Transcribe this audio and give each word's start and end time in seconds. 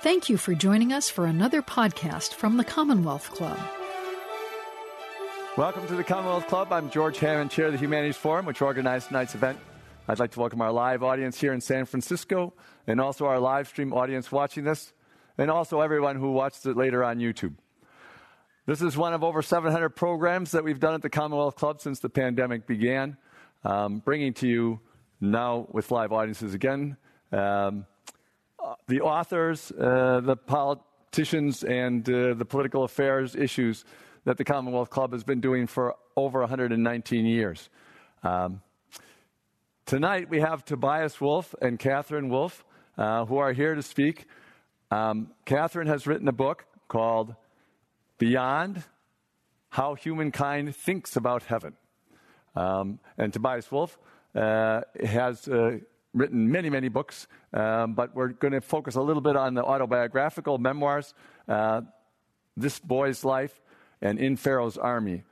Thank 0.00 0.28
you 0.28 0.36
for 0.36 0.54
joining 0.54 0.92
us 0.92 1.10
for 1.10 1.26
another 1.26 1.60
podcast 1.60 2.34
from 2.34 2.56
the 2.56 2.62
Commonwealth 2.62 3.32
Club. 3.32 3.58
Welcome 5.56 5.88
to 5.88 5.96
the 5.96 6.04
Commonwealth 6.04 6.46
Club. 6.46 6.72
I'm 6.72 6.88
George 6.88 7.18
Hammond, 7.18 7.50
Chair 7.50 7.66
of 7.66 7.72
the 7.72 7.78
Humanities 7.78 8.16
Forum, 8.16 8.46
which 8.46 8.62
organized 8.62 9.08
tonight's 9.08 9.34
event. 9.34 9.58
I'd 10.06 10.20
like 10.20 10.30
to 10.32 10.40
welcome 10.40 10.60
our 10.60 10.70
live 10.70 11.02
audience 11.02 11.40
here 11.40 11.52
in 11.52 11.60
San 11.60 11.84
Francisco 11.84 12.54
and 12.86 13.00
also 13.00 13.26
our 13.26 13.40
live 13.40 13.66
stream 13.66 13.92
audience 13.92 14.30
watching 14.30 14.62
this, 14.62 14.92
and 15.36 15.50
also 15.50 15.80
everyone 15.80 16.14
who 16.14 16.30
watches 16.30 16.64
it 16.64 16.76
later 16.76 17.02
on 17.02 17.18
YouTube. 17.18 17.56
This 18.66 18.80
is 18.80 18.96
one 18.96 19.14
of 19.14 19.24
over 19.24 19.42
700 19.42 19.90
programs 19.90 20.52
that 20.52 20.62
we've 20.62 20.78
done 20.78 20.94
at 20.94 21.02
the 21.02 21.10
Commonwealth 21.10 21.56
Club 21.56 21.80
since 21.80 21.98
the 21.98 22.08
pandemic 22.08 22.68
began, 22.68 23.16
um, 23.64 23.98
bringing 23.98 24.32
to 24.34 24.46
you 24.46 24.78
now 25.20 25.66
with 25.72 25.90
live 25.90 26.12
audiences 26.12 26.54
again. 26.54 26.96
Um, 27.32 27.84
the 28.86 29.00
authors, 29.00 29.72
uh, 29.72 30.20
the 30.22 30.36
politicians, 30.36 31.64
and 31.64 32.08
uh, 32.08 32.34
the 32.34 32.44
political 32.44 32.84
affairs 32.84 33.34
issues 33.34 33.84
that 34.24 34.36
the 34.36 34.44
Commonwealth 34.44 34.90
Club 34.90 35.12
has 35.12 35.24
been 35.24 35.40
doing 35.40 35.66
for 35.66 35.94
over 36.16 36.40
119 36.40 37.26
years. 37.26 37.70
Um, 38.22 38.60
tonight 39.86 40.28
we 40.28 40.40
have 40.40 40.64
Tobias 40.64 41.20
Wolff 41.20 41.54
and 41.62 41.78
Catherine 41.78 42.28
Wolff, 42.28 42.64
uh, 42.96 43.24
who 43.24 43.38
are 43.38 43.52
here 43.52 43.74
to 43.74 43.82
speak. 43.82 44.26
Um, 44.90 45.30
Catherine 45.44 45.86
has 45.86 46.06
written 46.06 46.28
a 46.28 46.32
book 46.32 46.64
called 46.88 47.34
Beyond 48.18 48.84
How 49.70 49.94
Humankind 49.94 50.74
Thinks 50.74 51.16
About 51.16 51.44
Heaven. 51.44 51.74
Um, 52.56 52.98
and 53.16 53.32
Tobias 53.32 53.70
Wolff 53.70 53.98
uh, 54.34 54.80
has 55.04 55.46
uh, 55.46 55.78
written 56.14 56.50
many, 56.50 56.70
many 56.70 56.88
books, 56.88 57.26
um, 57.52 57.94
but 57.94 58.14
we're 58.14 58.28
going 58.28 58.52
to 58.52 58.60
focus 58.60 58.94
a 58.96 59.02
little 59.02 59.22
bit 59.22 59.36
on 59.36 59.54
the 59.54 59.62
autobiographical 59.62 60.58
memoirs, 60.58 61.14
uh, 61.48 61.82
This 62.56 62.78
Boy's 62.78 63.24
Life, 63.24 63.60
and 64.00 64.18
In 64.18 64.36
Pharaoh's 64.36 64.78
Army. 64.78 65.24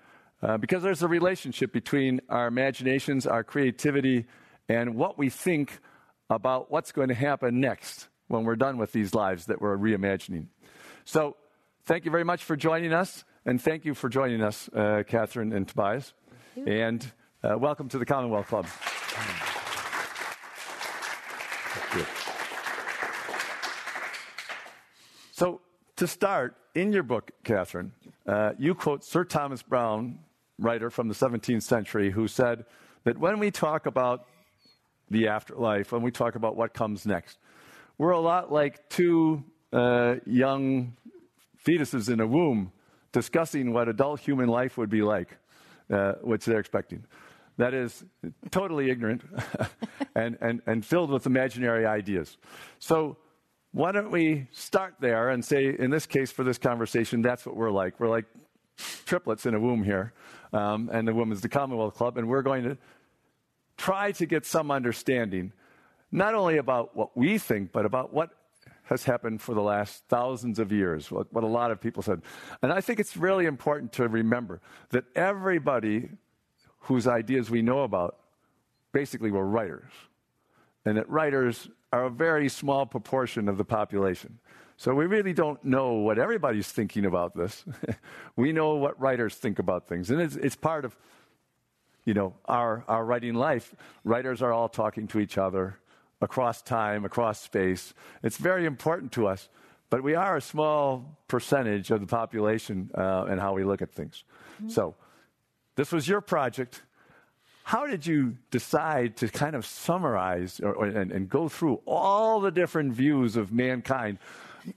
Uh, 0.43 0.59
because 0.59 0.83
there's 0.83 1.03
a 1.03 1.09
relationship 1.09 1.73
between 1.73 2.21
our 2.29 2.47
imaginations, 2.47 3.27
our 3.27 3.43
creativity, 3.43 4.27
and 4.69 4.95
what 4.95 5.17
we 5.19 5.31
think 5.31 5.81
about 6.29 6.71
what's 6.71 6.93
going 6.93 7.09
to 7.09 7.15
happen 7.15 7.61
next 7.61 8.09
when 8.29 8.45
we're 8.45 8.57
done 8.57 8.77
with 8.77 8.93
these 8.93 9.15
lives 9.15 9.47
that 9.47 9.61
we're 9.61 9.79
reimagining. 9.79 10.47
So, 11.05 11.37
thank 11.85 12.05
you 12.05 12.11
very 12.11 12.25
much 12.25 12.45
for 12.45 12.57
joining 12.57 12.93
us, 12.93 13.25
and 13.47 13.63
thank 13.63 13.85
you 13.85 13.95
for 13.95 14.09
joining 14.09 14.43
us, 14.43 14.69
uh, 14.75 15.05
Catherine 15.07 15.53
and 15.53 15.67
Tobias. 15.67 16.13
And 16.67 17.05
uh, 17.43 17.57
welcome 17.59 17.89
to 17.91 17.99
the 17.99 18.07
Commonwealth 18.07 18.49
Club. 18.49 18.67
So, 25.33 25.61
to 25.97 26.07
start, 26.07 26.57
in 26.75 26.93
your 26.93 27.03
book, 27.03 27.31
Catherine, 27.43 27.93
uh, 28.27 28.53
you 28.59 28.75
quote 28.75 29.03
Sir 29.03 29.25
Thomas 29.25 29.63
Browne, 29.63 30.19
writer 30.59 30.91
from 30.91 31.09
the 31.09 31.15
17th 31.15 31.63
century, 31.63 32.11
who 32.11 32.29
said 32.29 32.65
that 33.05 33.19
when 33.19 33.39
we 33.39 33.51
talk 33.51 33.87
about 33.87 34.27
the 35.11 35.29
afterlife, 35.29 35.93
when 35.93 36.03
we 36.03 36.11
talk 36.11 36.35
about 36.35 36.57
what 36.57 36.75
comes 36.75 37.07
next, 37.07 37.39
we're 37.99 38.11
a 38.11 38.21
lot 38.21 38.53
like 38.53 38.89
two 38.91 39.43
uh, 39.73 40.17
young 40.27 40.97
fetuses 41.67 42.11
in 42.11 42.21
a 42.21 42.27
womb 42.27 42.73
discussing 43.13 43.73
what 43.73 43.89
adult 43.89 44.21
human 44.21 44.49
life 44.49 44.77
would 44.77 44.91
be 44.91 45.03
like, 45.03 45.39
uh, 45.91 46.13
which 46.21 46.45
they're 46.45 46.61
expecting. 46.61 47.05
That 47.57 47.73
is 47.73 48.05
totally 48.51 48.91
ignorant 48.91 49.23
and, 50.15 50.37
and, 50.43 50.61
and 50.67 50.85
filled 50.85 51.11
with 51.11 51.25
imaginary 51.25 51.87
ideas. 51.87 52.37
So, 52.79 53.17
why 53.73 53.93
don't 53.93 54.11
we 54.11 54.49
start 54.53 54.95
there 55.01 55.31
and 55.31 55.45
say, 55.45 55.77
in 55.79 55.91
this 55.91 56.07
case, 56.07 56.33
for 56.33 56.45
this 56.45 56.59
conversation, 56.59 57.23
that's 57.23 57.45
what 57.45 57.57
we're 57.57 57.71
like. 57.71 58.01
We're 58.01 58.09
like 58.09 58.25
triplets 59.05 59.47
in 59.47 59.55
a 59.55 59.61
womb 59.61 59.83
here, 59.83 60.13
um, 60.53 60.91
and 60.93 61.07
the 61.07 61.15
womb 61.15 61.33
is 61.33 61.41
the 61.41 61.49
Commonwealth 61.49 61.95
Club, 61.95 62.17
and 62.19 62.29
we're 62.29 62.43
going 62.43 62.65
to 62.65 62.79
try 63.77 64.13
to 64.13 64.27
get 64.27 64.47
some 64.47 64.71
understanding, 64.71 65.53
not 66.11 66.35
only 66.35 66.57
about 66.57 66.97
what 66.97 67.17
we 67.17 67.39
think, 67.39 67.73
but 67.73 67.85
about 67.85 68.13
what 68.13 68.31
has 68.85 69.05
happened 69.05 69.43
for 69.43 69.55
the 69.55 69.63
last 69.63 70.05
thousands 70.09 70.59
of 70.59 70.71
years, 70.73 71.11
what, 71.11 71.33
what 71.33 71.43
a 71.45 71.47
lot 71.47 71.71
of 71.71 71.81
people 71.81 72.03
said. 72.03 72.23
And 72.63 72.73
I 72.73 72.81
think 72.81 73.01
it's 73.01 73.17
really 73.17 73.47
important 73.47 73.93
to 73.95 74.09
remember 74.09 74.61
that 74.91 75.05
everybody 75.15 76.09
whose 76.81 77.07
ideas 77.09 77.51
we 77.51 77.63
know 77.63 77.81
about 77.81 78.17
basically 78.93 79.31
were 79.31 79.45
writers, 79.45 79.91
and 80.85 80.97
that 80.97 81.11
writers 81.11 81.69
are 81.93 82.05
a 82.07 82.11
very 82.11 82.49
small 82.49 82.87
proportion 82.87 83.49
of 83.49 83.59
the 83.59 83.65
population. 83.65 84.39
So 84.77 84.95
we 84.95 85.07
really 85.07 85.33
don't 85.33 85.63
know 85.65 85.95
what 85.95 86.19
everybody's 86.19 86.69
thinking 86.71 87.07
about 87.07 87.35
this. 87.35 87.65
we 88.37 88.53
know 88.53 88.75
what 88.75 89.01
writers 89.01 89.35
think 89.35 89.59
about 89.59 89.89
things, 89.89 90.11
and 90.11 90.21
it's, 90.21 90.37
it's 90.37 90.57
part 90.57 90.85
of, 90.85 90.97
you 92.05 92.13
know, 92.13 92.35
our, 92.45 92.85
our 92.87 93.05
writing 93.05 93.35
life. 93.35 93.75
Writers 94.05 94.43
are 94.43 94.53
all 94.53 94.69
talking 94.69 95.07
to 95.09 95.19
each 95.19 95.39
other 95.39 95.79
across 96.21 96.61
time, 96.61 97.05
across 97.05 97.41
space. 97.41 97.95
It's 98.23 98.37
very 98.37 98.67
important 98.67 99.13
to 99.13 99.27
us, 99.27 99.49
but 99.89 100.03
we 100.03 100.15
are 100.15 100.37
a 100.37 100.43
small 100.43 101.17
percentage 101.29 101.91
of 101.91 102.01
the 102.01 102.07
population 102.07 102.91
uh, 102.95 103.27
and 103.29 103.41
how 103.41 103.55
we 103.55 103.65
look 103.65 103.81
at 103.81 103.93
things. 103.93 104.25
Mm-hmm. 104.57 104.69
So 104.69 104.95
this 105.77 105.93
was 105.93 106.07
your 106.07 106.21
project 106.21 106.83
how 107.67 107.85
did 107.85 108.07
you 108.07 108.37
decide 108.53 109.17
to 109.17 109.27
kind 109.27 109.57
of 109.57 109.67
summarize 109.67 110.61
or, 110.61 110.73
or, 110.73 110.87
and, 110.87 111.11
and, 111.11 111.29
go 111.29 111.49
through 111.49 111.81
all 111.85 112.39
the 112.39 112.53
different 112.53 112.93
views 112.93 113.35
of 113.35 113.53
mankind 113.53 114.19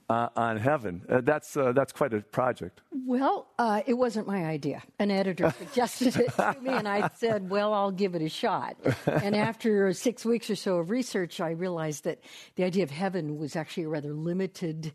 uh, 0.08 0.28
on 0.34 0.56
heaven? 0.56 1.00
Uh, 1.08 1.20
that's, 1.20 1.56
uh, 1.56 1.70
that's 1.70 1.92
quite 1.92 2.12
a 2.12 2.20
project. 2.20 2.80
Well, 3.06 3.46
uh, 3.60 3.82
it 3.86 3.94
wasn't 3.94 4.26
my 4.26 4.44
idea. 4.44 4.82
An 4.98 5.12
editor 5.12 5.54
suggested 5.58 6.16
it 6.16 6.32
to 6.32 6.56
me, 6.60 6.70
and 6.70 6.88
I 6.88 7.08
said, 7.14 7.48
Well, 7.48 7.72
I'll 7.72 7.92
give 7.92 8.16
it 8.16 8.22
a 8.22 8.28
shot. 8.28 8.76
And 9.06 9.36
after 9.36 9.92
six 9.92 10.24
weeks 10.24 10.50
or 10.50 10.56
so 10.56 10.78
of 10.78 10.90
research, 10.90 11.40
I 11.40 11.50
realized 11.50 12.02
that 12.04 12.18
the 12.56 12.64
idea 12.64 12.82
of 12.82 12.90
heaven 12.90 13.38
was 13.38 13.54
actually 13.54 13.84
a 13.84 13.88
rather 13.88 14.12
limited 14.12 14.92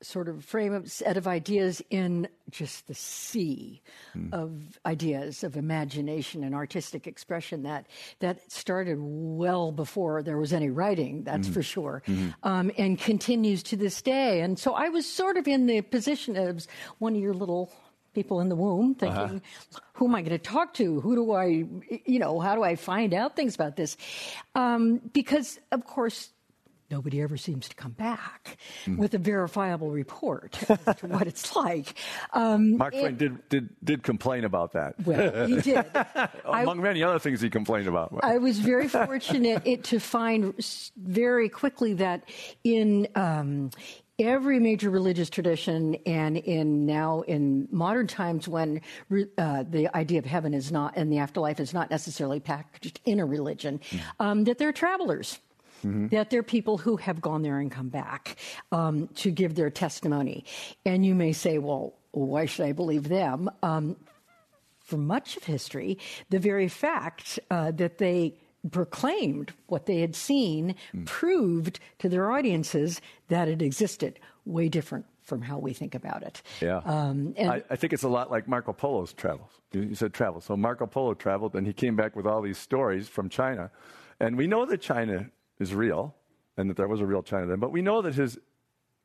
sort 0.00 0.28
of 0.28 0.44
frame 0.44 0.72
a 0.74 0.86
set 0.86 1.16
of 1.16 1.26
ideas 1.26 1.82
in 1.90 2.28
just 2.50 2.86
the 2.86 2.94
sea 2.94 3.82
mm. 4.16 4.32
of 4.32 4.78
ideas 4.86 5.42
of 5.42 5.56
imagination 5.56 6.44
and 6.44 6.54
artistic 6.54 7.06
expression 7.06 7.64
that 7.64 7.86
that 8.20 8.50
started 8.50 8.96
well 9.00 9.72
before 9.72 10.22
there 10.22 10.38
was 10.38 10.52
any 10.52 10.70
writing 10.70 11.24
that's 11.24 11.48
mm. 11.48 11.54
for 11.54 11.62
sure 11.62 12.02
mm. 12.06 12.32
um, 12.44 12.70
and 12.78 12.98
continues 12.98 13.62
to 13.62 13.76
this 13.76 14.00
day 14.00 14.40
and 14.40 14.58
so 14.58 14.72
i 14.74 14.88
was 14.88 15.06
sort 15.06 15.36
of 15.36 15.48
in 15.48 15.66
the 15.66 15.80
position 15.80 16.36
of 16.36 16.66
one 16.98 17.14
of 17.14 17.20
your 17.20 17.34
little 17.34 17.72
people 18.14 18.40
in 18.40 18.48
the 18.48 18.56
womb 18.56 18.94
thinking 18.94 19.18
uh-huh. 19.18 19.80
who 19.94 20.06
am 20.06 20.14
i 20.14 20.22
going 20.22 20.30
to 20.30 20.38
talk 20.38 20.74
to 20.74 21.00
who 21.00 21.16
do 21.16 21.32
i 21.32 21.64
you 22.06 22.18
know 22.18 22.38
how 22.38 22.54
do 22.54 22.62
i 22.62 22.76
find 22.76 23.12
out 23.12 23.34
things 23.34 23.54
about 23.54 23.76
this 23.76 23.96
um, 24.54 25.00
because 25.12 25.58
of 25.72 25.84
course 25.84 26.30
nobody 26.90 27.20
ever 27.20 27.36
seems 27.36 27.68
to 27.68 27.76
come 27.76 27.92
back 27.92 28.58
mm. 28.86 28.96
with 28.96 29.14
a 29.14 29.18
verifiable 29.18 29.90
report 29.90 30.52
to 30.52 31.06
what 31.08 31.26
it's 31.26 31.54
like. 31.54 31.94
Um, 32.32 32.76
Mark 32.78 32.94
Twain 32.94 33.16
did, 33.16 33.48
did, 33.48 33.68
did 33.84 34.02
complain 34.02 34.44
about 34.44 34.72
that. 34.72 34.94
Well, 35.04 35.46
he 35.46 35.60
did. 35.60 35.84
Among 36.44 36.80
I, 36.80 36.82
many 36.82 37.02
other 37.02 37.18
things 37.18 37.40
he 37.40 37.50
complained 37.50 37.88
about. 37.88 38.18
I 38.22 38.38
was 38.38 38.58
very 38.58 38.88
fortunate 38.88 39.62
it, 39.64 39.84
to 39.84 40.00
find 40.00 40.54
very 40.96 41.48
quickly 41.48 41.94
that 41.94 42.28
in 42.64 43.08
um, 43.14 43.70
every 44.18 44.58
major 44.58 44.90
religious 44.90 45.30
tradition 45.30 45.94
and 46.06 46.36
in 46.36 46.86
now 46.86 47.20
in 47.22 47.68
modern 47.70 48.06
times 48.06 48.48
when 48.48 48.80
uh, 49.38 49.64
the 49.68 49.88
idea 49.94 50.18
of 50.18 50.24
heaven 50.24 50.54
is 50.54 50.72
not 50.72 50.94
and 50.96 51.12
the 51.12 51.18
afterlife 51.18 51.60
is 51.60 51.72
not 51.72 51.90
necessarily 51.90 52.40
packaged 52.40 53.00
in 53.04 53.20
a 53.20 53.24
religion 53.24 53.78
mm. 53.90 54.00
um, 54.18 54.44
that 54.44 54.58
there 54.58 54.68
are 54.68 54.72
travelers 54.72 55.38
Mm-hmm. 55.78 56.08
That 56.08 56.30
there 56.30 56.40
are 56.40 56.44
people 56.44 56.78
who 56.78 56.96
have 56.96 57.20
gone 57.20 57.42
there 57.42 57.58
and 57.58 57.70
come 57.70 57.88
back 57.88 58.36
um, 58.72 59.08
to 59.16 59.30
give 59.30 59.54
their 59.54 59.70
testimony. 59.70 60.44
And 60.84 61.04
you 61.04 61.14
may 61.14 61.32
say, 61.32 61.58
well, 61.58 61.94
why 62.12 62.46
should 62.46 62.66
I 62.66 62.72
believe 62.72 63.08
them? 63.08 63.50
Um, 63.62 63.96
for 64.80 64.96
much 64.96 65.36
of 65.36 65.44
history, 65.44 65.98
the 66.30 66.38
very 66.38 66.68
fact 66.68 67.38
uh, 67.50 67.70
that 67.72 67.98
they 67.98 68.34
proclaimed 68.70 69.52
what 69.66 69.86
they 69.86 70.00
had 70.00 70.16
seen 70.16 70.74
mm. 70.94 71.06
proved 71.06 71.78
to 71.98 72.08
their 72.08 72.32
audiences 72.32 73.00
that 73.28 73.48
it 73.48 73.62
existed. 73.62 74.18
Way 74.44 74.68
different 74.68 75.04
from 75.22 75.42
how 75.42 75.58
we 75.58 75.74
think 75.74 75.94
about 75.94 76.22
it. 76.22 76.40
Yeah. 76.60 76.78
Um, 76.78 77.34
and 77.36 77.50
I, 77.50 77.62
I, 77.68 77.76
think 77.76 77.92
it's 77.92 78.02
a 78.02 78.08
lot 78.08 78.30
like 78.30 78.48
Marco 78.48 78.72
Polo's 78.72 79.12
travels. 79.12 79.50
You 79.72 79.94
said 79.94 80.14
travel. 80.14 80.40
So 80.40 80.56
Marco 80.56 80.86
Polo 80.86 81.12
traveled 81.12 81.54
and 81.54 81.66
he 81.66 81.74
came 81.74 81.96
back 81.96 82.16
with 82.16 82.26
all 82.26 82.40
these 82.40 82.56
stories 82.56 83.08
from 83.08 83.28
China. 83.28 83.70
And 84.20 84.38
we 84.38 84.46
know 84.46 84.64
that 84.64 84.80
China 84.80 85.28
is 85.58 85.74
real 85.74 86.14
and 86.56 86.68
that 86.68 86.76
there 86.76 86.88
was 86.88 87.00
a 87.00 87.06
real 87.06 87.22
China 87.22 87.46
then. 87.46 87.60
But 87.60 87.72
we 87.72 87.82
know 87.82 88.02
that 88.02 88.14
his 88.14 88.38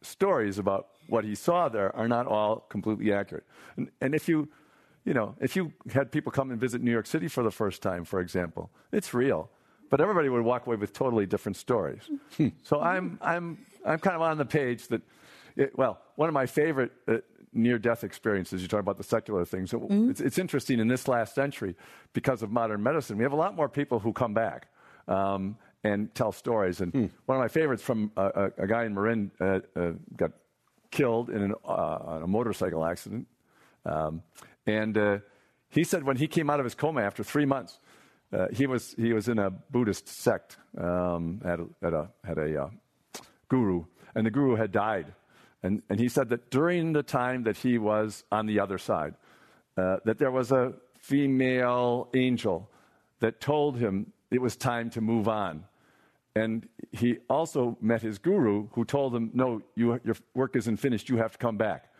stories 0.01 0.57
about 0.57 0.87
what 1.07 1.23
he 1.23 1.35
saw 1.35 1.69
there 1.69 1.95
are 1.95 2.07
not 2.07 2.27
all 2.27 2.61
completely 2.69 3.13
accurate. 3.13 3.45
And, 3.77 3.89
and 4.01 4.15
if 4.15 4.27
you, 4.27 4.49
you 5.05 5.13
know, 5.13 5.35
if 5.39 5.55
you 5.55 5.71
had 5.91 6.11
people 6.11 6.31
come 6.31 6.51
and 6.51 6.59
visit 6.59 6.81
New 6.81 6.91
York 6.91 7.05
City 7.05 7.27
for 7.27 7.43
the 7.43 7.51
first 7.51 7.81
time, 7.81 8.03
for 8.05 8.19
example, 8.19 8.69
it's 8.91 9.13
real. 9.13 9.49
but 9.89 10.01
everybody 10.01 10.27
would 10.29 10.41
walk 10.41 10.65
away 10.65 10.75
with 10.75 10.91
totally 10.91 11.25
different 11.25 11.55
stories. 11.55 12.09
so 12.63 12.81
I'm, 12.81 13.19
I'm, 13.21 13.59
I'm 13.85 13.99
kind 13.99 14.15
of 14.15 14.21
on 14.21 14.37
the 14.37 14.45
page 14.45 14.87
that, 14.87 15.01
it, 15.55 15.77
well, 15.77 15.99
one 16.15 16.29
of 16.29 16.33
my 16.33 16.47
favorite 16.47 16.91
uh, 17.07 17.17
near 17.53 17.77
death 17.77 18.03
experiences, 18.03 18.61
you 18.61 18.67
talk 18.67 18.79
about 18.79 18.97
the 18.97 19.03
secular 19.03 19.45
things. 19.45 19.71
Mm-hmm. 19.71 20.09
It's, 20.09 20.21
it's, 20.21 20.39
interesting 20.39 20.79
in 20.79 20.87
this 20.87 21.07
last 21.07 21.35
century 21.35 21.75
because 22.13 22.41
of 22.41 22.51
modern 22.51 22.81
medicine, 22.81 23.17
we 23.17 23.23
have 23.23 23.33
a 23.33 23.37
lot 23.37 23.55
more 23.55 23.69
people 23.69 23.99
who 23.99 24.11
come 24.13 24.33
back. 24.33 24.67
Um, 25.07 25.57
and 25.83 26.13
tell 26.15 26.31
stories. 26.31 26.81
And 26.81 26.93
mm. 26.93 27.09
one 27.25 27.37
of 27.37 27.41
my 27.41 27.47
favorites 27.47 27.83
from 27.83 28.11
a, 28.15 28.25
a, 28.25 28.63
a 28.63 28.67
guy 28.67 28.85
in 28.85 28.93
Marin 28.93 29.31
uh, 29.39 29.59
uh, 29.75 29.91
got 30.15 30.31
killed 30.91 31.29
in 31.29 31.41
an, 31.41 31.53
uh, 31.67 32.21
a 32.23 32.27
motorcycle 32.27 32.85
accident. 32.85 33.27
Um, 33.85 34.21
and 34.65 34.97
uh, 34.97 35.17
he 35.69 35.83
said 35.83 36.03
when 36.03 36.17
he 36.17 36.27
came 36.27 36.49
out 36.49 36.59
of 36.59 36.63
his 36.63 36.75
coma 36.75 37.01
after 37.01 37.23
three 37.23 37.45
months, 37.45 37.79
uh, 38.31 38.47
he, 38.51 38.65
was, 38.65 38.95
he 38.97 39.13
was 39.13 39.27
in 39.27 39.39
a 39.39 39.49
Buddhist 39.49 40.07
sect, 40.07 40.57
um, 40.77 41.41
had 41.43 41.59
a, 41.59 41.67
had 41.81 41.93
a, 41.93 42.09
had 42.23 42.37
a 42.37 42.63
uh, 42.63 42.69
guru, 43.47 43.85
and 44.15 44.25
the 44.25 44.31
guru 44.31 44.55
had 44.55 44.71
died. 44.71 45.13
And, 45.61 45.81
and 45.89 45.99
he 45.99 46.09
said 46.09 46.29
that 46.29 46.49
during 46.49 46.93
the 46.93 47.03
time 47.03 47.43
that 47.43 47.57
he 47.57 47.77
was 47.77 48.23
on 48.31 48.47
the 48.47 48.59
other 48.59 48.77
side, 48.77 49.15
uh, 49.77 49.97
that 50.05 50.17
there 50.17 50.31
was 50.31 50.51
a 50.51 50.73
female 50.99 52.09
angel 52.15 52.69
that 53.19 53.39
told 53.39 53.77
him 53.77 54.11
it 54.31 54.41
was 54.41 54.55
time 54.55 54.89
to 54.91 55.01
move 55.01 55.27
on. 55.27 55.63
And 56.35 56.67
he 56.91 57.19
also 57.29 57.77
met 57.79 58.01
his 58.01 58.17
guru 58.17 58.67
who 58.71 58.85
told 58.85 59.15
him, 59.15 59.29
No, 59.33 59.61
you, 59.75 59.99
your 60.03 60.15
work 60.33 60.55
isn't 60.55 60.77
finished, 60.77 61.09
you 61.09 61.17
have 61.17 61.33
to 61.33 61.37
come 61.37 61.57
back. 61.57 61.91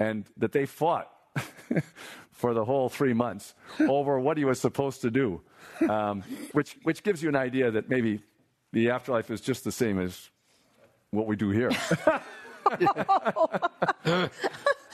And 0.00 0.26
that 0.36 0.52
they 0.52 0.66
fought 0.66 1.10
for 2.32 2.54
the 2.54 2.64
whole 2.64 2.88
three 2.88 3.12
months 3.12 3.54
over 3.80 4.18
what 4.18 4.36
he 4.36 4.44
was 4.44 4.60
supposed 4.60 5.00
to 5.02 5.10
do, 5.10 5.40
um, 5.88 6.22
which, 6.52 6.76
which 6.82 7.02
gives 7.02 7.22
you 7.22 7.28
an 7.28 7.36
idea 7.36 7.70
that 7.70 7.88
maybe 7.88 8.20
the 8.72 8.90
afterlife 8.90 9.30
is 9.30 9.40
just 9.40 9.64
the 9.64 9.72
same 9.72 9.98
as 9.98 10.30
what 11.10 11.26
we 11.26 11.36
do 11.36 11.50
here. 11.50 11.70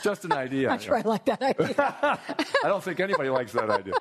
just 0.03 0.25
an 0.25 0.33
idea. 0.33 0.69
Not 0.69 0.83
sure 0.83 0.97
I 0.97 1.03
like 1.03 1.25
that 1.25 1.43
idea. 1.43 1.75
I 2.65 2.69
don't 2.69 2.83
think 2.83 3.01
anybody 3.01 3.31
likes 3.31 3.53
that 3.53 3.71
idea. 3.71 3.95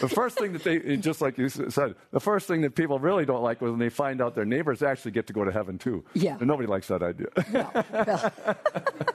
The 0.00 0.08
first 0.08 0.38
thing 0.38 0.52
that 0.54 0.64
they, 0.64 0.96
just 0.96 1.20
like 1.20 1.36
you 1.38 1.48
said, 1.48 1.94
the 2.10 2.20
first 2.20 2.48
thing 2.48 2.62
that 2.62 2.74
people 2.74 2.98
really 2.98 3.26
don't 3.26 3.42
like 3.42 3.60
was 3.60 3.70
when 3.70 3.80
they 3.80 3.90
find 3.90 4.20
out 4.20 4.34
their 4.34 4.44
neighbors 4.46 4.82
actually 4.82 5.10
get 5.10 5.26
to 5.26 5.32
go 5.32 5.44
to 5.44 5.52
heaven 5.52 5.78
too. 5.78 6.04
Yeah. 6.14 6.36
And 6.38 6.46
nobody 6.46 6.66
likes 6.66 6.88
that 6.88 7.02
idea. 7.02 7.28
No, 7.52 7.70
well, 7.92 8.32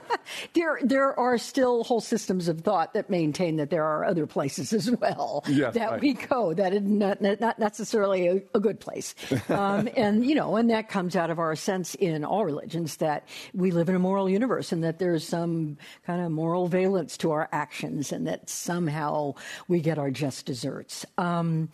there, 0.54 0.78
there 0.82 1.18
are 1.18 1.38
still 1.38 1.84
whole 1.84 2.00
systems 2.00 2.48
of 2.48 2.60
thought 2.60 2.94
that 2.94 3.10
maintain 3.10 3.56
that 3.56 3.70
there 3.70 3.84
are 3.84 4.04
other 4.04 4.26
places 4.26 4.72
as 4.72 4.90
well 4.90 5.44
yes, 5.48 5.74
that 5.74 6.00
we 6.00 6.14
go 6.14 6.54
that 6.54 6.72
is 6.72 6.82
not, 6.82 7.20
not 7.20 7.58
necessarily 7.58 8.28
a, 8.28 8.42
a 8.54 8.60
good 8.60 8.80
place. 8.80 9.14
Um, 9.48 9.88
and, 9.96 10.26
you 10.26 10.34
know, 10.34 10.56
and 10.56 10.68
that 10.70 10.88
comes 10.88 11.14
out 11.14 11.30
of 11.30 11.38
our 11.38 11.54
sense 11.54 11.94
in 11.94 12.24
all 12.24 12.44
religions 12.44 12.96
that 12.96 13.28
we 13.54 13.70
live 13.70 13.88
in 13.88 13.94
a 13.94 13.98
moral 13.98 14.28
universe 14.28 14.72
and 14.72 14.82
that 14.82 14.98
there's 14.98 15.26
some 15.26 15.78
kind 16.04 16.20
of 16.20 16.30
moral 16.32 16.66
valence 16.66 17.16
to 17.18 17.30
our 17.30 17.48
actions 17.52 18.12
and 18.12 18.26
that 18.26 18.50
somehow 18.50 19.34
we 19.68 19.80
get 19.80 19.98
our 19.98 20.10
just 20.10 20.46
desserts. 20.46 21.06
Um, 21.16 21.70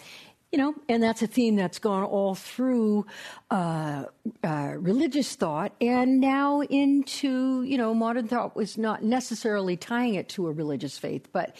you 0.53 0.59
know, 0.59 0.75
and 0.87 1.03
that's 1.03 1.23
a 1.23 1.27
theme 1.27 1.57
that's 1.57 1.79
gone 1.79 2.05
all 2.05 2.35
through 2.35 3.07
uh, 3.51 4.05
uh, 4.45 4.75
religious 4.77 5.35
thought 5.35 5.73
and 5.81 6.21
now 6.21 6.61
into, 6.61 7.63
you 7.63 7.79
know, 7.79 7.95
modern 7.95 8.29
thought 8.29 8.55
was 8.55 8.77
not 8.77 9.03
necessarily 9.03 9.79
tying 9.79 10.15
it 10.15 10.29
to 10.29 10.47
a 10.47 10.53
religious 10.53 10.99
faith, 10.99 11.27
but 11.33 11.57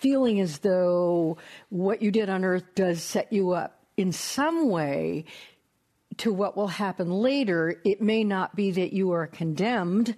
feeling 0.00 0.40
as 0.40 0.60
though 0.60 1.36
what 1.68 2.00
you 2.00 2.10
did 2.10 2.30
on 2.30 2.46
earth 2.46 2.64
does 2.74 3.02
set 3.02 3.30
you 3.30 3.52
up 3.52 3.84
in 3.98 4.10
some 4.10 4.70
way 4.70 5.26
to 6.16 6.32
what 6.32 6.56
will 6.56 6.68
happen 6.68 7.10
later. 7.10 7.78
It 7.84 8.00
may 8.00 8.24
not 8.24 8.56
be 8.56 8.70
that 8.70 8.94
you 8.94 9.12
are 9.12 9.26
condemned 9.26 10.16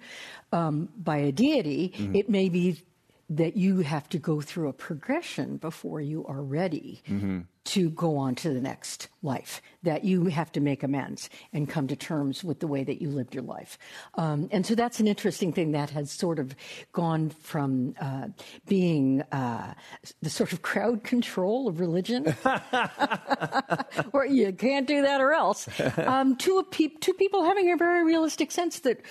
um, 0.53 0.87
by 0.97 1.17
a 1.17 1.33
deity, 1.33 1.89
mm-hmm. 1.89 2.15
it 2.15 2.29
may 2.29 2.47
be 2.47 2.81
that 3.29 3.57
you 3.57 3.79
have 3.79 4.07
to 4.07 4.17
go 4.17 4.39
through 4.39 4.69
a 4.69 4.73
progression 4.73 5.57
before 5.57 5.99
you 5.99 6.25
are 6.27 6.41
ready. 6.41 7.01
Mm-hmm 7.09 7.41
to 7.67 7.89
go 7.89 8.15
on 8.15 8.33
to 8.33 8.53
the 8.53 8.61
next 8.61 9.09
life, 9.21 9.61
that 9.83 10.05
you 10.05 10.25
have 10.25 10.51
to 10.53 10.61
make 10.61 10.83
amends 10.83 11.29
and 11.51 11.67
come 11.67 11.85
to 11.87 11.97
terms 11.97 12.41
with 12.41 12.61
the 12.61 12.67
way 12.67 12.83
that 12.83 13.01
you 13.01 13.09
lived 13.09 13.35
your 13.35 13.43
life. 13.43 13.77
Um, 14.15 14.47
and 14.51 14.65
so 14.65 14.73
that's 14.73 15.01
an 15.01 15.07
interesting 15.07 15.51
thing 15.51 15.73
that 15.73 15.89
has 15.89 16.09
sort 16.09 16.39
of 16.39 16.55
gone 16.93 17.29
from 17.29 17.93
uh, 17.99 18.29
being 18.67 19.21
uh, 19.33 19.73
the 20.21 20.29
sort 20.29 20.53
of 20.53 20.61
crowd 20.61 21.03
control 21.03 21.67
of 21.67 21.81
religion, 21.81 22.33
or 24.13 24.25
you 24.25 24.53
can't 24.53 24.87
do 24.87 25.01
that 25.01 25.19
or 25.19 25.33
else, 25.33 25.67
um, 25.99 26.37
to, 26.37 26.63
pe- 26.71 26.87
to 26.87 27.13
people 27.13 27.43
having 27.43 27.69
a 27.71 27.75
very 27.75 28.05
realistic 28.05 28.49
sense 28.49 28.79
that 28.79 29.01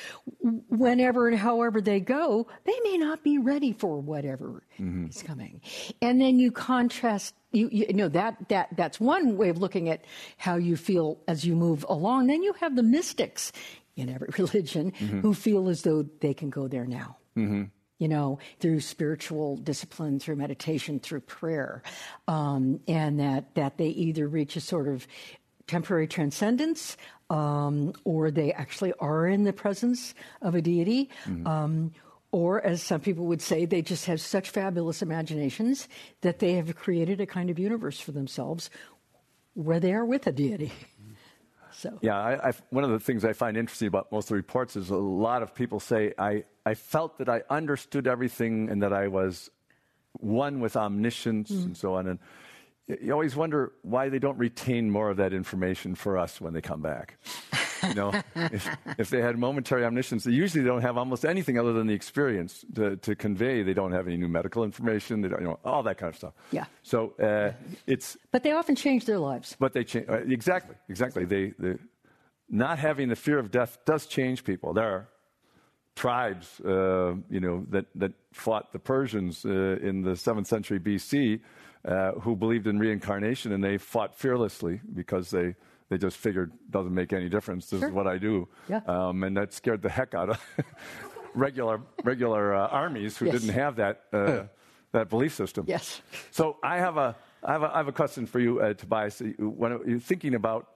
whenever 0.71 1.29
and 1.29 1.39
however 1.39 1.83
they 1.83 2.01
go, 2.01 2.47
they 2.65 2.79
may 2.85 2.97
not 2.97 3.23
be 3.23 3.37
ready 3.37 3.73
for 3.75 4.01
whatever 4.01 4.63
mm-hmm. 4.81 5.07
is 5.07 5.23
coming. 5.23 5.61
And 6.01 6.21
then 6.21 6.39
you 6.39 6.53
contrast 6.53 7.35
you, 7.53 7.69
you, 7.71 7.93
know 7.95 8.09
that 8.09 8.49
that 8.49 8.69
that's 8.77 9.01
one 9.01 9.37
way 9.37 9.49
of 9.49 9.59
looking 9.59 9.89
at 9.89 10.05
how 10.37 10.57
you 10.57 10.77
feel 10.77 11.19
as 11.27 11.45
you 11.45 11.57
move 11.57 11.87
along. 11.89 12.27
Then 12.27 12.43
you 12.43 12.53
have 12.55 12.77
the 12.77 12.83
mystics 12.83 13.53
in 13.97 14.11
every 14.11 14.29
religion 14.39 14.93
mm-hmm. 14.93 15.21
who 15.21 15.35
feel 15.35 15.69
as 15.69 15.83
though 15.83 16.05
they 16.21 16.35
can 16.35 16.51
go 16.51 16.69
there 16.69 16.87
now. 16.87 17.17
Mm-hmm. 17.37 17.65
You 17.99 18.09
know, 18.09 18.39
through 18.61 18.81
spiritual 18.81 19.57
discipline, 19.57 20.21
through 20.21 20.37
meditation, 20.37 21.01
through 21.01 21.21
prayer, 21.21 21.83
um, 22.29 22.81
and 22.87 23.19
that 23.21 23.55
that 23.55 23.79
they 23.79 23.89
either 23.89 24.29
reach 24.29 24.57
a 24.57 24.61
sort 24.61 24.89
of 24.89 25.07
temporary 25.67 26.07
transcendence, 26.07 26.99
um, 27.31 27.95
or 28.05 28.31
they 28.31 28.53
actually 28.53 28.93
are 29.01 29.27
in 29.27 29.45
the 29.45 29.53
presence 29.53 30.15
of 30.43 30.55
a 30.55 30.61
deity, 30.61 31.09
mm-hmm. 31.25 31.47
um, 31.47 31.93
or, 32.37 32.61
as 32.61 32.83
some 32.83 33.01
people 33.01 33.25
would 33.25 33.41
say, 33.41 33.65
they 33.65 33.81
just 33.81 34.05
have 34.05 34.21
such 34.21 34.51
fabulous 34.51 35.01
imaginations 35.01 35.89
that 36.21 36.39
they 36.39 36.53
have 36.53 36.77
created 36.77 37.19
a 37.19 37.25
kind 37.25 37.49
of 37.49 37.59
universe 37.59 37.99
for 37.99 38.13
themselves 38.13 38.69
where 39.55 39.81
they 39.81 39.95
are 39.95 40.05
with 40.05 40.27
a 40.27 40.33
deity. 40.33 40.71
So. 41.73 41.99
Yeah, 42.01 42.17
I, 42.17 42.49
I, 42.49 42.53
one 42.71 42.85
of 42.85 42.91
the 42.91 42.99
things 42.99 43.23
I 43.23 43.35
find 43.35 43.55
interesting 43.55 43.87
about 43.87 44.11
most 44.11 44.25
of 44.25 44.29
the 44.29 44.37
reports 44.37 44.77
is 44.77 44.89
a 44.89 44.97
lot 44.97 45.43
of 45.43 45.55
people 45.55 45.79
say, 45.79 46.15
I, 46.17 46.45
I 46.65 46.73
felt 46.73 47.19
that 47.19 47.29
I 47.29 47.43
understood 47.51 48.07
everything 48.07 48.71
and 48.71 48.83
that 48.83 48.95
I 48.95 49.09
was 49.09 49.51
one 50.13 50.61
with 50.61 50.75
omniscience 50.75 51.51
mm. 51.51 51.65
and 51.65 51.77
so 51.77 51.97
on. 51.97 52.07
And 52.07 52.19
you 52.99 53.13
always 53.13 53.37
wonder 53.37 53.73
why 53.83 54.09
they 54.09 54.19
don't 54.19 54.39
retain 54.39 54.91
more 54.91 55.11
of 55.11 55.19
that 55.19 55.35
information 55.35 55.95
for 55.95 56.17
us 56.17 56.41
when 56.41 56.55
they 56.55 56.63
come 56.63 56.81
back. 56.81 57.19
You 57.89 57.95
know, 57.95 58.13
if, 58.37 58.69
if, 58.99 59.11
they 59.11 59.21
had 59.21 59.39
momentary 59.39 59.85
omniscience, 59.85 60.25
they 60.25 60.33
usually 60.33 60.65
don't 60.65 60.83
have 60.83 60.97
almost 60.97 61.25
anything 61.25 61.59
other 61.59 61.73
than 61.73 61.87
the 61.87 61.95
experience 61.95 62.65
to, 62.75 62.97
to 62.97 63.15
convey. 63.15 63.63
They 63.63 63.75
don't 63.75 63.93
have 63.93 64.07
any 64.07 64.17
new 64.17 64.29
medical 64.29 64.65
information. 64.65 65.21
They 65.21 65.29
don't, 65.29 65.41
you 65.41 65.47
know, 65.47 65.59
all 65.65 65.83
that 65.85 65.99
kind 65.99 66.11
of 66.11 66.17
stuff. 66.17 66.35
Yeah. 66.51 66.67
So 66.83 67.15
uh, 67.21 67.53
it's. 67.87 68.17
But 68.31 68.43
they 68.43 68.53
often 68.53 68.75
change 68.75 69.05
their 69.05 69.19
lives. 69.19 69.57
But 69.59 69.73
they 69.73 69.85
change 69.85 70.09
uh, 70.09 70.19
exactly, 70.19 70.77
exactly. 70.89 71.25
They, 71.25 71.53
they, 71.59 71.75
not 72.49 72.79
having 72.79 73.09
the 73.09 73.17
fear 73.17 73.39
of 73.39 73.51
death 73.51 73.79
does 73.85 74.07
change 74.07 74.45
people. 74.45 74.73
There 74.73 74.89
are 74.89 75.09
tribes, 75.97 76.61
uh, 76.61 77.15
you 77.31 77.41
know, 77.41 77.67
that 77.71 77.87
that 77.95 78.13
fought 78.33 78.73
the 78.73 78.79
Persians 78.79 79.45
uh, 79.45 79.79
in 79.83 80.03
the 80.03 80.15
seventh 80.15 80.47
century 80.47 80.79
BC, 80.79 81.41
uh, 81.85 82.13
who 82.13 82.37
believed 82.37 82.67
in 82.67 82.79
reincarnation, 82.79 83.53
and 83.53 83.65
they 83.65 83.79
fought 83.79 84.15
fearlessly 84.15 84.81
because 84.95 85.31
they 85.31 85.55
they 85.89 85.99
just 85.99 86.17
figured 86.17 86.53
doesn't 86.71 86.95
make 86.95 87.13
any 87.13 87.29
difference. 87.29 87.71
This 87.71 87.81
sure. 87.81 87.89
is 87.89 87.95
what 87.95 88.07
I 88.07 88.19
do. 88.19 88.49
Yeah. 88.69 88.81
Um, 88.87 89.23
and 89.25 89.37
that 89.37 89.53
scared 89.53 89.83
the 89.83 89.89
heck 89.89 90.15
out 90.15 90.31
of 90.31 90.41
regular 91.35 91.81
regular 92.05 92.55
uh, 92.55 92.69
armies 92.69 93.17
who 93.17 93.27
yes. 93.27 93.35
didn't 93.35 93.55
have 93.55 93.77
that 93.77 94.03
uh, 94.13 94.45
that 94.93 95.09
belief 95.09 95.35
system. 95.35 95.65
Yes. 95.69 96.01
So 96.31 96.57
I 96.63 96.79
have 96.79 96.97
a 96.97 97.17
I 97.45 97.53
have 97.53 97.63
a, 97.63 97.75
I 97.75 97.77
have 97.79 97.89
a 97.89 97.93
question 97.93 98.27
for 98.27 98.41
you, 98.41 98.61
uh, 98.61 98.75
Tobias. 98.75 99.23
When 99.39 99.79
you're 99.87 100.01
thinking 100.01 100.35
about 100.35 100.69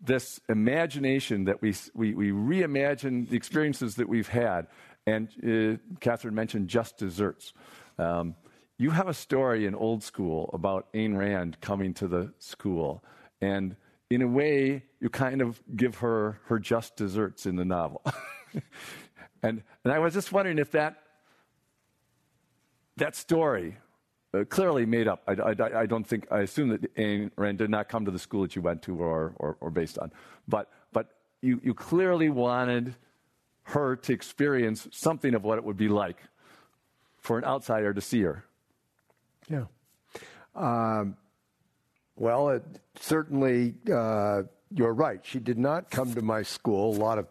this 0.00 0.40
imagination 0.48 1.44
that 1.44 1.60
we, 1.60 1.74
we, 1.94 2.14
we 2.14 2.30
reimagine 2.30 3.28
the 3.28 3.36
experiences 3.36 3.96
that 3.96 4.08
we've 4.08 4.28
had, 4.28 4.66
and 5.06 5.28
uh, 5.46 5.76
Catherine 6.00 6.34
mentioned 6.34 6.68
just 6.68 6.96
desserts. 6.96 7.52
Um, 7.98 8.34
you 8.78 8.90
have 8.90 9.08
a 9.08 9.14
story 9.14 9.66
in 9.66 9.74
old 9.74 10.02
school 10.02 10.48
about 10.54 10.90
Ayn 10.94 11.16
Rand 11.16 11.60
coming 11.60 11.92
to 11.94 12.08
the 12.08 12.32
school, 12.38 13.04
and 13.40 13.76
in 14.10 14.22
a 14.22 14.26
way, 14.26 14.82
you 15.00 15.08
kind 15.08 15.40
of 15.40 15.62
give 15.76 15.96
her 15.98 16.40
her 16.46 16.58
just 16.58 16.96
desserts 16.96 17.46
in 17.46 17.54
the 17.54 17.64
novel. 17.64 18.02
and, 19.42 19.62
and 19.84 19.92
I 19.92 20.00
was 20.00 20.12
just 20.12 20.32
wondering 20.32 20.58
if 20.58 20.72
that, 20.72 20.96
that 22.96 23.14
story, 23.14 23.78
uh, 24.34 24.44
clearly 24.48 24.84
made 24.84 25.06
up. 25.06 25.22
I, 25.28 25.32
I, 25.32 25.80
I, 25.80 25.86
don't 25.86 26.04
think, 26.04 26.26
I 26.30 26.40
assume 26.40 26.70
that 26.70 26.94
Ayn 26.96 27.30
Rand 27.36 27.58
did 27.58 27.70
not 27.70 27.88
come 27.88 28.04
to 28.04 28.10
the 28.10 28.18
school 28.18 28.42
that 28.42 28.56
you 28.56 28.62
went 28.62 28.82
to 28.82 29.00
or, 29.00 29.32
or, 29.36 29.56
or 29.60 29.70
based 29.70 29.98
on. 29.98 30.12
But, 30.48 30.70
but 30.92 31.14
you, 31.40 31.60
you 31.62 31.72
clearly 31.72 32.30
wanted 32.30 32.96
her 33.62 33.94
to 33.94 34.12
experience 34.12 34.88
something 34.90 35.34
of 35.34 35.44
what 35.44 35.58
it 35.58 35.64
would 35.64 35.76
be 35.76 35.88
like 35.88 36.18
for 37.18 37.38
an 37.38 37.44
outsider 37.44 37.94
to 37.94 38.00
see 38.00 38.22
her. 38.22 38.44
Yeah. 39.48 39.64
Um, 40.54 41.16
Well, 42.20 42.50
it, 42.50 42.62
certainly, 43.00 43.72
uh, 43.90 44.42
you're 44.70 44.92
right. 44.92 45.20
She 45.22 45.38
did 45.38 45.58
not 45.58 45.90
come 45.90 46.12
to 46.12 46.20
my 46.20 46.42
school. 46.42 46.94
A 46.94 46.98
lot 46.98 47.18
of 47.18 47.26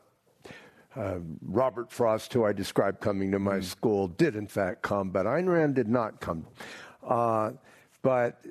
uh, 0.95 1.19
Robert 1.43 1.91
Frost, 1.91 2.33
who 2.33 2.43
I 2.43 2.53
described 2.53 2.99
coming 2.99 3.31
to 3.33 3.37
my 3.37 3.57
mm. 3.57 3.63
school, 3.63 4.07
did 4.07 4.35
in 4.35 4.47
fact 4.47 4.81
come, 4.81 5.11
but 5.11 5.27
Ayn 5.27 5.47
Rand 5.47 5.75
did 5.75 5.87
not 5.87 6.19
come. 6.19 6.47
Uh, 7.07 7.51
but 8.01 8.43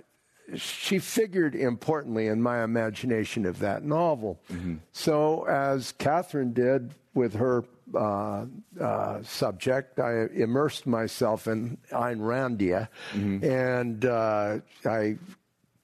she 0.55 1.01
figured 1.01 1.57
importantly 1.57 2.29
in 2.29 2.41
my 2.41 2.63
imagination 2.63 3.45
of 3.45 3.59
that 3.59 3.83
novel. 3.83 4.41
Mm-hmm. 4.53 4.77
So, 4.93 5.43
as 5.49 5.91
Catherine 5.99 6.53
did 6.53 6.95
with 7.15 7.35
her 7.35 7.65
uh, 7.97 8.45
uh, 8.81 9.23
subject, 9.25 9.99
I 9.99 10.29
immersed 10.35 10.87
myself 10.87 11.49
in 11.49 11.79
Ayn 11.91 12.21
Randia, 12.21 12.89
mm-hmm. 13.13 13.45
and 13.45 14.05
uh, 14.05 14.59
I 14.85 15.17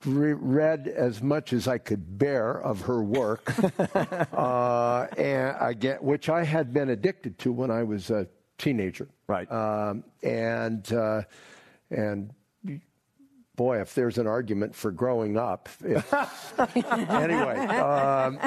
re- 0.04 0.32
read 0.32 0.88
as 0.88 1.22
much 1.22 1.52
as 1.52 1.68
I 1.68 1.78
could 1.78 2.18
bear 2.18 2.60
of 2.62 2.82
her 2.82 3.02
work, 3.02 3.52
uh, 4.32 5.06
and 5.16 5.56
I 5.56 5.72
get, 5.74 6.02
which 6.02 6.28
I 6.28 6.44
had 6.44 6.72
been 6.72 6.90
addicted 6.90 7.38
to 7.40 7.52
when 7.52 7.70
I 7.70 7.82
was 7.82 8.10
a 8.10 8.26
teenager. 8.58 9.08
Right. 9.26 9.50
Um, 9.50 10.04
and 10.22 10.92
uh, 10.92 11.22
and 11.90 12.30
boy, 13.56 13.80
if 13.80 13.94
there's 13.94 14.18
an 14.18 14.26
argument 14.26 14.74
for 14.74 14.90
growing 14.90 15.36
up. 15.36 15.68
anyway, 16.74 17.56
um, 17.66 18.38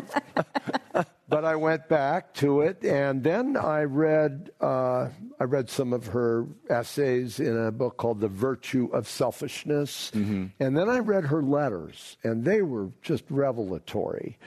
but 1.29 1.43
I 1.43 1.55
went 1.55 1.89
back 1.89 2.34
to 2.36 2.62
it, 2.62 2.84
and 2.84 3.24
then 3.24 3.57
I 3.57 3.84
read 3.84 4.51
uh, 4.62 5.10
I 5.39 5.43
read 5.43 5.69
some 5.69 5.93
of 5.93 6.07
her 6.07 6.48
essays 6.69 7.39
in 7.39 7.57
a 7.57 7.72
book 7.72 7.98
called 7.98 8.19
The 8.19 8.27
Virtue 8.27 8.89
of 8.93 9.07
Selfishness, 9.07 10.12
mm-hmm. 10.13 10.48
and 10.60 10.77
then 10.77 10.89
I 10.89 11.00
read 11.00 11.25
her 11.25 11.43
letters, 11.43 12.17
and 12.24 12.46
they 12.46 12.62
were 12.62 12.89
just 13.01 13.25
revelatory. 13.29 14.38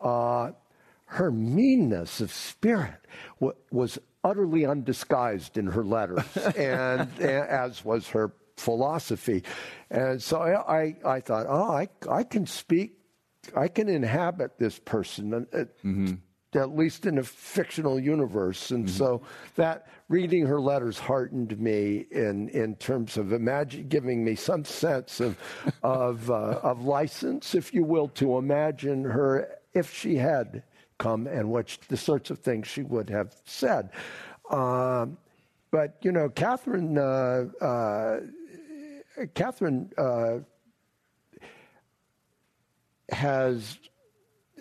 Uh, 0.00 0.52
her 1.06 1.30
meanness 1.30 2.20
of 2.20 2.32
spirit 2.32 3.04
w- 3.40 3.56
was 3.70 3.98
utterly 4.22 4.64
undisguised 4.64 5.58
in 5.58 5.66
her 5.66 5.84
letters, 5.84 6.24
and, 6.56 7.08
and 7.18 7.20
as 7.20 7.84
was 7.84 8.08
her 8.08 8.32
philosophy. 8.56 9.42
And 9.90 10.22
so 10.22 10.40
I, 10.40 10.80
I, 10.80 10.96
I, 11.04 11.20
thought, 11.20 11.46
oh, 11.48 11.70
I, 11.72 11.88
I 12.08 12.22
can 12.22 12.46
speak, 12.46 12.98
I 13.56 13.68
can 13.68 13.88
inhabit 13.88 14.58
this 14.58 14.78
person, 14.78 15.34
uh, 15.34 15.56
mm-hmm. 15.84 16.14
At 16.54 16.76
least 16.76 17.06
in 17.06 17.18
a 17.18 17.22
fictional 17.22 17.98
universe. 17.98 18.70
And 18.70 18.86
mm-hmm. 18.86 18.96
so 18.96 19.22
that 19.56 19.88
reading 20.08 20.46
her 20.46 20.60
letters 20.60 20.98
heartened 20.98 21.58
me 21.58 22.06
in, 22.10 22.48
in 22.50 22.74
terms 22.76 23.16
of 23.16 23.32
imagine, 23.32 23.88
giving 23.88 24.24
me 24.24 24.34
some 24.34 24.64
sense 24.64 25.20
of, 25.20 25.38
of, 25.82 26.30
uh, 26.30 26.60
of 26.62 26.84
license, 26.84 27.54
if 27.54 27.72
you 27.72 27.84
will, 27.84 28.08
to 28.08 28.38
imagine 28.38 29.04
her 29.04 29.48
if 29.74 29.92
she 29.92 30.16
had 30.16 30.62
come 30.98 31.26
and 31.26 31.48
what 31.48 31.78
the 31.88 31.96
sorts 31.96 32.30
of 32.30 32.38
things 32.40 32.66
she 32.66 32.82
would 32.82 33.08
have 33.08 33.34
said. 33.44 33.90
Um, 34.50 35.16
but 35.70 35.96
you 36.02 36.10
know, 36.10 36.28
Catherine 36.28 36.98
uh, 36.98 37.46
uh, 37.60 38.20
Catherine 39.34 39.90
uh, 39.98 40.38
has, 43.10 43.78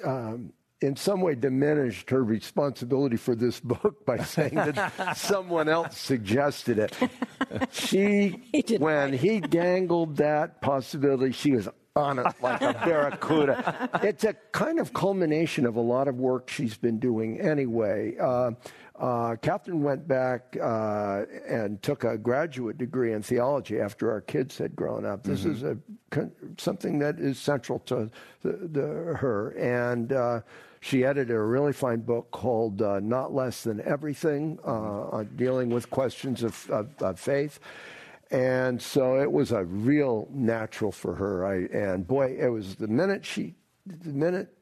um, 0.03 0.53
in 0.81 0.95
some 0.95 1.21
way, 1.21 1.36
diminished 1.36 2.09
her 2.09 2.24
responsibility 2.24 3.17
for 3.17 3.36
this 3.36 3.59
book 3.59 4.05
by 4.05 4.17
saying 4.24 4.55
that 4.55 5.17
someone 5.17 5.67
else 5.67 5.98
suggested 5.98 6.79
it. 6.79 6.95
She, 7.71 8.41
he 8.53 8.77
when 8.77 9.13
he 9.13 9.39
dangled 9.41 10.17
that 10.17 10.62
possibility, 10.62 11.33
she 11.33 11.51
was 11.51 11.67
on 11.95 12.19
it 12.19 12.27
like 12.41 12.62
a 12.62 12.74
barracuda. 12.74 13.89
it's 14.03 14.24
a 14.24 14.33
kind 14.51 14.79
of 14.79 14.93
culmination 14.93 15.65
of 15.65 15.75
a 15.75 15.81
lot 15.81 16.07
of 16.07 16.15
work 16.15 16.50
she's 16.50 16.77
been 16.77 17.00
doing 17.00 17.41
anyway. 17.41 18.15
Uh, 18.17 18.51
uh, 19.00 19.36
Catherine 19.38 19.81
went 19.81 20.07
back 20.07 20.57
uh, 20.62 21.24
and 21.48 21.81
took 21.81 22.03
a 22.03 22.17
graduate 22.17 22.77
degree 22.77 23.13
in 23.13 23.21
theology 23.21 23.79
after 23.79 24.12
our 24.12 24.21
kids 24.21 24.57
had 24.57 24.75
grown 24.75 25.05
up. 25.05 25.24
This 25.24 25.41
mm-hmm. 25.41 25.51
is 25.51 25.63
a, 25.63 26.29
something 26.57 27.00
that 27.00 27.17
is 27.19 27.39
central 27.39 27.79
to 27.79 28.09
the, 28.41 28.51
the, 28.51 28.81
her. 29.15 29.51
And 29.51 30.12
uh, 30.12 30.41
she 30.81 31.03
edited 31.03 31.36
a 31.36 31.39
really 31.39 31.74
fine 31.74 32.00
book 32.00 32.31
called 32.31 32.81
uh, 32.81 33.00
Not 33.01 33.33
Less 33.33 33.63
Than 33.63 33.81
Everything, 33.81 34.59
uh, 34.63 35.24
dealing 35.36 35.69
with 35.69 35.89
questions 35.89 36.43
of, 36.43 36.69
of, 36.69 36.89
of, 37.01 37.19
faith. 37.19 37.59
And 38.31 38.81
so 38.81 39.19
it 39.19 39.31
was 39.31 39.51
a 39.51 39.65
real 39.65 40.27
natural 40.31 40.91
for 40.91 41.15
her. 41.15 41.45
I, 41.45 41.55
and 41.75 42.07
boy, 42.07 42.38
it 42.39 42.48
was 42.48 42.75
the 42.75 42.88
minute 42.88 43.25
she, 43.25 43.55
the 43.86 44.13
minute 44.13 44.55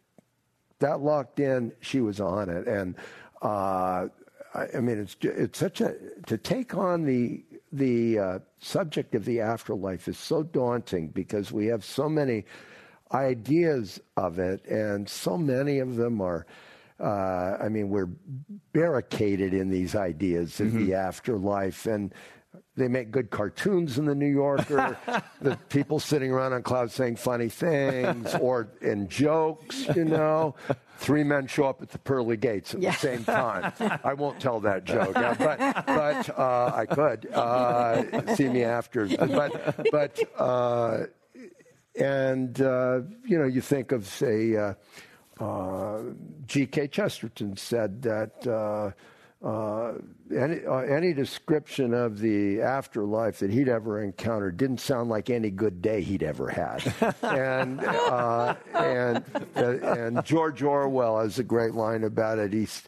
that 0.79 1.01
locked 1.01 1.39
in, 1.39 1.73
she 1.81 2.01
was 2.01 2.19
on 2.19 2.49
it. 2.49 2.67
And 2.67 2.95
uh, 3.41 4.07
I 4.55 4.79
mean, 4.79 4.99
it's 4.99 5.17
it's 5.21 5.59
such 5.59 5.81
a 5.81 5.95
to 6.25 6.37
take 6.37 6.75
on 6.75 7.03
the 7.03 7.43
the 7.71 8.19
uh, 8.19 8.39
subject 8.59 9.13
of 9.13 9.25
the 9.25 9.41
afterlife 9.41 10.07
is 10.07 10.17
so 10.17 10.41
daunting 10.41 11.09
because 11.09 11.51
we 11.51 11.67
have 11.67 11.83
so 11.83 12.07
many 12.09 12.45
ideas 13.13 13.99
of 14.15 14.39
it, 14.39 14.65
and 14.65 15.07
so 15.07 15.37
many 15.37 15.79
of 15.79 15.95
them 15.95 16.21
are. 16.21 16.45
Uh, 16.99 17.57
I 17.61 17.69
mean, 17.69 17.89
we're 17.89 18.09
barricaded 18.73 19.53
in 19.53 19.69
these 19.69 19.95
ideas 19.95 20.59
of 20.59 20.69
mm-hmm. 20.69 20.87
the 20.87 20.95
afterlife, 20.95 21.85
and 21.85 22.11
they 22.77 22.87
make 22.87 23.11
good 23.11 23.31
cartoons 23.31 23.97
in 23.97 24.05
the 24.05 24.15
New 24.15 24.27
Yorker. 24.27 24.97
the 25.41 25.57
people 25.69 25.99
sitting 25.99 26.31
around 26.31 26.53
on 26.53 26.61
clouds 26.61 26.93
saying 26.93 27.15
funny 27.15 27.49
things 27.49 28.33
or 28.35 28.69
in 28.81 29.07
jokes, 29.09 29.87
you 29.95 30.05
know. 30.05 30.55
Three 30.99 31.23
men 31.23 31.45
show 31.47 31.65
up 31.65 31.81
at 31.81 31.89
the 31.89 31.99
pearly 31.99 32.37
gates 32.37 32.73
at 32.73 32.81
yeah. 32.81 32.91
the 32.91 32.97
same 32.97 33.23
time. 33.23 33.71
I 34.03 34.13
won't 34.13 34.39
tell 34.39 34.59
that 34.61 34.83
joke, 34.83 35.13
but 35.13 35.37
but 35.85 36.39
uh, 36.39 36.71
I 36.73 36.85
could 36.87 37.27
uh, 37.33 38.35
see 38.35 38.49
me 38.49 38.63
after. 38.63 39.07
But 39.07 39.91
but 39.91 40.19
uh, 40.39 41.05
and 41.99 42.61
uh, 42.61 43.01
you 43.25 43.37
know 43.37 43.45
you 43.45 43.61
think 43.61 43.91
of 43.91 44.07
say 44.07 44.55
uh, 44.55 44.73
uh, 45.39 46.01
G.K. 46.45 46.87
Chesterton 46.87 47.57
said 47.57 48.01
that 48.03 48.47
uh, 49.43 49.93
any, 50.35 50.65
uh, 50.65 50.77
any 50.77 51.13
description 51.13 51.93
of 51.93 52.19
the 52.19 52.61
afterlife 52.61 53.39
that 53.39 53.51
he'd 53.51 53.69
ever 53.69 54.01
encountered 54.01 54.57
didn't 54.57 54.79
sound 54.79 55.09
like 55.09 55.29
any 55.29 55.51
good 55.51 55.81
day 55.81 56.01
he'd 56.01 56.23
ever 56.23 56.49
had. 56.49 56.81
and, 57.21 57.79
uh, 57.81 58.55
and, 58.73 59.23
uh, 59.55 59.61
and 59.61 60.25
George 60.25 60.63
Orwell 60.63 61.19
has 61.19 61.37
a 61.37 61.43
great 61.43 61.75
line 61.75 62.03
about 62.03 62.39
it. 62.39 62.51
He's, 62.51 62.83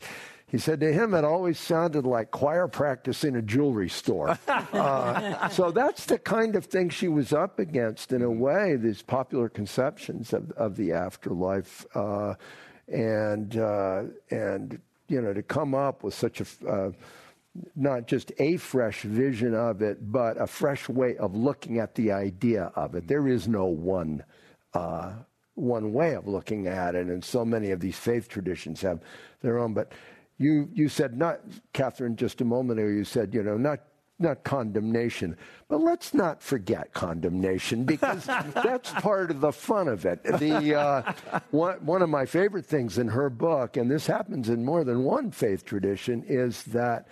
he 0.50 0.58
said 0.58 0.80
to 0.80 0.92
him, 0.92 1.14
it 1.14 1.24
always 1.24 1.60
sounded 1.60 2.06
like 2.06 2.32
choir 2.32 2.68
practice 2.68 3.24
in 3.24 3.36
a 3.36 3.42
jewelry 3.42 3.90
store. 3.90 4.38
Uh, 4.72 5.50
so 5.50 5.72
that's 5.72 6.06
the 6.06 6.18
kind 6.18 6.56
of 6.56 6.66
thing 6.66 6.90
she 6.90 7.08
was 7.08 7.34
up 7.34 7.60
against, 7.60 8.12
in 8.12 8.22
a 8.22 8.30
way, 8.30 8.76
these 8.76 9.02
popular 9.02 9.50
conceptions 9.50 10.32
of, 10.32 10.52
of 10.52 10.76
the 10.76 10.92
afterlife. 10.94 11.86
Uh, 11.96 12.36
and, 12.88 13.58
uh, 13.58 14.04
and 14.30 14.80
you 15.08 15.22
know, 15.22 15.34
to 15.34 15.42
come 15.42 15.74
up 15.74 16.04
with 16.04 16.14
such 16.14 16.40
a, 16.42 16.70
uh, 16.70 16.92
not 17.76 18.08
just 18.08 18.32
a 18.40 18.58
fresh 18.58 19.02
vision 19.02 19.54
of 19.56 19.82
it, 19.82 20.12
but 20.12 20.40
a 20.40 20.48
fresh 20.48 20.88
way 20.88 21.18
of 21.18 21.36
looking 21.36 21.80
at 21.80 21.96
the 21.96 22.12
idea 22.12 22.72
of 22.76 22.96
it. 22.96 23.08
There 23.08 23.28
is 23.28 23.48
no 23.48 23.66
one, 23.66 24.24
uh, 24.74 25.14
one 25.56 25.94
way 25.94 26.16
of 26.16 26.28
looking 26.28 26.68
at 26.68 26.96
it, 26.96 27.08
and 27.08 27.24
so 27.24 27.44
many 27.44 27.72
of 27.72 27.80
these 27.80 27.98
faith 27.98 28.30
traditions 28.30 28.82
have 28.82 29.02
their 29.42 29.58
own. 29.58 29.74
But 29.74 29.92
you, 30.40 30.70
you 30.74 30.90
said 30.90 31.18
not, 31.18 31.42
Catherine, 31.74 32.16
just 32.16 32.42
a 32.42 32.46
moment 32.46 32.80
ago, 32.80 32.90
you 32.90 33.04
said, 33.04 33.34
you 33.34 33.44
know, 33.44 33.58
not 33.58 33.82
not 34.22 34.44
condemnation, 34.44 35.38
but 35.70 35.80
let's 35.80 36.14
not 36.14 36.42
forget 36.44 36.94
condemnation 36.94 37.86
because 37.86 38.26
that's 38.54 38.92
part 38.92 39.32
of 39.32 39.40
the 39.40 39.52
fun 39.52 39.88
of 39.88 40.06
it. 40.06 40.22
The 40.24 40.76
uh, 40.76 41.14
one, 41.52 41.78
one 41.86 42.02
of 42.02 42.10
my 42.10 42.26
favorite 42.26 42.66
things 42.66 42.98
in 42.98 43.08
her 43.08 43.30
book, 43.30 43.78
and 43.78 43.90
this 43.90 44.06
happens 44.06 44.50
in 44.50 44.66
more 44.66 44.84
than 44.84 45.06
one 45.06 45.32
faith 45.32 45.64
tradition, 45.64 46.26
is 46.28 46.64
that 46.64 47.08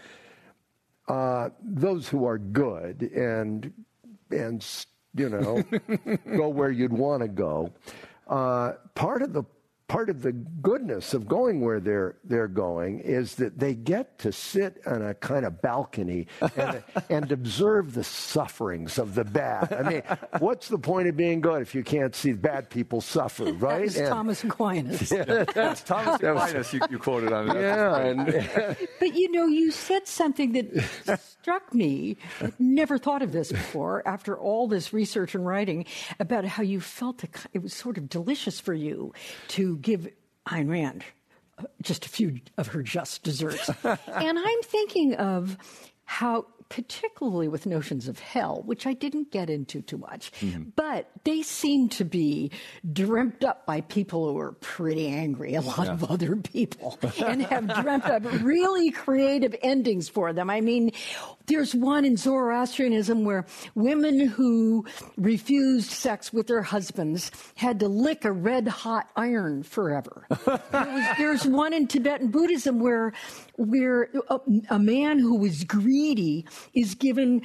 uh, 1.08 1.50
those 1.64 2.10
who 2.10 2.26
are 2.26 2.38
good 2.38 3.04
and 3.04 3.72
and 4.30 4.86
you 5.16 5.30
know 5.30 5.64
go 6.36 6.50
where 6.50 6.72
you'd 6.72 6.92
want 6.92 7.22
to 7.22 7.30
go. 7.30 7.72
Uh, 8.28 8.74
part 8.96 9.22
of 9.22 9.32
the 9.32 9.44
part 9.88 10.10
of 10.10 10.22
the 10.22 10.34
goodness 10.34 11.13
of 11.13 11.27
going 11.29 11.62
where 11.62 11.79
they're 11.79 12.17
they're 12.25 12.50
going 12.50 13.00
is 13.00 13.36
that 13.36 13.58
they 13.58 13.74
get 13.74 14.20
to 14.20 14.32
sit 14.34 14.82
on 14.86 15.01
a 15.01 15.13
kind 15.13 15.46
of 15.46 15.62
balcony 15.62 16.27
and, 16.58 16.84
and 17.10 17.32
observe 17.32 17.94
the 17.94 18.03
sufferings 18.03 18.98
of 19.00 19.15
the 19.15 19.24
bad. 19.24 19.72
I 19.72 19.89
mean, 19.89 20.01
what's 20.39 20.67
the 20.67 20.77
point 20.77 21.08
of 21.08 21.15
being 21.15 21.39
good 21.39 21.62
if 21.62 21.74
you 21.74 21.84
can't 21.84 22.13
see 22.13 22.34
bad 22.34 22.70
people 22.70 23.00
suffer, 23.00 23.46
right? 23.53 23.60
That 23.77 23.82
was 23.82 23.98
And- 23.98 24.08
Thomas 24.10 24.44
Aquinas. 24.44 25.10
That's 25.53 25.82
Thomas 25.84 26.22
Aquinas 26.22 26.74
you, 26.74 26.82
you 26.89 27.00
quoted 27.00 27.32
on 27.32 27.56
it. 27.56 27.62
yeah, 27.62 27.98
and 27.98 28.77
But 29.00 29.15
you 29.15 29.32
know, 29.32 29.46
you 29.48 29.72
said 29.72 30.06
something 30.08 30.51
that 30.53 31.20
struck 31.41 31.74
me. 31.74 32.17
I'd 32.41 32.60
never 32.60 32.98
thought 32.98 33.22
of 33.22 33.32
this 33.32 33.51
before. 33.53 34.06
After 34.06 34.38
all 34.38 34.67
this 34.67 34.91
research 34.91 35.34
and 35.34 35.46
writing 35.46 35.86
about 36.20 36.44
how 36.44 36.63
you 36.63 36.82
felt 36.82 37.24
it, 37.24 37.34
it 37.53 37.60
was 37.63 37.74
sort 37.74 37.98
of 37.98 38.10
delicious 38.10 38.60
for 38.60 38.74
you 38.74 39.13
to 39.50 39.77
give 39.78 40.08
Ayn 40.48 40.70
Rand 40.70 41.04
uh, 41.58 41.64
just 41.82 42.06
a 42.06 42.10
few 42.10 42.40
of 42.58 42.68
her 42.68 42.84
just 42.84 43.24
desserts. 43.24 43.70
and 43.84 44.40
I'm 44.40 44.62
thinking 44.64 45.16
of 45.16 45.58
how, 46.06 46.46
particularly 46.70 47.48
with 47.48 47.66
notions 47.66 48.08
of 48.08 48.20
hell, 48.20 48.62
which 48.66 48.86
I 48.86 48.94
didn't 48.94 49.32
get 49.32 49.50
into 49.50 49.82
too 49.82 49.98
much, 49.98 50.32
mm-hmm. 50.42 50.70
but 50.76 51.10
they 51.24 51.42
seem 51.42 51.90
to 51.90 52.06
be 52.06 52.52
dreamt 52.92 53.44
up 53.44 53.66
by 53.66 53.82
people 53.82 54.32
who 54.32 54.38
are 54.40 54.54
pretty 54.54 55.08
angry, 55.08 55.56
a 55.56 55.62
lot 55.62 55.88
of 55.88 56.04
other 56.06 56.36
people, 56.36 57.00
and 57.26 57.42
have 57.44 57.68
dreamt 57.82 58.06
up 58.06 58.24
really 58.42 58.92
creative 58.92 59.56
endings 59.62 60.10
for 60.10 60.34
them. 60.34 60.50
I 60.50 60.62
mean, 60.62 60.92
there's 61.48 61.74
one 61.74 62.06
in 62.06 62.18
Zoroastrianism 62.18 63.24
where 63.24 63.46
women 63.76 64.20
who 64.20 64.86
refused 65.18 65.92
sex 65.92 66.34
with 66.34 66.48
their 66.48 66.62
husbands 66.62 67.32
had 67.56 67.80
to 67.80 67.88
lick 67.88 68.26
a 68.26 68.32
red 68.32 68.68
hot 68.68 69.10
iron 69.16 69.64
forever. 69.64 70.26
there 70.46 70.60
was, 70.72 71.18
there's 71.18 71.46
one 71.46 71.74
in 71.74 71.88
Tibetan 71.88 72.30
Buddhism 72.30 72.80
where, 72.80 73.14
where 73.58 74.10
a, 74.30 74.40
a 74.72 74.80
man 74.80 75.20
who 75.20 75.44
is 75.44 75.64
greedy 75.64 76.46
is 76.74 76.96
given 76.96 77.42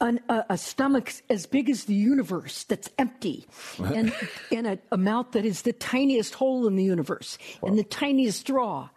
an, 0.00 0.20
a, 0.28 0.44
a 0.50 0.58
stomach 0.58 1.12
as 1.28 1.46
big 1.46 1.68
as 1.68 1.84
the 1.84 1.94
universe 1.94 2.64
that's 2.64 2.88
empty, 2.98 3.46
and, 3.78 4.14
and 4.52 4.66
a, 4.66 4.78
a 4.92 4.96
mouth 4.96 5.32
that 5.32 5.44
is 5.44 5.62
the 5.62 5.72
tiniest 5.72 6.34
hole 6.34 6.66
in 6.66 6.76
the 6.76 6.84
universe, 6.84 7.38
and 7.62 7.78
the 7.78 7.84
tiniest 7.84 8.40
straw 8.40 8.88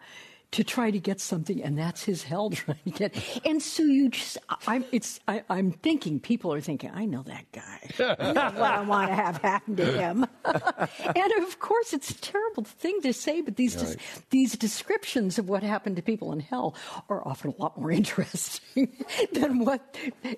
to 0.52 0.62
try 0.62 0.90
to 0.90 0.98
get 0.98 1.18
something, 1.20 1.62
and 1.62 1.78
that's 1.78 2.04
his 2.04 2.22
hell 2.22 2.50
trying 2.52 2.78
to 2.84 2.90
get. 2.90 3.40
And 3.44 3.60
so 3.62 3.82
you 3.82 4.10
just, 4.10 4.38
I'm, 4.66 4.84
it's, 4.92 5.18
I, 5.26 5.42
I'm 5.50 5.72
thinking 5.72 6.20
people 6.20 6.52
are 6.52 6.60
thinking, 6.60 6.90
I 6.94 7.04
know 7.06 7.22
that 7.22 7.44
guy. 7.52 7.80
I 8.18 8.32
know 8.32 8.44
what 8.44 8.56
I 8.72 8.82
want 8.86 9.08
to 9.08 9.14
have 9.14 9.38
happen 9.38 9.76
to 9.76 9.84
him. 9.84 10.26
and 10.44 11.32
of 11.42 11.58
course, 11.58 11.92
it's 11.92 12.10
a 12.10 12.20
terrible 12.20 12.64
thing 12.64 13.00
to 13.02 13.12
say, 13.12 13.40
but 13.40 13.56
these 13.56 13.74
des- 13.76 13.96
these 14.30 14.52
descriptions 14.56 15.38
of 15.38 15.48
what 15.48 15.62
happened 15.62 15.96
to 15.96 16.02
people 16.02 16.32
in 16.32 16.40
hell 16.40 16.74
are 17.08 17.26
often 17.26 17.54
a 17.58 17.62
lot 17.62 17.78
more 17.80 17.90
interesting 17.90 18.92
than 19.32 19.64
what 19.64 19.96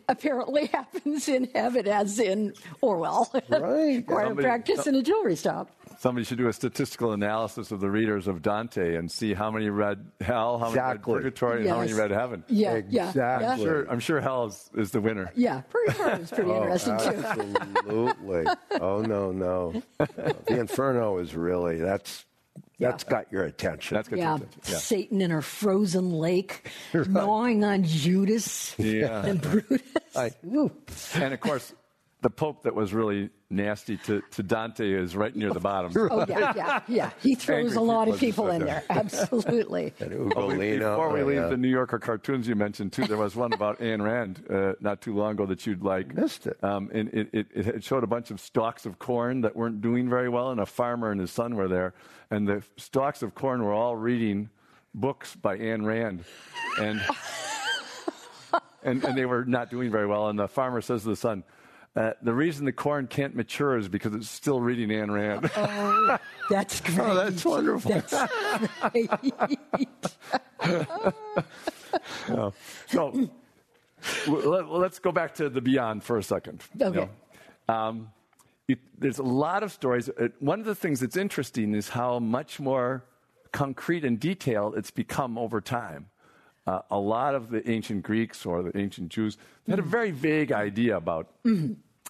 apparently 0.09 0.67
happens 0.67 1.29
in 1.29 1.49
heaven, 1.55 1.87
as 1.89 2.19
in 2.19 2.55
Orwell, 2.81 3.31
Right. 3.49 4.07
choir 4.07 4.27
Somebody- 4.29 4.47
practice 4.47 4.87
in 4.87 4.95
a 4.95 5.03
jewelry 5.03 5.37
shop. 5.37 5.71
Somebody 5.99 6.25
should 6.25 6.39
do 6.39 6.49
a 6.49 6.53
statistical 6.53 7.13
analysis 7.13 7.71
of 7.71 7.81
the 7.81 7.91
readers 7.91 8.27
of 8.29 8.43
Dante 8.43 8.97
and 8.97 9.11
see 9.11 9.33
how 9.35 9.51
many 9.51 9.69
read 9.71 10.04
hell, 10.21 10.59
how 10.59 10.67
many 10.71 10.79
Exactly. 10.79 11.15
read 11.15 11.23
purgatory, 11.23 11.61
and 11.63 11.69
how 11.71 11.79
many 11.79 11.91
Yes. 11.91 11.99
read 11.99 12.11
heaven. 12.11 12.45
Yeah, 12.49 12.81
yeah, 12.89 13.09
Exactly. 13.09 13.47
yeah. 13.47 13.57
Sure, 13.57 13.91
I'm 13.91 14.01
sure 14.01 14.21
hell 14.21 14.47
is, 14.47 14.71
is 14.77 14.91
the 14.91 15.01
winner. 15.01 15.31
Yeah, 15.35 15.63
Purgatory 15.71 16.23
is 16.23 16.31
pretty 16.31 16.51
oh, 16.51 16.63
interesting 16.63 16.99
too. 16.99 17.27
Absolutely. 17.27 18.45
Oh 18.81 19.01
no, 19.03 19.33
no. 19.33 19.83
The 19.99 20.59
Inferno 20.61 21.19
is 21.19 21.35
really 21.35 21.79
that's 21.79 22.25
that's 22.81 23.05
got 23.05 23.31
your 23.33 23.45
attention. 23.45 23.95
That's 23.95 24.09
good. 24.09 24.19
Yeah, 24.19 24.39
Yeah. 24.69 24.77
Satan 24.79 25.21
in 25.23 25.31
her 25.31 25.43
frozen 25.43 26.13
lake, 26.13 26.69
gnawing 26.95 27.65
on 27.65 27.85
Judas 27.85 28.75
Yeah. 28.79 29.25
and 29.25 29.41
Brutus. 29.41 29.81
I- 30.17 30.33
And 31.15 31.33
of 31.35 31.41
course, 31.41 31.73
the 32.25 32.31
Pope 32.31 32.63
that 32.63 32.75
was 32.75 32.95
really 32.95 33.29
nasty 33.51 33.99
to, 33.99 34.23
to 34.31 34.43
Dante 34.43 34.91
is 34.91 35.15
right 35.15 35.37
near 35.37 35.51
the 35.51 35.61
bottom. 35.61 35.93
Oh 36.11 36.25
yeah, 36.27 36.55
yeah, 36.57 36.81
yeah. 36.89 37.11
He 37.21 37.35
throws 37.45 37.77
a 37.77 37.83
lot 37.83 38.09
of 38.09 38.19
people 38.19 38.45
people 38.45 38.51
in 38.51 38.65
there. 38.65 38.83
Absolutely. 38.89 39.93
And 40.01 40.13
Oh, 40.15 40.49
Ugolino, 40.49 40.79
Before 40.79 41.13
we 41.13 41.21
oh, 41.21 41.27
leave 41.27 41.37
yeah. 41.37 41.49
the 41.49 41.59
New 41.59 41.69
Yorker 41.69 41.99
cartoons 41.99 42.49
you 42.49 42.55
mentioned 42.55 42.95
too, 42.95 43.07
there 43.07 43.19
was 43.19 43.37
one 43.37 43.53
about 43.53 43.79
Ayn 43.81 44.03
Rand 44.03 44.43
uh, 44.49 44.73
not 44.81 45.03
too 45.03 45.15
long 45.15 45.33
ago 45.33 45.45
that 45.45 45.67
you'd 45.67 45.83
like. 45.83 46.15
Missed 46.15 46.47
it. 46.47 46.57
Um, 46.65 46.91
and 46.95 47.11
it, 47.13 47.29
it, 47.33 47.47
it 47.55 47.85
showed 47.85 48.05
a 48.05 48.07
bunch 48.07 48.31
of 48.31 48.41
stalks 48.41 48.87
of 48.87 48.99
corn 48.99 49.43
that 49.43 49.55
weren't 49.55 49.83
doing 49.83 50.09
very 50.09 50.31
well, 50.31 50.51
and 50.51 50.61
a 50.61 50.67
farmer 50.67 51.11
and 51.11 51.21
his 51.21 51.31
son 51.31 51.57
were 51.57 51.69
there, 51.69 51.93
and 52.31 52.49
the 52.49 52.63
stalks 52.79 53.23
of 53.23 53.35
corn 53.35 53.63
were 53.63 53.75
all 53.75 53.97
reading 53.97 54.49
books 54.95 55.37
by 55.37 55.59
Ayn 55.59 55.85
Rand, 55.85 56.25
and 56.81 57.03
and, 58.83 59.05
and 59.05 59.19
they 59.19 59.27
were 59.27 59.45
not 59.45 59.71
doing 59.71 59.91
very 59.91 60.07
well. 60.07 60.29
And 60.29 60.39
the 60.39 60.49
farmer 60.49 60.81
says 60.81 61.03
to 61.03 61.11
the 61.11 61.17
son. 61.17 61.45
Uh, 61.97 62.13
the 62.23 62.35
reason 62.35 62.65
the 62.65 62.73
corn 62.73 63.07
can't 63.07 63.37
mature 63.37 63.79
is 63.79 63.89
because 63.89 64.15
it's 64.17 64.29
still 64.29 64.61
reading 64.61 64.89
Ayn 64.89 65.13
Rand. 65.15 65.49
Oh, 65.57 66.19
that's 66.51 66.81
great. 66.81 66.99
Oh, 67.01 67.15
that's 67.15 67.45
wonderful. 67.45 67.93
That's. 67.93 68.13
So, 72.89 73.31
let, 74.29 74.69
let's 74.69 74.99
go 74.99 75.13
back 75.13 75.35
to 75.37 75.49
the 75.49 75.61
beyond 75.61 76.03
for 76.05 76.19
a 76.19 76.23
second. 76.23 76.63
you 76.79 76.87
Okay. 76.87 77.09
know. 77.69 77.75
Um, 77.75 78.11
it, 78.69 78.79
there's 78.99 79.19
a 79.19 79.23
lot 79.23 79.63
of 79.63 79.73
stories. 79.73 80.11
One 80.41 80.61
of 80.61 80.67
the 80.67 80.75
things 80.75 81.01
that's 81.01 81.17
interesting 81.17 81.75
is 81.75 81.91
how 81.91 82.19
much 82.19 82.61
more 82.61 83.05
concrete 83.53 84.05
and 84.05 84.19
detailed 84.19 84.77
it's 84.77 84.91
become 84.91 85.39
over 85.39 85.61
time. 85.61 86.07
Uh, 86.67 86.81
a 86.91 86.99
lot 86.99 87.35
of 87.35 87.51
the 87.51 87.69
ancient 87.71 88.03
Greeks 88.03 88.47
or 88.47 88.63
the 88.63 88.77
ancient 88.77 89.11
Jews 89.11 89.37
had 89.69 89.79
a 89.79 89.83
very 89.83 90.11
vague 90.11 90.51
idea 90.51 90.97
about, 90.97 91.29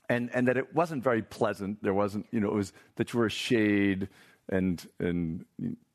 and, 0.09 0.31
and 0.35 0.49
that 0.49 0.57
it 0.57 0.75
wasn't 0.75 1.03
very 1.03 1.23
pleasant. 1.23 1.83
There 1.83 1.95
wasn't, 1.95 2.27
you 2.31 2.41
know, 2.41 2.49
it 2.49 2.55
was 2.55 2.73
that 2.97 3.13
you 3.13 3.21
were 3.21 3.27
a 3.27 3.31
shade 3.31 4.09
and, 4.49 4.87
and 4.99 5.45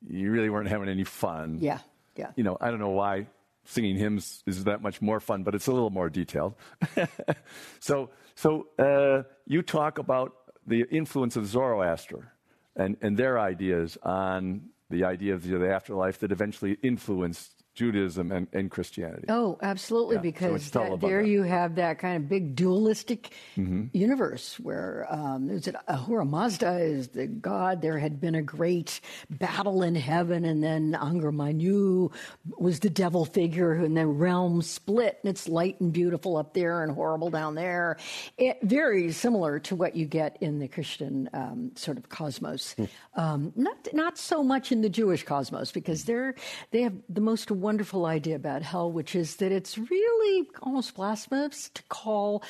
you 0.07 0.31
really 0.31 0.49
weren't 0.49 0.69
having 0.69 0.89
any 0.89 1.03
fun 1.03 1.59
Yeah, 1.61 1.79
yeah. 2.15 2.31
you 2.35 2.43
know, 2.43 2.57
I 2.59 2.69
don't 2.71 2.79
know 2.79 2.89
why 2.89 3.27
singing 3.65 3.97
hymns 3.97 4.43
is 4.47 4.63
that 4.63 4.81
much 4.81 5.01
more 5.01 5.19
fun, 5.19 5.43
but 5.43 5.53
it's 5.53 5.67
a 5.67 5.71
little 5.71 5.91
more 5.91 6.09
detailed. 6.09 6.55
so, 7.79 8.09
so 8.35 8.67
uh, 8.79 9.23
you 9.45 9.61
talk 9.61 9.99
about 9.99 10.33
the 10.65 10.85
influence 10.89 11.35
of 11.35 11.45
Zoroaster 11.45 12.33
and, 12.75 12.97
and 13.01 13.17
their 13.17 13.39
ideas 13.39 13.97
on 14.01 14.69
the 14.89 15.03
idea 15.03 15.35
of 15.35 15.43
the, 15.43 15.57
the 15.57 15.71
afterlife 15.71 16.19
that 16.19 16.31
eventually 16.31 16.77
influenced 16.81 17.58
Judaism 17.75 18.31
and, 18.31 18.47
and 18.51 18.69
Christianity. 18.69 19.25
Oh, 19.29 19.57
absolutely, 19.61 20.15
Yeah, 20.15 20.21
because 20.21 20.51
let's 20.51 20.69
that- 20.71 20.99
there 20.99 21.21
that. 21.21 21.23
Mm-hmm. 21.23 21.31
you 21.31 21.43
have 21.43 21.75
that 21.75 21.99
kind 21.99 22.17
of 22.17 22.27
big 22.27 22.55
dualistic 22.55 23.31
universe 23.55 24.59
where 24.59 25.05
um, 25.09 25.49
is 25.49 25.67
it 25.67 25.75
Ahura 25.87 26.25
Mazda 26.25 26.79
is 26.79 27.09
the 27.09 27.27
god. 27.27 27.81
There 27.81 27.97
had 27.97 28.19
been 28.19 28.35
a 28.35 28.41
great 28.41 28.99
battle 29.29 29.81
in 29.83 29.95
heaven, 29.95 30.45
and 30.45 30.63
then 30.63 30.93
Angra 30.93 31.33
Mainyu 31.33 32.11
was 32.57 32.79
the 32.79 32.89
devil 32.89 33.23
figure, 33.25 33.73
and 33.73 33.95
then 33.95 34.17
realms 34.17 34.69
split, 34.69 35.19
and 35.23 35.29
it's 35.29 35.47
light 35.47 35.79
and 35.79 35.93
beautiful 35.93 36.37
up 36.37 36.53
there 36.53 36.83
and 36.83 36.91
horrible 36.91 37.29
down 37.29 37.55
there. 37.55 37.97
It, 38.37 38.57
very 38.61 39.11
similar 39.11 39.59
to 39.59 39.75
what 39.75 39.95
you 39.95 40.05
get 40.05 40.37
in 40.41 40.59
the 40.59 40.67
Christian 40.67 41.29
um, 41.33 41.71
sort 41.75 41.97
of 41.97 42.09
cosmos. 42.09 42.73
Hmm. 42.73 42.85
Um, 43.15 43.53
not 43.55 43.87
not 43.93 44.17
so 44.17 44.43
much 44.43 44.71
in 44.71 44.81
the 44.81 44.89
Jewish 44.89 45.23
cosmos 45.23 45.71
because 45.71 46.03
they're 46.05 46.35
they 46.71 46.81
have 46.81 46.93
the 47.07 47.21
most 47.21 47.51
wonderful 47.51 47.68
idea 48.05 48.35
about 48.35 48.61
hell, 48.63 48.91
which 48.91 49.15
is 49.15 49.35
that 49.37 49.51
it's 49.51 49.77
really 49.77 50.47
almost 50.61 50.95
blasphemous 50.95 51.69
to 51.75 51.83
call 51.89 52.43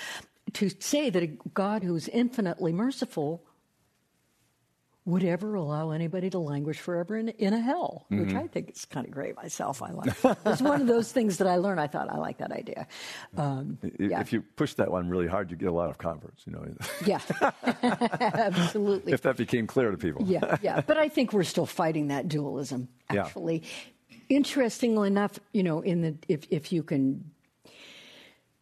to 0.53 0.69
say 0.79 1.09
that 1.09 1.21
a 1.23 1.27
God 1.53 1.83
who 1.83 1.95
is 1.95 2.07
infinitely 2.07 2.73
merciful 2.73 3.43
would 5.05 5.23
ever 5.23 5.55
allow 5.55 5.89
anybody 5.91 6.29
to 6.29 6.37
languish 6.37 6.77
forever 6.79 7.15
in, 7.17 7.29
in 7.29 7.51
a 7.53 7.59
hell, 7.59 8.05
which 8.09 8.33
I 8.35 8.45
think 8.47 8.71
is 8.71 8.85
kind 8.85 9.07
of 9.07 9.11
great 9.11 9.35
myself. 9.35 9.81
I 9.81 9.89
like. 9.91 10.13
it's 10.45 10.61
one 10.61 10.81
of 10.81 10.87
those 10.87 11.11
things 11.11 11.37
that 11.37 11.47
I 11.47 11.55
learned. 11.55 11.79
I 11.79 11.87
thought 11.87 12.11
I 12.11 12.17
like 12.17 12.37
that 12.39 12.51
idea. 12.51 12.87
Um, 13.35 13.79
I- 13.83 13.91
yeah. 13.99 14.21
If 14.21 14.31
you 14.33 14.41
push 14.55 14.75
that 14.75 14.91
one 14.91 15.09
really 15.09 15.25
hard, 15.25 15.49
you 15.49 15.57
get 15.57 15.69
a 15.69 15.73
lot 15.73 15.89
of 15.89 15.97
converts, 15.97 16.43
you 16.45 16.53
know, 16.53 16.63
yeah, 17.05 17.21
absolutely. 17.83 19.13
if 19.13 19.21
that 19.23 19.37
became 19.37 19.65
clear 19.67 19.89
to 19.91 19.97
people. 19.97 20.23
yeah, 20.25 20.57
yeah. 20.61 20.81
But 20.81 20.97
I 20.97 21.09
think 21.09 21.33
we're 21.33 21.43
still 21.43 21.65
fighting 21.65 22.09
that 22.09 22.27
dualism. 22.27 22.87
Yeah. 23.11 23.29
Interestingly 24.29 25.07
enough, 25.07 25.39
you 25.53 25.63
know, 25.63 25.81
in 25.81 26.01
the 26.01 26.15
if 26.27 26.45
if 26.49 26.71
you 26.71 26.83
can 26.83 27.31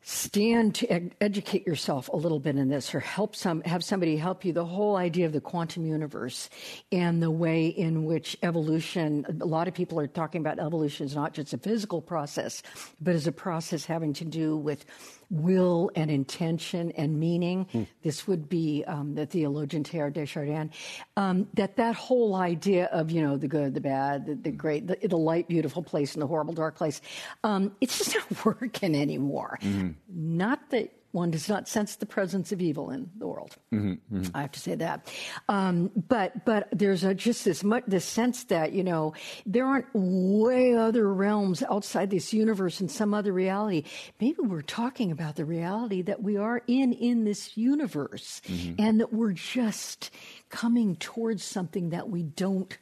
stand 0.10 0.73
to 0.73 0.89
ed- 0.89 1.13
educate 1.19 1.67
yourself 1.67 2.08
a 2.08 2.15
little 2.15 2.39
bit 2.39 2.56
in 2.56 2.69
this 2.69 2.95
or 2.95 3.01
help 3.01 3.36
some 3.36 3.62
have 3.63 3.84
somebody 3.84 4.15
help 4.15 4.45
you 4.45 4.53
the 4.53 4.63
whole 4.63 4.95
idea 4.95 5.25
of 5.25 5.34
the 5.34 5.41
quantum 5.41 5.86
universe 5.86 6.49
and 6.93 7.21
the 7.21 7.30
way 7.30 7.67
in 7.67 8.06
which 8.06 8.38
evolution 8.41 9.25
a 9.41 9.45
lot 9.45 9.67
of 9.67 9.73
people 9.73 9.99
are 9.99 10.08
talking 10.08 10.39
about 10.39 10.60
evolution 10.60 11.06
is 11.06 11.13
not 11.13 11.34
just 11.34 11.53
a 11.53 11.58
physical 11.58 12.01
process 12.01 12.63
but 13.01 13.15
is 13.15 13.27
a 13.27 13.34
process 13.34 13.84
having 13.84 14.13
to 14.13 14.23
do 14.23 14.56
with 14.56 14.86
will 15.30 15.92
and 15.96 16.10
intention 16.10 16.92
and 16.92 17.20
meaning. 17.20 17.68
Mm. 17.74 17.88
This 18.02 18.28
would 18.28 18.48
be 18.48 18.84
um, 18.88 19.16
the 19.16 19.26
theologian 19.26 19.84
Teilhard 19.84 20.13
de 20.13 20.26
Chardin. 20.26 20.72
Um, 21.16 21.48
that 21.56 21.76
that 21.78 21.96
whole 21.96 22.36
idea 22.36 22.86
of 22.86 23.12
you 23.12 23.22
know 23.22 23.38
the 23.38 23.48
good, 23.48 23.74
the 23.74 23.82
bad, 23.82 24.26
the, 24.26 24.36
the 24.36 24.52
great, 24.52 24.88
the, 24.88 24.98
the, 25.08 25.18
light, 25.18 25.48
beautiful 25.48 25.84
place, 25.84 26.13
and 26.13 26.22
the 26.22 26.28
horrible, 26.28 26.54
dark 26.54 26.76
place, 26.76 27.02
um, 27.44 27.76
it's 27.82 27.98
just 27.98 28.16
not 28.32 28.46
working 28.46 28.96
anymore. 28.96 29.60
Mm-hmm. 29.62 29.92
Not 30.10 30.70
that 30.70 30.92
one 31.12 31.32
does 31.32 31.48
not 31.50 31.67
sense 31.67 31.96
the 31.96 32.06
presence 32.06 32.52
of 32.52 32.62
evil 32.62 32.89
in 32.89 33.10
the 33.17 33.28
world. 33.28 33.56
Mm-hmm, 33.74 34.15
mm-hmm. 34.15 34.36
I 34.36 34.41
have 34.41 34.52
to 34.52 34.60
say 34.60 34.76
that. 34.76 35.12
Um, 35.48 35.91
but 36.08 36.46
but 36.46 36.67
there's 36.72 37.04
a, 37.04 37.13
just 37.13 37.46
this 37.46 37.63
much, 37.63 37.84
this 37.88 38.06
sense 38.06 38.46
that 38.46 38.74
you 38.74 38.84
know 38.84 39.13
there 39.46 39.65
aren't 39.65 39.88
way 39.93 40.76
other 40.76 41.12
realms 41.12 41.63
outside 41.63 42.10
this 42.10 42.34
universe 42.34 42.80
and 42.80 42.91
some 42.91 43.13
other 43.13 43.32
reality. 43.32 43.84
Maybe 44.20 44.38
we're 44.41 44.62
talking 44.62 45.12
about 45.12 45.36
the 45.36 45.46
reality 45.46 46.02
that 46.04 46.22
we 46.22 46.38
are 46.38 46.62
in 46.67 46.93
in 46.93 47.24
this 47.24 47.58
universe, 47.58 48.41
mm-hmm. 48.48 48.76
and 48.80 49.00
that 49.00 49.13
we're 49.13 49.34
just 49.34 50.12
coming 50.50 50.96
towards 50.98 51.43
something 51.43 51.89
that 51.89 52.10
we 52.10 52.24
don't 52.24 52.78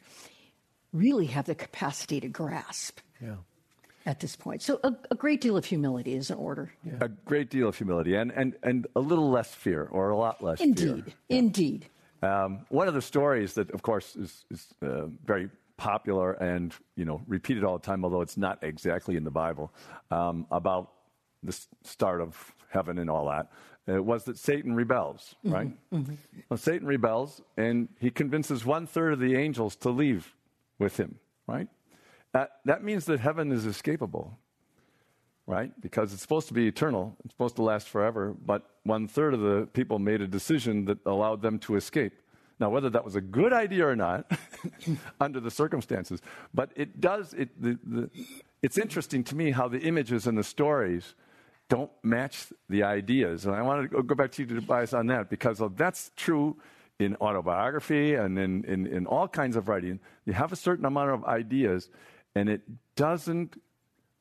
really 0.93 1.27
have 1.27 1.45
the 1.45 1.55
capacity 1.55 2.19
to 2.19 2.27
grasp. 2.27 2.99
Yeah 3.21 3.35
at 4.05 4.19
this 4.19 4.35
point. 4.35 4.61
So 4.61 4.79
a, 4.83 4.93
a, 5.09 5.15
great 5.15 5.41
deal 5.41 5.57
of 5.57 5.65
humility 5.65 6.13
is 6.13 6.29
in 6.29 6.37
order. 6.37 6.71
Yeah. 6.83 6.93
A 7.01 7.07
great 7.07 7.49
deal 7.49 7.67
of 7.67 7.77
humility 7.77 8.15
and, 8.15 8.31
and, 8.31 8.55
and 8.63 8.87
a 8.95 8.99
little 8.99 9.29
less 9.31 9.53
fear 9.53 9.87
or 9.91 10.09
a 10.09 10.17
lot 10.17 10.43
less 10.43 10.61
Indeed. 10.61 11.05
fear. 11.05 11.13
Indeed. 11.29 11.89
Um, 12.21 12.65
one 12.69 12.87
of 12.87 12.93
the 12.93 13.01
stories 13.01 13.53
that, 13.53 13.71
of 13.71 13.81
course, 13.81 14.15
is, 14.15 14.45
is 14.51 14.67
uh, 14.81 15.07
very 15.25 15.49
popular 15.77 16.33
and 16.33 16.73
you 16.95 17.05
know 17.05 17.21
repeated 17.27 17.63
all 17.63 17.77
the 17.77 17.85
time, 17.85 18.03
although 18.03 18.21
it's 18.21 18.37
not 18.37 18.63
exactly 18.63 19.17
in 19.17 19.23
the 19.23 19.31
Bible, 19.31 19.73
um, 20.11 20.47
about 20.51 20.91
the 21.43 21.57
start 21.83 22.21
of 22.21 22.53
heaven 22.69 22.97
and 22.97 23.09
all 23.09 23.27
that, 23.27 23.51
uh, 23.93 24.01
was 24.01 24.23
that 24.23 24.37
Satan 24.37 24.75
rebels, 24.75 25.35
mm-hmm. 25.45 25.53
right? 25.53 25.91
Mm-hmm. 25.93 26.13
Well, 26.49 26.57
Satan 26.57 26.87
rebels, 26.87 27.41
and 27.57 27.89
he 27.99 28.09
convinces 28.09 28.65
one 28.65 28.87
third 28.87 29.13
of 29.13 29.19
the 29.19 29.35
angels 29.35 29.75
to 29.77 29.89
leave 29.89 30.33
with 30.79 30.97
him, 30.97 31.19
right? 31.47 31.67
That, 32.35 32.51
that 32.65 32.83
means 32.83 33.05
that 33.05 33.21
heaven 33.21 33.49
is 33.53 33.65
escapable, 33.65 34.31
right? 35.47 35.71
Because 35.79 36.11
it's 36.11 36.21
supposed 36.21 36.49
to 36.49 36.53
be 36.53 36.67
eternal, 36.67 37.15
it's 37.23 37.33
supposed 37.33 37.55
to 37.55 37.61
last 37.61 37.87
forever, 37.87 38.35
but 38.45 38.69
one 38.83 39.07
third 39.07 39.33
of 39.33 39.39
the 39.39 39.69
people 39.71 39.99
made 39.99 40.19
a 40.19 40.27
decision 40.27 40.83
that 40.83 40.97
allowed 41.05 41.41
them 41.41 41.59
to 41.59 41.77
escape. 41.77 42.11
Now, 42.59 42.69
whether 42.69 42.89
that 42.89 43.05
was 43.05 43.15
a 43.15 43.21
good 43.21 43.53
idea 43.53 43.87
or 43.87 43.95
not, 43.95 44.29
under 45.21 45.39
the 45.39 45.49
circumstances, 45.49 46.21
but 46.53 46.71
it 46.75 46.99
does, 46.99 47.33
it, 47.33 47.49
the, 47.61 47.79
the, 47.85 48.09
it's 48.61 48.77
interesting 48.77 49.23
to 49.23 49.35
me 49.37 49.51
how 49.51 49.69
the 49.69 49.79
images 49.79 50.27
and 50.27 50.37
the 50.37 50.43
stories 50.43 51.15
don't 51.69 51.91
match 52.03 52.47
the 52.67 52.83
ideas. 52.83 53.45
And 53.45 53.55
I 53.55 53.61
want 53.61 53.89
to 53.89 54.03
go 54.03 54.13
back 54.13 54.33
to 54.33 54.43
you, 54.43 54.59
Tobias, 54.59 54.93
on 54.93 55.07
that, 55.07 55.29
because 55.29 55.61
that's 55.77 56.11
true 56.17 56.57
in 56.99 57.15
autobiography 57.21 58.15
and 58.15 58.37
in, 58.37 58.65
in, 58.65 58.87
in 58.87 59.05
all 59.05 59.29
kinds 59.29 59.55
of 59.55 59.69
writing. 59.69 60.01
You 60.25 60.33
have 60.33 60.51
a 60.51 60.55
certain 60.57 60.83
amount 60.83 61.11
of 61.11 61.23
ideas, 61.25 61.89
and 62.35 62.49
it 62.49 62.61
doesn't 62.95 63.57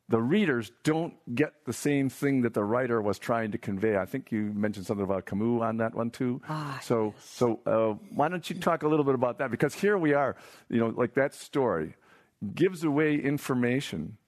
the 0.08 0.20
readers 0.20 0.70
don't 0.82 1.14
get 1.34 1.64
the 1.64 1.72
same 1.72 2.10
thing 2.10 2.42
that 2.42 2.52
the 2.52 2.62
writer 2.62 3.00
was 3.00 3.18
trying 3.18 3.50
to 3.52 3.58
convey. 3.58 3.96
I 3.96 4.04
think 4.04 4.30
you 4.30 4.52
mentioned 4.54 4.84
something 4.84 5.04
about 5.04 5.24
Camus 5.24 5.62
on 5.62 5.78
that 5.78 5.94
one 5.94 6.10
too. 6.10 6.42
Ah, 6.48 6.78
so, 6.82 7.14
yes. 7.16 7.24
so 7.24 7.60
uh, 7.64 7.94
why 8.14 8.28
don't 8.28 8.48
you 8.50 8.56
talk 8.56 8.82
a 8.82 8.88
little 8.88 9.04
bit 9.04 9.14
about 9.14 9.38
that? 9.38 9.50
Because 9.50 9.74
here 9.74 9.96
we 9.96 10.12
are, 10.12 10.36
you 10.68 10.78
know, 10.78 10.88
like 10.88 11.14
that 11.14 11.34
story 11.34 11.94
gives 12.54 12.84
away 12.84 13.16
information, 13.16 14.18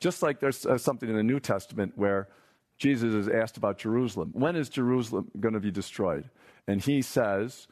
just 0.00 0.22
like 0.22 0.40
there's 0.40 0.66
uh, 0.66 0.76
something 0.76 1.08
in 1.08 1.14
the 1.14 1.22
New 1.22 1.38
Testament 1.38 1.92
where 1.94 2.28
Jesus 2.76 3.14
is 3.14 3.28
asked 3.28 3.56
about 3.56 3.78
Jerusalem. 3.78 4.30
When 4.32 4.56
is 4.56 4.68
Jerusalem 4.68 5.30
going 5.38 5.54
to 5.54 5.60
be 5.60 5.70
destroyed? 5.70 6.28
And 6.66 6.80
he 6.80 7.00
says, 7.00 7.68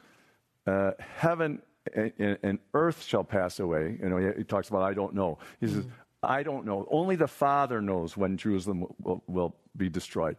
uh, 0.65 0.91
"Heaven 0.99 1.61
and, 1.95 2.37
and, 2.43 2.59
earth 2.73 3.03
shall 3.03 3.23
pass 3.23 3.59
away. 3.59 3.97
You 4.01 4.09
know, 4.09 4.33
he, 4.37 4.43
talks 4.43 4.69
about, 4.69 4.83
I 4.83 4.93
don't 4.93 5.13
know. 5.13 5.37
He 5.59 5.67
mm-hmm. 5.67 5.75
says, 5.75 5.85
I 6.23 6.43
don't 6.43 6.65
know. 6.65 6.87
Only 6.89 7.15
the 7.15 7.27
Father 7.27 7.81
knows 7.81 8.15
when 8.15 8.37
Jerusalem 8.37 8.81
will, 8.81 8.95
will, 8.99 9.23
will, 9.27 9.55
be 9.75 9.89
destroyed. 9.89 10.35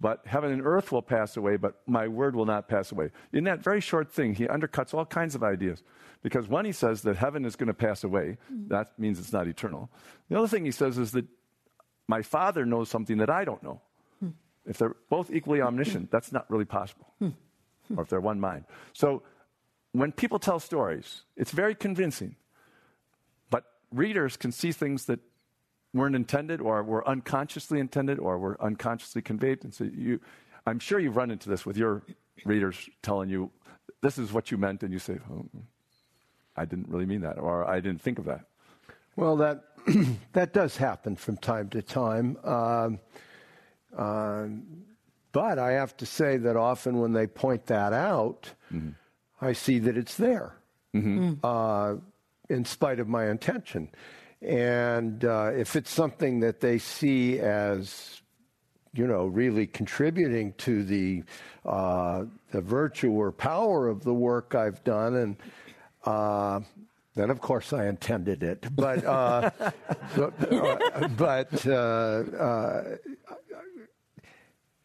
But 0.00 0.26
heaven 0.26 0.50
and 0.50 0.62
earth 0.66 0.90
will 0.90 1.02
pass 1.02 1.36
away, 1.36 1.56
but 1.56 1.80
my 1.86 2.08
word 2.08 2.34
will 2.34 2.44
not 2.44 2.68
pass 2.68 2.90
away. 2.90 3.10
In 3.32 3.44
that 3.44 3.62
very 3.62 3.80
short 3.80 4.10
thing, 4.10 4.34
he 4.34 4.46
undercuts 4.46 4.92
all 4.92 5.06
kinds 5.06 5.36
of 5.36 5.44
ideas. 5.44 5.84
Because 6.22 6.48
when 6.48 6.64
he 6.64 6.72
says 6.72 7.02
that 7.02 7.16
heaven 7.16 7.44
is 7.44 7.54
going 7.54 7.68
to 7.68 7.74
pass 7.74 8.02
away, 8.02 8.38
mm-hmm. 8.52 8.68
that 8.68 8.98
means 8.98 9.20
it's 9.20 9.32
not 9.32 9.46
eternal. 9.46 9.90
The 10.28 10.38
other 10.38 10.48
thing 10.48 10.64
he 10.64 10.72
says 10.72 10.98
is 10.98 11.12
that 11.12 11.26
my 12.08 12.22
Father 12.22 12.66
knows 12.66 12.88
something 12.88 13.18
that 13.18 13.30
I 13.30 13.44
don't 13.44 13.62
know. 13.62 13.80
Mm-hmm. 14.22 14.70
If 14.70 14.78
they're 14.78 14.96
both 15.08 15.30
equally 15.30 15.62
omniscient, 15.62 16.10
that's 16.10 16.32
not 16.32 16.50
really 16.50 16.64
possible. 16.64 17.06
Hmm. 17.88 17.98
or 17.98 18.02
if 18.02 18.08
they're 18.08 18.20
one 18.20 18.40
mind. 18.40 18.64
So 18.92 19.22
when 19.92 20.12
people 20.12 20.38
tell 20.38 20.58
stories, 20.58 21.22
it's 21.36 21.50
very 21.50 21.74
convincing. 21.74 22.36
But 23.50 23.64
readers 23.90 24.36
can 24.36 24.52
see 24.52 24.72
things 24.72 25.06
that 25.06 25.20
weren't 25.94 26.16
intended 26.16 26.60
or 26.60 26.82
were 26.82 27.06
unconsciously 27.06 27.78
intended 27.78 28.18
or 28.18 28.38
were 28.38 28.60
unconsciously 28.62 29.22
conveyed. 29.22 29.62
And 29.64 29.74
so 29.74 29.84
you, 29.84 30.20
I'm 30.66 30.78
sure 30.78 30.98
you've 30.98 31.16
run 31.16 31.30
into 31.30 31.48
this 31.48 31.66
with 31.66 31.76
your 31.76 32.02
readers 32.44 32.88
telling 33.02 33.28
you, 33.28 33.50
this 34.00 34.18
is 34.18 34.32
what 34.32 34.50
you 34.50 34.56
meant, 34.56 34.82
and 34.82 34.92
you 34.92 34.98
say, 34.98 35.18
oh, 35.30 35.46
I 36.56 36.64
didn't 36.64 36.88
really 36.88 37.06
mean 37.06 37.20
that, 37.20 37.38
or 37.38 37.68
I 37.68 37.80
didn't 37.80 38.00
think 38.02 38.18
of 38.18 38.24
that. 38.24 38.46
Well, 39.14 39.36
that, 39.36 39.64
that 40.32 40.52
does 40.52 40.76
happen 40.76 41.16
from 41.16 41.36
time 41.36 41.68
to 41.70 41.82
time. 41.82 42.36
Um, 42.42 42.98
um, 43.96 44.62
but 45.32 45.58
I 45.58 45.72
have 45.72 45.96
to 45.98 46.06
say 46.06 46.36
that 46.38 46.56
often 46.56 46.98
when 46.98 47.12
they 47.12 47.26
point 47.26 47.66
that 47.66 47.92
out, 47.92 48.50
mm-hmm. 48.72 48.90
I 49.42 49.52
see 49.52 49.80
that 49.80 49.96
it's 49.96 50.16
there, 50.16 50.54
mm-hmm. 50.94 51.44
uh, 51.44 51.96
in 52.48 52.64
spite 52.64 53.00
of 53.00 53.08
my 53.08 53.28
intention. 53.28 53.88
And 54.40 55.24
uh, 55.24 55.50
if 55.54 55.74
it's 55.74 55.90
something 55.90 56.40
that 56.40 56.60
they 56.60 56.78
see 56.78 57.40
as, 57.40 58.22
you 58.94 59.06
know, 59.06 59.26
really 59.26 59.66
contributing 59.66 60.54
to 60.58 60.84
the 60.84 61.24
uh, 61.64 62.24
the 62.50 62.60
virtue 62.60 63.10
or 63.10 63.32
power 63.32 63.88
of 63.88 64.04
the 64.04 64.14
work 64.14 64.54
I've 64.54 64.82
done, 64.84 65.14
and 65.14 65.36
uh, 66.04 66.60
then 67.14 67.30
of 67.30 67.40
course 67.40 67.72
I 67.72 67.86
intended 67.86 68.42
it. 68.42 68.66
But 68.74 69.04
uh, 69.04 69.50
uh, 69.60 69.70
but, 70.16 71.16
but 71.16 71.64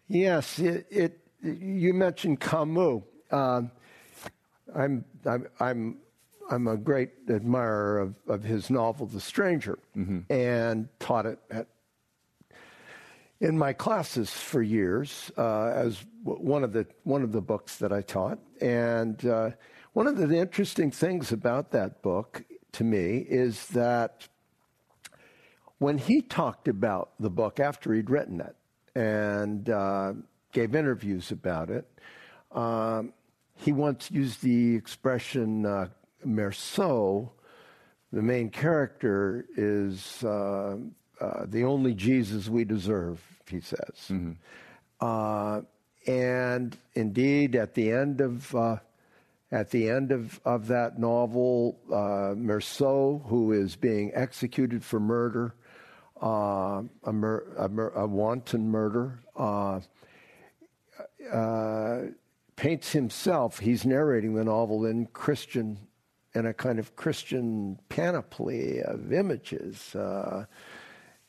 yes, 0.08 0.60
it, 0.60 0.88
it, 0.90 1.20
You 1.44 1.94
mentioned 1.94 2.40
Camus. 2.40 3.04
I'm, 4.78 5.04
I'm, 5.26 5.48
I'm, 5.60 5.98
I'm 6.50 6.68
a 6.68 6.78
great 6.78 7.10
admirer 7.28 8.00
of, 8.00 8.16
of 8.28 8.44
his 8.44 8.70
novel, 8.70 9.08
The 9.08 9.20
Stranger, 9.20 9.80
mm-hmm. 9.98 10.32
and 10.32 10.88
taught 11.00 11.26
it 11.26 11.40
at, 11.50 11.68
in 13.40 13.58
my 13.58 13.74
classes 13.74 14.30
for 14.30 14.62
years 14.62 15.32
uh, 15.38 15.68
as 15.68 16.06
one 16.24 16.64
of, 16.64 16.74
the, 16.74 16.86
one 17.04 17.24
of 17.24 17.32
the 17.32 17.42
books 17.42 17.78
that 17.78 17.92
I 17.92 18.02
taught. 18.02 18.40
And 18.62 19.24
uh, 19.26 19.52
one 19.94 20.08
of 20.08 20.18
the 20.18 20.38
interesting 20.38 20.92
things 20.92 21.32
about 21.32 21.72
that 21.72 22.02
book 22.02 22.44
to 22.74 22.84
me 22.84 23.18
is 23.18 23.66
that 23.68 24.28
when 25.80 25.98
he 25.98 26.22
talked 26.22 26.68
about 26.68 27.12
the 27.20 27.30
book 27.30 27.60
after 27.60 27.94
he'd 27.94 28.10
written 28.10 28.42
it 28.42 28.56
and 28.96 29.70
uh, 29.70 30.14
gave 30.52 30.76
interviews 30.76 31.32
about 31.32 31.70
it, 31.70 31.88
um, 32.52 33.14
he 33.58 33.72
once 33.72 34.10
used 34.12 34.42
the 34.42 34.76
expression 34.76 35.66
uh, 35.66 35.88
Meursault. 36.26 37.30
The 38.14 38.22
main 38.22 38.50
character 38.50 39.46
is 39.58 40.24
uh, 40.24 40.78
uh, 41.20 41.46
the 41.46 41.64
only 41.64 41.94
Jesus 41.94 42.48
we 42.48 42.64
deserve, 42.64 43.22
he 43.50 43.60
says. 43.60 44.10
Mm-hmm. 44.10 44.32
Uh, 45.02 45.62
and 46.08 46.78
indeed, 46.94 47.56
at 47.56 47.74
the 47.74 47.92
end 47.92 48.22
of 48.22 48.56
uh, 48.56 48.78
at 49.52 49.72
the 49.72 49.90
end 49.90 50.12
of, 50.12 50.40
of 50.44 50.68
that 50.68 51.00
novel, 51.00 51.80
uh, 51.90 52.36
Meursault, 52.36 53.26
who 53.28 53.54
is 53.54 53.76
being 53.76 54.12
executed 54.14 54.84
for 54.84 55.00
murder, 55.00 55.54
uh, 56.22 56.82
a, 57.06 57.14
mur- 57.14 57.46
a, 57.58 57.70
mur- 57.70 57.94
a, 57.96 58.06
wanton 58.06 58.70
murder, 58.70 59.20
uh, 59.38 59.80
uh 61.32 62.02
paints 62.58 62.92
himself, 62.92 63.60
he's 63.60 63.86
narrating 63.86 64.34
the 64.36 64.44
novel 64.44 64.86
in 64.86 65.06
Christian, 65.14 65.80
in 66.36 66.46
a 66.46 66.54
kind 66.54 66.80
of 66.80 66.98
Christian 66.98 67.80
panoply 67.88 68.82
of 68.82 69.14
images. 69.14 69.96
Uh, 69.96 70.46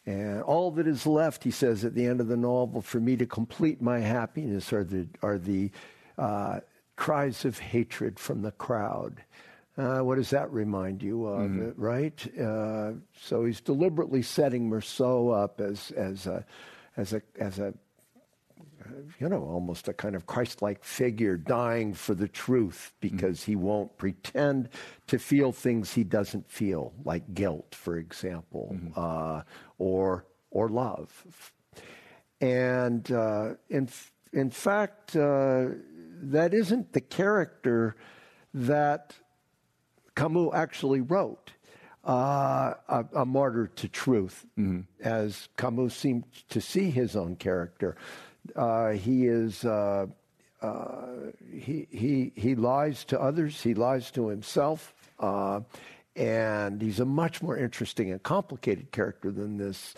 And 0.06 0.42
all 0.42 0.70
that 0.70 0.86
is 0.86 1.06
left, 1.06 1.44
he 1.44 1.50
says 1.50 1.84
at 1.84 1.94
the 1.94 2.06
end 2.06 2.22
of 2.22 2.28
the 2.28 2.36
novel, 2.36 2.80
for 2.80 2.98
me 2.98 3.14
to 3.16 3.26
complete 3.26 3.82
my 3.82 4.00
happiness 4.00 4.72
are 4.72 4.82
the, 4.82 5.06
are 5.20 5.36
the 5.36 5.70
uh, 6.16 6.60
cries 6.96 7.44
of 7.44 7.58
hatred 7.58 8.18
from 8.18 8.40
the 8.40 8.52
crowd. 8.52 9.22
Uh, 9.76 10.00
what 10.00 10.16
does 10.16 10.30
that 10.30 10.50
remind 10.50 11.02
you 11.02 11.26
of, 11.26 11.50
mm-hmm. 11.50 11.80
right? 11.80 12.26
Uh, 12.40 12.92
so 13.20 13.44
he's 13.44 13.60
deliberately 13.60 14.22
setting 14.22 14.70
Meursault 14.70 15.44
up 15.44 15.60
as, 15.60 15.90
as, 15.90 16.26
a, 16.26 16.42
as, 16.96 17.12
a, 17.12 17.20
as 17.38 17.58
a, 17.58 17.74
you 19.18 19.28
know, 19.28 19.42
almost 19.42 19.88
a 19.88 19.92
kind 19.92 20.14
of 20.14 20.26
Christ 20.26 20.62
like 20.62 20.84
figure 20.84 21.36
dying 21.36 21.94
for 21.94 22.14
the 22.14 22.28
truth 22.28 22.92
because 23.00 23.40
mm-hmm. 23.40 23.52
he 23.52 23.56
won't 23.56 23.96
pretend 23.98 24.68
to 25.06 25.18
feel 25.18 25.52
things 25.52 25.92
he 25.92 26.04
doesn't 26.04 26.50
feel, 26.50 26.92
like 27.04 27.34
guilt, 27.34 27.74
for 27.74 27.96
example, 27.96 28.70
mm-hmm. 28.74 28.92
uh, 28.96 29.42
or, 29.78 30.26
or 30.50 30.68
love. 30.68 31.52
And 32.40 33.10
uh, 33.10 33.54
in, 33.68 33.88
in 34.32 34.50
fact, 34.50 35.16
uh, 35.16 35.66
that 36.22 36.54
isn't 36.54 36.92
the 36.92 37.00
character 37.00 37.96
that 38.54 39.14
Camus 40.14 40.50
actually 40.54 41.00
wrote. 41.00 41.52
Uh, 42.04 42.72
a, 42.88 43.04
a, 43.16 43.26
martyr 43.26 43.66
to 43.66 43.86
truth, 43.86 44.46
mm-hmm. 44.58 44.80
as 45.06 45.48
Camus 45.58 45.94
seemed 45.94 46.24
to 46.48 46.58
see 46.58 46.90
his 46.90 47.14
own 47.14 47.36
character. 47.36 47.96
Uh, 48.54 48.90
he 48.90 49.26
is 49.26 49.64
uh, 49.64 50.06
uh 50.62 51.06
he 51.52 51.86
he 51.90 52.32
he 52.34 52.54
lies 52.54 53.04
to 53.06 53.20
others. 53.20 53.62
He 53.62 53.74
lies 53.74 54.10
to 54.12 54.28
himself, 54.28 54.94
uh, 55.18 55.60
and 56.16 56.80
he's 56.80 57.00
a 57.00 57.04
much 57.04 57.42
more 57.42 57.56
interesting 57.56 58.10
and 58.10 58.22
complicated 58.22 58.90
character 58.92 59.30
than 59.30 59.56
this 59.58 59.94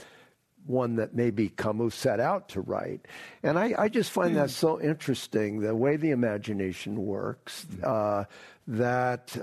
one 0.66 0.96
that 0.96 1.14
maybe 1.14 1.48
Camus 1.48 1.94
set 1.94 2.20
out 2.20 2.50
to 2.50 2.60
write. 2.60 3.06
And 3.42 3.58
I, 3.58 3.74
I 3.78 3.88
just 3.88 4.10
find 4.10 4.36
that 4.36 4.50
so 4.50 4.80
interesting, 4.80 5.60
the 5.60 5.74
way 5.74 5.96
the 5.96 6.10
imagination 6.10 7.04
works, 7.04 7.66
uh, 7.82 8.24
that. 8.68 9.36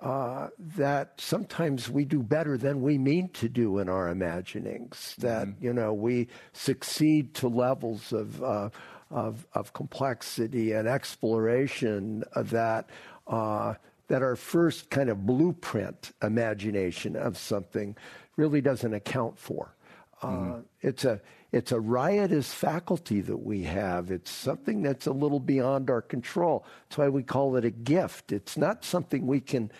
Uh, 0.00 0.08
uh, 0.08 0.48
that 0.58 1.20
sometimes 1.20 1.88
we 1.90 2.04
do 2.04 2.22
better 2.22 2.56
than 2.56 2.80
we 2.80 2.98
mean 2.98 3.28
to 3.30 3.48
do 3.48 3.78
in 3.78 3.88
our 3.88 4.08
imaginings. 4.08 5.14
That 5.18 5.48
mm-hmm. 5.48 5.64
you 5.64 5.72
know 5.72 5.92
we 5.92 6.28
succeed 6.52 7.34
to 7.34 7.48
levels 7.48 8.12
of 8.12 8.42
uh, 8.42 8.70
of, 9.10 9.46
of, 9.54 9.72
complexity 9.72 10.72
and 10.72 10.86
exploration 10.86 12.24
that 12.36 12.88
uh, 13.26 13.74
that 14.08 14.22
our 14.22 14.36
first 14.36 14.90
kind 14.90 15.08
of 15.08 15.26
blueprint 15.26 16.12
imagination 16.22 17.16
of 17.16 17.36
something 17.38 17.96
really 18.36 18.60
doesn't 18.60 18.94
account 18.94 19.38
for. 19.38 19.74
Mm-hmm. 20.22 20.60
It's 20.82 21.04
a 21.04 21.20
it's 21.50 21.72
a 21.72 21.80
riotous 21.80 22.52
faculty 22.52 23.20
that 23.22 23.38
we 23.38 23.62
have. 23.64 24.10
It's 24.10 24.30
something 24.30 24.82
that's 24.82 25.06
a 25.06 25.12
little 25.12 25.40
beyond 25.40 25.88
our 25.90 26.02
control. 26.02 26.66
That's 26.88 26.98
why 26.98 27.08
we 27.08 27.22
call 27.22 27.56
it 27.56 27.64
a 27.64 27.70
gift. 27.70 28.32
It's 28.32 28.56
not 28.56 28.84
something 28.84 29.26
we 29.26 29.40
can 29.40 29.70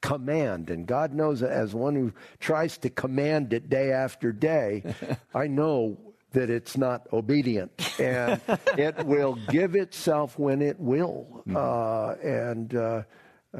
command. 0.00 0.70
And 0.70 0.86
God 0.86 1.12
knows, 1.12 1.42
as 1.42 1.74
one 1.74 1.94
who 1.94 2.12
tries 2.40 2.78
to 2.78 2.90
command 2.90 3.52
it 3.52 3.68
day 3.68 3.92
after 3.92 4.32
day, 4.32 4.94
I 5.34 5.48
know 5.48 5.98
that 6.32 6.50
it's 6.50 6.76
not 6.76 7.06
obedient 7.12 7.72
and 7.98 8.40
it 8.78 9.04
will 9.04 9.38
give 9.50 9.74
itself 9.74 10.38
when 10.38 10.62
it 10.62 10.78
will. 10.78 11.42
Mm-hmm. 11.46 11.56
Uh, 11.56 12.12
and 12.26 12.74
uh, 12.74 13.02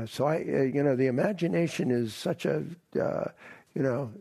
so 0.06 0.26
I, 0.26 0.36
uh, 0.36 0.62
you 0.62 0.82
know, 0.82 0.96
the 0.96 1.06
imagination 1.06 1.90
is 1.90 2.14
such 2.14 2.44
a, 2.46 2.64
uh, 3.00 3.24
you 3.74 3.82
know, 3.82 4.12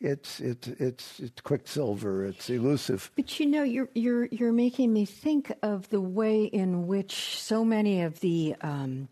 it's 0.00 0.40
it's 0.40 0.68
it's 0.68 1.20
it's 1.20 1.40
quicksilver. 1.40 2.24
It's 2.24 2.48
elusive. 2.50 3.10
But 3.16 3.38
you 3.40 3.46
know, 3.46 3.62
you're 3.62 3.88
you're 3.94 4.26
you're 4.26 4.52
making 4.52 4.92
me 4.92 5.04
think 5.04 5.52
of 5.62 5.88
the 5.88 6.00
way 6.00 6.44
in 6.44 6.86
which 6.86 7.38
so 7.38 7.64
many 7.64 8.02
of 8.02 8.20
the 8.20 8.54
um, 8.60 9.08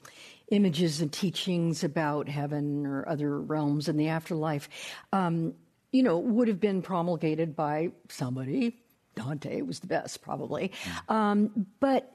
images 0.50 1.00
and 1.00 1.12
teachings 1.12 1.82
about 1.82 2.28
heaven 2.28 2.86
or 2.86 3.08
other 3.08 3.40
realms 3.40 3.88
in 3.88 3.96
the 3.96 4.08
afterlife, 4.08 4.68
um, 5.12 5.54
you 5.90 6.02
know, 6.02 6.18
would 6.18 6.48
have 6.48 6.60
been 6.60 6.82
promulgated 6.82 7.56
by 7.56 7.90
somebody. 8.08 8.78
Dante 9.16 9.62
was 9.62 9.80
the 9.80 9.86
best, 9.86 10.20
probably, 10.20 10.72
um, 11.08 11.66
but 11.80 12.12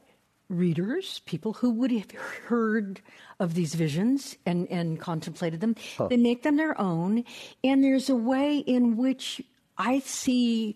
readers, 0.51 1.21
people 1.25 1.53
who 1.53 1.71
would 1.71 1.91
have 1.91 2.11
heard 2.11 3.01
of 3.39 3.53
these 3.53 3.73
visions 3.73 4.35
and, 4.45 4.67
and 4.69 4.99
contemplated 4.99 5.61
them, 5.61 5.75
huh. 5.97 6.07
they 6.07 6.17
make 6.17 6.43
them 6.43 6.57
their 6.57 6.79
own. 6.79 7.23
And 7.63 7.83
there's 7.83 8.09
a 8.09 8.15
way 8.15 8.57
in 8.57 8.97
which 8.97 9.41
I 9.77 9.99
see 9.99 10.75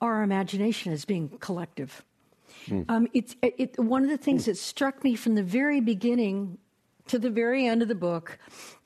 our 0.00 0.22
imagination 0.22 0.92
as 0.92 1.04
being 1.04 1.28
collective. 1.40 2.04
Mm. 2.66 2.84
Um, 2.88 3.08
it's 3.12 3.34
it, 3.42 3.78
one 3.78 4.04
of 4.04 4.10
the 4.10 4.16
things 4.16 4.42
mm. 4.42 4.46
that 4.46 4.58
struck 4.58 5.02
me 5.02 5.16
from 5.16 5.34
the 5.34 5.42
very 5.42 5.80
beginning 5.80 6.58
to 7.08 7.18
the 7.18 7.30
very 7.30 7.66
end 7.66 7.82
of 7.82 7.88
the 7.88 7.94
book 7.94 8.38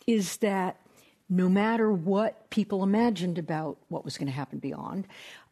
is 0.06 0.38
that 0.38 0.80
no 1.28 1.48
matter 1.48 1.92
what 1.92 2.48
people 2.50 2.82
imagined 2.82 3.38
about 3.38 3.76
what 3.88 4.04
was 4.04 4.16
going 4.16 4.26
to 4.26 4.32
happen 4.32 4.58
beyond, 4.58 5.06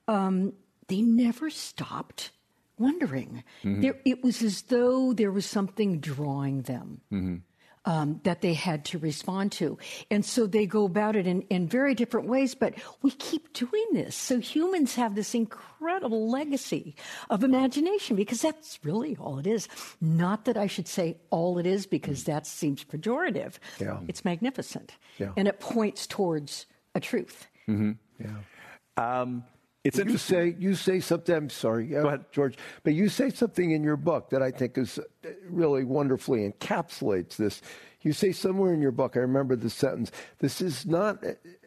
um, 0.08 0.52
they 0.88 1.02
never 1.02 1.50
stopped 1.50 2.30
wondering. 2.78 3.44
Mm-hmm. 3.62 3.80
There, 3.80 3.96
it 4.04 4.22
was 4.22 4.42
as 4.42 4.62
though 4.62 5.12
there 5.12 5.30
was 5.30 5.46
something 5.46 6.00
drawing 6.00 6.62
them. 6.62 7.00
Mm-hmm. 7.12 7.36
Um, 7.88 8.20
that 8.24 8.40
they 8.40 8.52
had 8.52 8.84
to 8.86 8.98
respond 8.98 9.52
to. 9.52 9.78
And 10.10 10.24
so 10.24 10.48
they 10.48 10.66
go 10.66 10.86
about 10.86 11.14
it 11.14 11.28
in, 11.28 11.42
in 11.42 11.68
very 11.68 11.94
different 11.94 12.26
ways, 12.26 12.52
but 12.52 12.74
we 13.00 13.12
keep 13.12 13.52
doing 13.52 13.86
this. 13.92 14.16
So 14.16 14.40
humans 14.40 14.96
have 14.96 15.14
this 15.14 15.36
incredible 15.36 16.28
legacy 16.28 16.96
of 17.30 17.44
imagination 17.44 18.16
because 18.16 18.42
that's 18.42 18.80
really 18.82 19.16
all 19.20 19.38
it 19.38 19.46
is. 19.46 19.68
Not 20.00 20.46
that 20.46 20.56
I 20.56 20.66
should 20.66 20.88
say 20.88 21.18
all 21.30 21.58
it 21.58 21.66
is 21.66 21.86
because 21.86 22.24
that 22.24 22.44
seems 22.44 22.82
pejorative. 22.82 23.60
Yeah. 23.78 24.00
It's 24.08 24.24
magnificent. 24.24 24.90
Yeah. 25.18 25.30
And 25.36 25.46
it 25.46 25.60
points 25.60 26.08
towards 26.08 26.66
a 26.96 26.98
truth. 26.98 27.46
Mm-hmm. 27.68 27.92
Yeah. 28.18 29.20
Um, 29.20 29.44
it's 29.86 29.98
you 29.98 30.18
say 30.18 30.54
you 30.58 30.74
say 30.74 31.00
something. 31.00 31.34
I'm 31.34 31.50
sorry, 31.50 31.86
Go 31.86 32.06
ahead, 32.06 32.24
George, 32.32 32.56
but 32.82 32.94
you 32.94 33.08
say 33.08 33.30
something 33.30 33.70
in 33.70 33.82
your 33.82 33.96
book 33.96 34.30
that 34.30 34.42
I 34.42 34.50
think 34.50 34.78
is 34.78 34.98
uh, 34.98 35.28
really 35.48 35.84
wonderfully 35.84 36.50
encapsulates 36.50 37.36
this. 37.36 37.62
You 38.02 38.12
say 38.12 38.32
somewhere 38.32 38.72
in 38.72 38.80
your 38.80 38.92
book, 38.92 39.16
I 39.16 39.20
remember 39.20 39.56
the 39.56 39.70
sentence. 39.70 40.12
This 40.38 40.60
is 40.60 40.86
not 40.86 41.24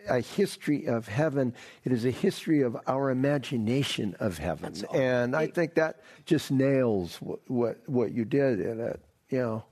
a 0.08 0.22
history 0.22 0.86
of 0.86 1.08
heaven; 1.08 1.54
it 1.84 1.92
is 1.92 2.06
a 2.06 2.12
history 2.12 2.62
of 2.62 2.78
our 2.88 3.10
imagination 3.10 4.16
of 4.20 4.38
heaven. 4.38 4.74
And 4.94 5.36
I 5.36 5.48
think 5.48 5.76
that 5.76 6.02
just 6.26 6.52
nails 6.52 7.18
what 7.18 7.40
what, 7.48 7.78
what 7.88 8.12
you 8.14 8.26
did 8.26 8.62
in 8.62 8.80
it. 8.80 9.02
You 9.30 9.40
know, 9.40 9.64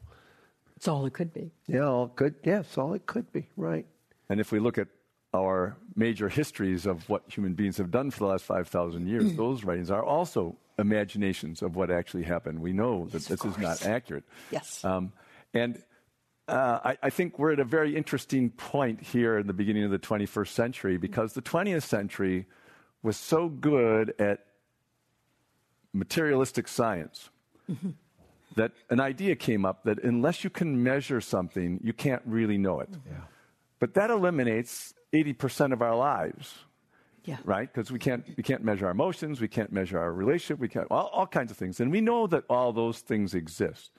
it's 0.75 0.87
all 0.87 1.05
it 1.05 1.13
could 1.13 1.33
be. 1.33 1.51
Yeah, 1.67 1.87
all 1.87 2.09
could. 2.09 2.35
Yeah, 2.43 2.59
it's 2.59 2.77
all 2.77 2.93
it 2.93 3.05
could 3.05 3.31
be. 3.31 3.47
Right. 3.55 3.85
And 4.29 4.39
if 4.39 4.51
we 4.51 4.59
look 4.59 4.77
at 4.77 4.87
our 5.33 5.77
major 5.95 6.29
histories 6.29 6.85
of 6.85 7.07
what 7.09 7.23
human 7.27 7.53
beings 7.53 7.77
have 7.77 7.91
done 7.91 8.11
for 8.11 8.19
the 8.19 8.25
last 8.25 8.45
5,000 8.45 9.07
years, 9.07 9.23
mm. 9.25 9.37
those 9.37 9.63
writings 9.63 9.91
are 9.91 10.03
also 10.03 10.55
imaginations 10.79 11.61
of 11.61 11.75
what 11.75 11.91
actually 11.91 12.23
happened. 12.23 12.59
We 12.59 12.73
know 12.73 13.05
that 13.07 13.21
yes, 13.21 13.25
this 13.27 13.45
is 13.45 13.57
not 13.57 13.85
accurate. 13.85 14.23
Yes. 14.51 14.83
Um, 14.85 15.11
and 15.53 15.81
uh, 16.47 16.79
I, 16.83 16.97
I, 17.03 17.09
think 17.09 17.37
we're 17.39 17.51
at 17.51 17.59
a 17.59 17.65
very 17.65 17.95
interesting 17.95 18.51
point 18.51 19.01
here 19.01 19.37
in 19.37 19.47
the 19.47 19.53
beginning 19.53 19.83
of 19.83 19.91
the 19.91 19.99
21st 19.99 20.47
century 20.47 20.97
because 20.97 21.33
the 21.33 21.41
20th 21.41 21.83
century 21.83 22.45
was 23.03 23.17
so 23.17 23.49
good 23.49 24.13
at 24.17 24.45
materialistic 25.93 26.67
science 26.67 27.29
mm-hmm. 27.69 27.89
that 28.55 28.71
an 28.89 29.01
idea 29.01 29.35
came 29.35 29.65
up 29.65 29.83
that 29.83 30.01
unless 30.03 30.43
you 30.43 30.49
can 30.49 30.81
measure 30.81 31.19
something, 31.19 31.81
you 31.83 31.91
can't 31.91 32.21
really 32.25 32.57
know 32.57 32.79
it. 32.79 32.89
Yeah. 33.05 33.21
But 33.79 33.93
that 33.95 34.09
eliminates 34.09 34.93
80% 35.13 35.73
of 35.73 35.81
our 35.81 35.95
lives. 35.95 36.55
Yeah. 37.25 37.37
Right? 37.43 37.71
Because 37.71 37.91
we 37.91 37.99
can't, 37.99 38.25
we 38.37 38.43
can't 38.43 38.63
measure 38.63 38.85
our 38.85 38.91
emotions, 38.91 39.41
we 39.41 39.49
can't 39.49 39.71
measure 39.71 39.99
our 39.99 40.13
relationship, 40.13 40.59
we 40.59 40.69
can't, 40.69 40.87
all, 40.89 41.07
all 41.07 41.27
kinds 41.27 41.51
of 41.51 41.57
things. 41.57 41.81
And 41.81 41.91
we 41.91 41.99
know 41.99 42.25
that 42.27 42.45
all 42.49 42.71
those 42.71 42.99
things 42.99 43.33
exist. 43.33 43.91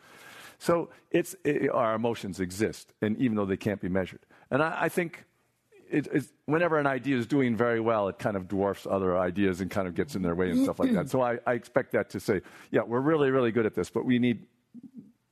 So 0.58 0.88
it's, 1.10 1.36
it, 1.44 1.70
our 1.70 1.94
emotions 1.94 2.40
exist, 2.40 2.92
and 3.02 3.18
even 3.18 3.36
though 3.36 3.44
they 3.44 3.58
can't 3.58 3.80
be 3.80 3.88
measured. 3.90 4.20
And 4.50 4.62
I, 4.62 4.76
I 4.82 4.88
think 4.88 5.26
it, 5.90 6.24
whenever 6.46 6.78
an 6.78 6.86
idea 6.86 7.16
is 7.16 7.26
doing 7.26 7.56
very 7.56 7.80
well, 7.80 8.08
it 8.08 8.18
kind 8.18 8.36
of 8.36 8.48
dwarfs 8.48 8.86
other 8.88 9.16
ideas 9.18 9.60
and 9.60 9.70
kind 9.70 9.86
of 9.86 9.94
gets 9.94 10.16
in 10.16 10.22
their 10.22 10.34
way 10.34 10.50
and 10.50 10.62
stuff 10.64 10.78
like 10.78 10.92
that. 10.92 11.10
So 11.10 11.22
I, 11.22 11.38
I 11.46 11.52
expect 11.52 11.92
that 11.92 12.10
to 12.10 12.20
say, 12.20 12.42
yeah, 12.70 12.82
we're 12.82 13.00
really, 13.00 13.30
really 13.30 13.52
good 13.52 13.66
at 13.66 13.74
this, 13.74 13.90
but 13.90 14.04
we 14.04 14.18
need 14.18 14.46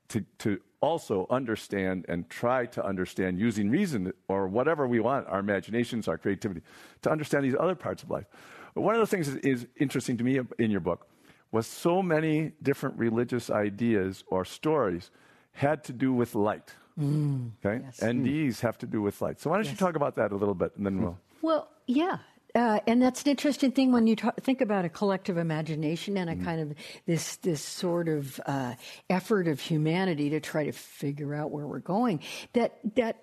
to, 0.08 0.24
to 0.38 0.60
also 0.80 1.26
understand 1.30 2.04
and 2.08 2.28
try 2.30 2.66
to 2.66 2.84
understand 2.84 3.38
using 3.38 3.70
reason 3.70 4.12
or 4.28 4.46
whatever 4.46 4.86
we 4.86 5.00
want, 5.00 5.26
our 5.28 5.40
imaginations, 5.40 6.08
our 6.08 6.18
creativity, 6.18 6.62
to 7.02 7.10
understand 7.10 7.44
these 7.44 7.56
other 7.58 7.74
parts 7.74 8.02
of 8.02 8.10
life. 8.10 8.26
But 8.74 8.82
one 8.82 8.94
of 8.94 9.00
the 9.00 9.06
things 9.06 9.32
that 9.32 9.44
is 9.44 9.66
interesting 9.76 10.16
to 10.18 10.24
me 10.24 10.38
in 10.58 10.70
your 10.70 10.80
book 10.80 11.08
was 11.50 11.66
so 11.66 12.02
many 12.02 12.52
different 12.62 12.98
religious 12.98 13.50
ideas 13.50 14.24
or 14.28 14.44
stories 14.44 15.10
had 15.52 15.82
to 15.84 15.92
do 15.92 16.12
with 16.12 16.34
light. 16.34 16.74
Mm, 17.00 17.50
okay? 17.64 17.82
Yes. 17.84 18.00
And 18.00 18.24
these 18.24 18.60
have 18.60 18.78
to 18.78 18.86
do 18.86 19.00
with 19.00 19.20
light. 19.22 19.40
So 19.40 19.50
why 19.50 19.56
don't 19.56 19.64
yes. 19.64 19.72
you 19.72 19.78
talk 19.78 19.96
about 19.96 20.16
that 20.16 20.32
a 20.32 20.36
little 20.36 20.54
bit 20.54 20.72
and 20.76 20.84
then 20.84 21.02
we'll. 21.02 21.18
Well, 21.42 21.68
yeah. 21.86 22.18
Uh, 22.56 22.80
and 22.86 23.00
that's 23.00 23.22
an 23.22 23.28
interesting 23.28 23.70
thing 23.70 23.92
when 23.92 24.06
you 24.06 24.16
talk, 24.16 24.40
think 24.40 24.60
about 24.60 24.84
a 24.84 24.88
collective 24.88 25.36
imagination 25.36 26.16
and 26.16 26.30
a 26.30 26.34
mm-hmm. 26.34 26.44
kind 26.44 26.60
of 26.60 26.74
this 27.06 27.36
this 27.36 27.62
sort 27.62 28.08
of 28.08 28.40
uh, 28.46 28.74
effort 29.10 29.46
of 29.46 29.60
humanity 29.60 30.30
to 30.30 30.40
try 30.40 30.64
to 30.64 30.72
figure 30.72 31.34
out 31.34 31.50
where 31.50 31.66
we're 31.66 31.78
going. 31.78 32.20
That 32.54 32.78
that 32.96 33.22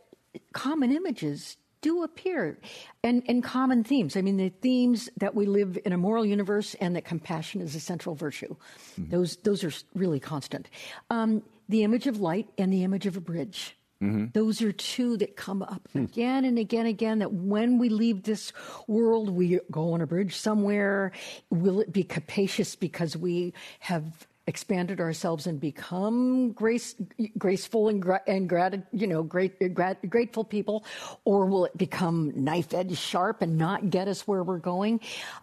common 0.53 0.91
images 0.91 1.57
do 1.81 2.03
appear 2.03 2.57
and, 3.03 3.23
and 3.27 3.43
common 3.43 3.83
themes. 3.83 4.15
I 4.15 4.21
mean, 4.21 4.37
the 4.37 4.49
themes 4.49 5.09
that 5.17 5.35
we 5.35 5.45
live 5.45 5.77
in 5.85 5.93
a 5.93 5.97
moral 5.97 6.25
universe 6.25 6.75
and 6.75 6.95
that 6.95 7.03
compassion 7.05 7.61
is 7.61 7.75
a 7.75 7.79
central 7.79 8.15
virtue. 8.15 8.55
Mm-hmm. 8.99 9.09
Those, 9.09 9.35
those 9.37 9.63
are 9.63 9.71
really 9.93 10.19
constant. 10.19 10.69
Um, 11.09 11.43
the 11.69 11.83
image 11.83 12.07
of 12.07 12.19
light 12.19 12.47
and 12.57 12.71
the 12.71 12.83
image 12.83 13.05
of 13.05 13.17
a 13.17 13.21
bridge. 13.21 13.75
Mm-hmm. 14.03 14.25
Those 14.33 14.61
are 14.61 14.73
two 14.73 15.15
that 15.17 15.37
come 15.37 15.61
up 15.61 15.87
again 15.95 16.43
and 16.43 16.59
again 16.59 16.81
and 16.81 16.89
again. 16.89 17.19
That 17.19 17.31
when 17.31 17.77
we 17.77 17.87
leave 17.87 18.23
this 18.23 18.51
world, 18.87 19.29
we 19.29 19.59
go 19.71 19.93
on 19.93 20.01
a 20.01 20.07
bridge 20.07 20.35
somewhere. 20.35 21.13
Will 21.49 21.79
it 21.79 21.93
be 21.93 22.03
capacious 22.03 22.75
because 22.75 23.15
we 23.15 23.53
have 23.79 24.27
expanded 24.45 24.99
ourselves 24.99 25.47
and 25.47 25.59
become 25.59 26.51
grace, 26.51 26.95
graceful 27.37 27.87
and, 27.87 28.03
and 28.27 28.49
grat- 28.49 28.87
you 28.91 29.07
know, 29.07 29.23
great, 29.23 29.73
grat- 29.73 30.09
grateful 30.09 30.43
people, 30.43 30.83
or 31.23 31.45
will 31.45 31.63
it 31.63 31.77
become 31.77 32.33
knife 32.35 32.73
edge 32.73 32.97
sharp 32.97 33.41
and 33.41 33.57
not 33.57 33.89
get 33.89 34.09
us 34.09 34.27
where 34.27 34.43
we're 34.43 34.57
going? 34.57 34.99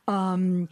Um, 0.06 0.68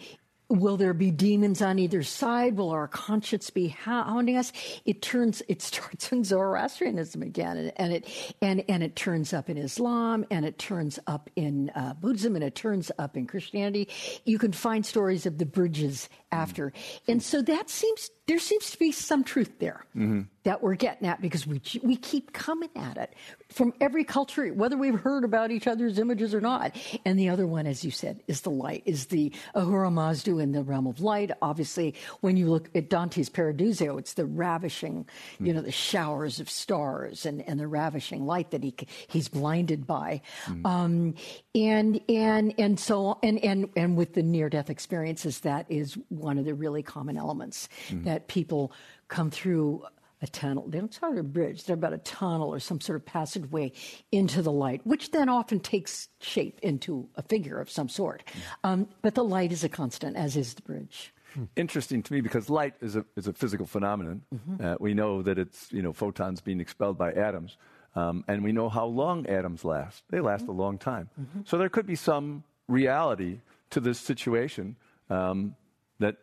Will 0.51 0.79
there 0.79 0.95
be 0.95 1.11
demons 1.11 1.61
on 1.61 1.79
either 1.79 2.03
side? 2.03 2.57
Will 2.57 2.71
our 2.71 2.89
conscience 2.89 3.51
be 3.51 3.69
hounding 3.69 4.39
us? 4.39 4.51
It 4.87 5.03
turns, 5.03 5.43
it 5.47 5.61
starts 5.63 6.11
in 6.11 6.25
Zoroastrianism 6.25 7.23
again, 7.23 7.59
and, 7.59 7.73
and 7.77 7.93
it 7.93 8.35
and 8.41 8.65
and 8.67 8.83
it 8.83 8.97
turns 8.97 9.35
up 9.35 9.51
in 9.51 9.59
Islam, 9.59 10.25
and 10.31 10.47
it 10.47 10.59
turns 10.59 10.99
up 11.07 11.29
in 11.37 11.71
uh, 11.75 11.95
Buddhism, 11.95 12.35
and 12.35 12.43
it 12.43 12.55
turns 12.55 12.91
up 12.99 13.17
in 13.17 13.27
Christianity. 13.27 13.89
You 14.25 14.39
can 14.39 14.53
find 14.53 14.87
stories 14.87 15.27
of 15.27 15.37
the 15.37 15.45
bridges 15.45 16.09
after, 16.33 16.73
and 17.07 17.23
so 17.23 17.43
that 17.43 17.69
seems 17.69 18.11
there 18.29 18.39
seems 18.39 18.71
to 18.71 18.79
be 18.79 18.93
some 18.93 19.25
truth 19.25 19.59
there 19.59 19.87
mm-hmm. 19.97 20.21
that 20.43 20.63
we're 20.63 20.75
getting 20.75 21.09
at 21.09 21.21
because 21.21 21.47
we 21.47 21.63
we 21.83 21.97
keep 21.97 22.35
coming 22.35 22.69
at 22.77 22.99
it 22.99 23.15
from 23.49 23.73
every 23.81 24.05
culture, 24.05 24.53
whether 24.53 24.77
we've 24.77 25.01
heard 25.01 25.25
about 25.25 25.51
each 25.51 25.67
other's 25.67 25.99
images 25.99 26.35
or 26.35 26.41
not. 26.41 26.77
And 27.07 27.19
the 27.19 27.31
other 27.31 27.47
one, 27.47 27.67
as 27.67 27.83
you 27.83 27.91
said, 27.91 28.21
is 28.29 28.43
the 28.43 28.51
light, 28.51 28.83
is 28.85 29.07
the 29.07 29.33
Ahura 29.55 29.91
Mazda 29.91 30.39
in 30.39 30.53
the 30.53 30.63
realm 30.63 30.87
of 30.87 31.01
light. 31.01 31.31
Obviously, 31.41 31.95
when 32.21 32.37
you 32.37 32.49
look 32.51 32.69
at 32.75 32.91
Dante's 32.91 33.31
Paradiso, 33.31 33.97
it's 33.97 34.13
the 34.13 34.27
ravishing, 34.27 35.07
mm. 35.41 35.47
you 35.47 35.55
know, 35.55 35.63
the 35.63 35.73
showers 35.73 36.39
of 36.39 36.51
stars 36.51 37.25
and, 37.25 37.41
and 37.49 37.59
the 37.59 37.67
ravishing 37.67 38.27
light 38.27 38.51
that 38.51 38.63
he 38.63 38.75
he's 39.07 39.29
blinded 39.29 39.87
by. 39.87 40.21
Mm. 40.45 40.67
Um, 40.67 41.15
and 41.55 41.99
and 42.11 42.55
and 42.59 42.79
so 42.79 43.19
and 43.23 43.43
and 43.43 43.71
and 43.75 43.97
with 43.97 44.13
the 44.13 44.23
near 44.23 44.51
death 44.51 44.69
experiences, 44.69 45.41
that 45.41 45.65
is 45.71 45.97
one 46.11 46.37
of 46.37 46.45
the 46.45 46.53
really 46.53 46.83
common 46.83 47.17
elements 47.17 47.71
mm. 47.89 48.18
That 48.19 48.27
people 48.27 48.73
come 49.07 49.31
through 49.31 49.85
a 50.21 50.27
tunnel. 50.27 50.67
They 50.67 50.81
don't 50.81 50.91
talk 50.91 51.11
about 51.11 51.21
a 51.21 51.23
bridge. 51.23 51.63
They're 51.63 51.75
about 51.75 51.93
a 51.93 51.99
tunnel 51.99 52.53
or 52.53 52.59
some 52.59 52.81
sort 52.81 52.97
of 52.97 53.07
passageway 53.07 53.71
into 54.11 54.43
the 54.43 54.51
light, 54.51 54.81
which 54.85 55.13
then 55.13 55.29
often 55.29 55.61
takes 55.61 56.09
shape 56.21 56.59
into 56.61 57.09
a 57.15 57.23
figure 57.23 57.61
of 57.61 57.71
some 57.71 57.89
sort. 57.89 58.25
Um, 58.65 58.89
but 59.03 59.15
the 59.15 59.23
light 59.23 59.53
is 59.53 59.63
a 59.63 59.69
constant, 59.69 60.17
as 60.17 60.37
is 60.37 60.55
the 60.55 60.63
bridge. 60.63 61.15
Interesting 61.55 62.03
to 62.03 62.13
me 62.13 62.21
because 62.21 62.51
light 62.51 62.75
is 62.81 62.97
a, 62.97 63.05
is 63.15 63.29
a 63.29 63.33
physical 63.33 63.67
phenomenon. 63.67 64.23
Mm-hmm. 64.35 64.67
Uh, 64.67 64.75
we 64.81 64.95
know 64.95 65.23
that 65.23 65.39
it's 65.39 65.71
you 65.71 65.83
know 65.83 65.93
photons 65.93 66.41
being 66.41 66.59
expelled 66.59 66.99
by 66.99 67.13
atoms, 67.13 67.57
um, 67.95 68.25
and 68.27 68.43
we 68.43 68.51
know 68.51 68.69
how 68.69 68.87
long 68.87 69.27
atoms 69.27 69.65
last. 69.65 70.03
They 70.11 70.19
last 70.19 70.43
mm-hmm. 70.43 70.59
a 70.59 70.63
long 70.65 70.79
time. 70.79 71.11
Mm-hmm. 71.21 71.43
So 71.45 71.59
there 71.59 71.69
could 71.69 71.87
be 71.87 71.95
some 71.95 72.43
reality 72.67 73.39
to 73.71 73.79
this 73.79 74.01
situation 74.01 74.75
um, 75.11 75.55
that 76.01 76.17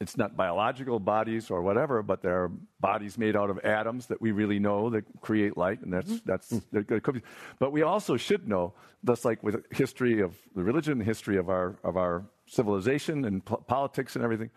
it's 0.00 0.16
not 0.16 0.36
biological 0.36 0.98
bodies 0.98 1.50
or 1.50 1.62
whatever, 1.62 2.02
but 2.02 2.20
there 2.22 2.42
are 2.42 2.50
bodies 2.80 3.16
made 3.16 3.36
out 3.36 3.48
of 3.48 3.58
atoms 3.64 4.06
that 4.06 4.20
we 4.20 4.32
really 4.32 4.58
know 4.58 4.90
that 4.90 5.04
create 5.20 5.56
light, 5.56 5.80
and 5.82 5.92
that's 5.92 6.12
mm-hmm. 6.12 6.26
that's 6.26 7.02
could 7.02 7.14
be. 7.14 7.22
But 7.58 7.72
we 7.72 7.82
also 7.82 8.16
should 8.16 8.48
know, 8.48 8.74
just 9.04 9.24
like 9.24 9.42
with 9.42 9.64
history 9.70 10.20
of 10.20 10.36
the 10.54 10.62
religion, 10.62 11.00
history 11.00 11.36
of 11.36 11.48
our 11.48 11.76
of 11.84 11.96
our 11.96 12.24
civilization 12.46 13.24
and 13.24 13.44
po- 13.44 13.64
politics 13.68 14.16
and 14.16 14.24
everything, 14.24 14.50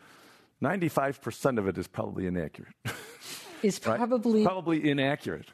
ninety-five 0.59 1.21
percent 1.21 1.59
of 1.59 1.67
it 1.67 1.77
is 1.77 1.87
probably 1.87 2.25
inaccurate. 2.25 2.73
Is 3.61 3.79
probably 3.89 4.41
right? 4.41 4.45
probably 4.45 4.89
inaccurate. 4.89 5.47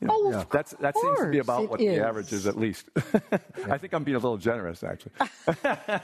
You 0.00 0.06
know, 0.06 0.14
oh, 0.16 0.30
yeah. 0.30 0.44
That's, 0.50 0.72
that 0.74 0.96
seems 0.96 1.18
to 1.18 1.26
be 1.26 1.38
about 1.38 1.68
what 1.68 1.80
is. 1.80 1.96
the 1.96 2.06
average 2.06 2.32
is, 2.32 2.46
at 2.46 2.56
least. 2.56 2.88
I 3.68 3.78
think 3.78 3.92
I'm 3.92 4.04
being 4.04 4.14
a 4.14 4.20
little 4.20 4.36
generous, 4.36 4.84
actually. 4.84 5.12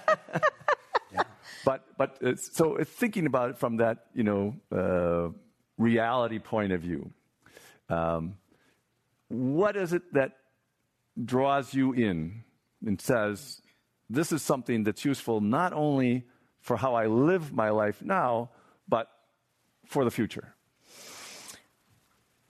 But, 1.64 1.86
but 1.96 2.22
uh, 2.22 2.36
so 2.36 2.78
thinking 2.84 3.26
about 3.26 3.50
it 3.50 3.58
from 3.58 3.78
that, 3.78 4.06
you 4.14 4.22
know, 4.22 4.54
uh, 4.70 5.30
reality 5.78 6.38
point 6.38 6.72
of 6.72 6.80
view, 6.80 7.10
um, 7.88 8.36
what 9.28 9.76
is 9.76 9.92
it 9.92 10.12
that 10.12 10.32
draws 11.22 11.74
you 11.74 11.92
in 11.92 12.44
and 12.84 13.00
says, 13.00 13.60
this 14.10 14.32
is 14.32 14.42
something 14.42 14.84
that's 14.84 15.04
useful 15.04 15.40
not 15.40 15.72
only 15.72 16.24
for 16.60 16.76
how 16.76 16.94
I 16.94 17.06
live 17.06 17.52
my 17.52 17.70
life 17.70 18.02
now, 18.02 18.50
but 18.88 19.08
for 19.86 20.04
the 20.04 20.10
future? 20.10 20.53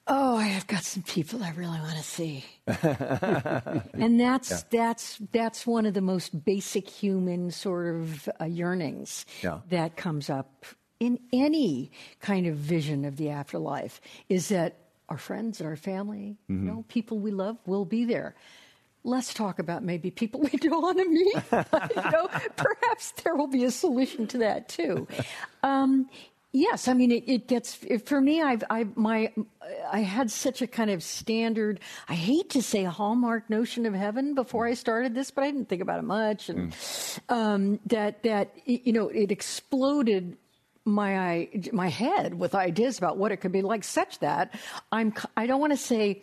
Oh, 0.06 0.36
I've 0.36 0.66
got 0.66 0.82
some 0.82 1.02
people 1.02 1.42
I 1.42 1.50
really 1.52 1.78
want 1.78 1.96
to 1.96 2.02
see, 2.02 2.44
and 2.66 4.20
that's 4.20 4.50
yeah. 4.50 4.58
that's 4.70 5.18
that's 5.32 5.66
one 5.66 5.86
of 5.86 5.94
the 5.94 6.02
most 6.02 6.44
basic 6.44 6.88
human 6.90 7.50
sort 7.50 7.94
of 7.94 8.28
uh, 8.38 8.44
yearnings 8.44 9.24
yeah. 9.42 9.60
that 9.70 9.96
comes 9.96 10.28
up 10.28 10.66
in 11.00 11.18
any 11.32 11.90
kind 12.20 12.46
of 12.46 12.56
vision 12.56 13.06
of 13.06 13.16
the 13.16 13.30
afterlife. 13.30 14.02
Is 14.28 14.48
that 14.48 14.76
our 15.08 15.16
friends 15.16 15.60
and 15.60 15.68
our 15.68 15.76
family, 15.76 16.36
mm-hmm. 16.50 16.66
you 16.66 16.72
know, 16.72 16.84
people 16.88 17.18
we 17.18 17.30
love, 17.30 17.56
will 17.64 17.86
be 17.86 18.04
there. 18.04 18.34
Let's 19.04 19.32
talk 19.32 19.58
about 19.58 19.82
maybe 19.82 20.10
people 20.10 20.40
we 20.40 20.50
don't 20.58 20.82
want 20.82 20.98
to 20.98 21.08
meet. 21.08 21.34
you 21.96 22.10
know, 22.10 22.28
perhaps 22.56 23.12
there 23.22 23.34
will 23.36 23.46
be 23.46 23.64
a 23.64 23.70
solution 23.70 24.26
to 24.28 24.38
that 24.38 24.68
too. 24.68 25.06
Um, 25.62 26.10
Yes, 26.56 26.86
I 26.86 26.94
mean 26.94 27.10
it, 27.10 27.24
it 27.26 27.48
gets 27.48 27.74
for 28.04 28.20
me. 28.20 28.40
I've 28.40 28.62
I 28.70 28.86
my 28.94 29.32
I 29.90 30.02
had 30.02 30.30
such 30.30 30.62
a 30.62 30.68
kind 30.68 30.88
of 30.88 31.02
standard. 31.02 31.80
I 32.08 32.14
hate 32.14 32.50
to 32.50 32.62
say 32.62 32.84
hallmark 32.84 33.50
notion 33.50 33.86
of 33.86 33.92
heaven 33.92 34.36
before 34.36 34.64
I 34.64 34.74
started 34.74 35.16
this, 35.16 35.32
but 35.32 35.42
I 35.42 35.50
didn't 35.50 35.68
think 35.68 35.82
about 35.82 35.98
it 35.98 36.04
much, 36.04 36.48
and 36.50 36.70
mm. 36.70 37.20
um, 37.28 37.80
that 37.86 38.22
that 38.22 38.52
you 38.66 38.92
know 38.92 39.08
it 39.08 39.32
exploded 39.32 40.36
my 40.84 41.48
my 41.72 41.88
head 41.88 42.34
with 42.34 42.54
ideas 42.54 42.98
about 42.98 43.18
what 43.18 43.32
it 43.32 43.38
could 43.38 43.50
be 43.50 43.62
like. 43.62 43.82
Such 43.82 44.20
that 44.20 44.54
I'm 44.92 45.12
I 45.36 45.48
don't 45.48 45.60
want 45.60 45.72
to 45.72 45.76
say 45.76 46.22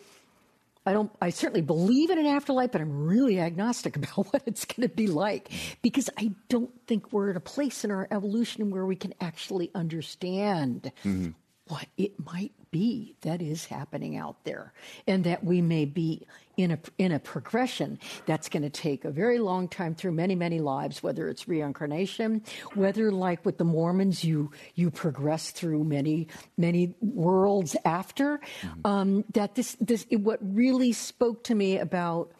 I 0.84 0.92
don't. 0.92 1.12
I 1.20 1.30
certainly 1.30 1.60
believe 1.60 2.10
in 2.10 2.18
an 2.18 2.26
afterlife, 2.26 2.72
but 2.72 2.80
I'm 2.80 3.06
really 3.06 3.38
agnostic 3.38 3.96
about 4.02 4.32
what 4.32 4.42
it's 4.46 4.64
going 4.64 4.88
to 4.88 4.94
be 4.94 5.06
like 5.06 5.50
because 5.80 6.10
I 6.16 6.32
don't 6.48 6.70
think 6.86 7.12
we're 7.12 7.30
at 7.30 7.36
a 7.36 7.40
place 7.40 7.84
in 7.84 7.90
our 7.90 8.08
evolution 8.10 8.70
where 8.70 8.84
we 8.84 8.96
can 8.96 9.14
actually 9.20 9.70
understand 9.74 10.90
mm-hmm. 11.04 11.30
What 11.72 11.86
it 11.96 12.12
might 12.22 12.52
be 12.70 13.14
that 13.22 13.40
is 13.40 13.64
happening 13.64 14.14
out 14.14 14.36
there, 14.44 14.74
and 15.06 15.24
that 15.24 15.42
we 15.42 15.62
may 15.62 15.86
be 15.86 16.26
in 16.58 16.70
a 16.70 16.78
in 16.98 17.12
a 17.12 17.18
progression 17.18 17.98
that's 18.26 18.50
going 18.50 18.62
to 18.62 18.68
take 18.68 19.06
a 19.06 19.10
very 19.10 19.38
long 19.38 19.68
time 19.68 19.94
through 19.94 20.12
many 20.12 20.34
many 20.34 20.60
lives 20.60 21.02
whether 21.02 21.30
it's 21.30 21.48
reincarnation 21.48 22.42
whether 22.74 23.10
like 23.10 23.42
with 23.46 23.56
the 23.56 23.64
mormons 23.64 24.22
you 24.22 24.50
you 24.74 24.90
progress 24.90 25.50
through 25.50 25.82
many 25.82 26.28
many 26.58 26.94
worlds 27.00 27.74
after 27.86 28.38
mm-hmm. 28.60 28.86
um, 28.86 29.24
that 29.32 29.54
this 29.54 29.78
this 29.80 30.04
what 30.10 30.38
really 30.42 30.92
spoke 30.92 31.42
to 31.42 31.54
me 31.54 31.78
about 31.78 32.30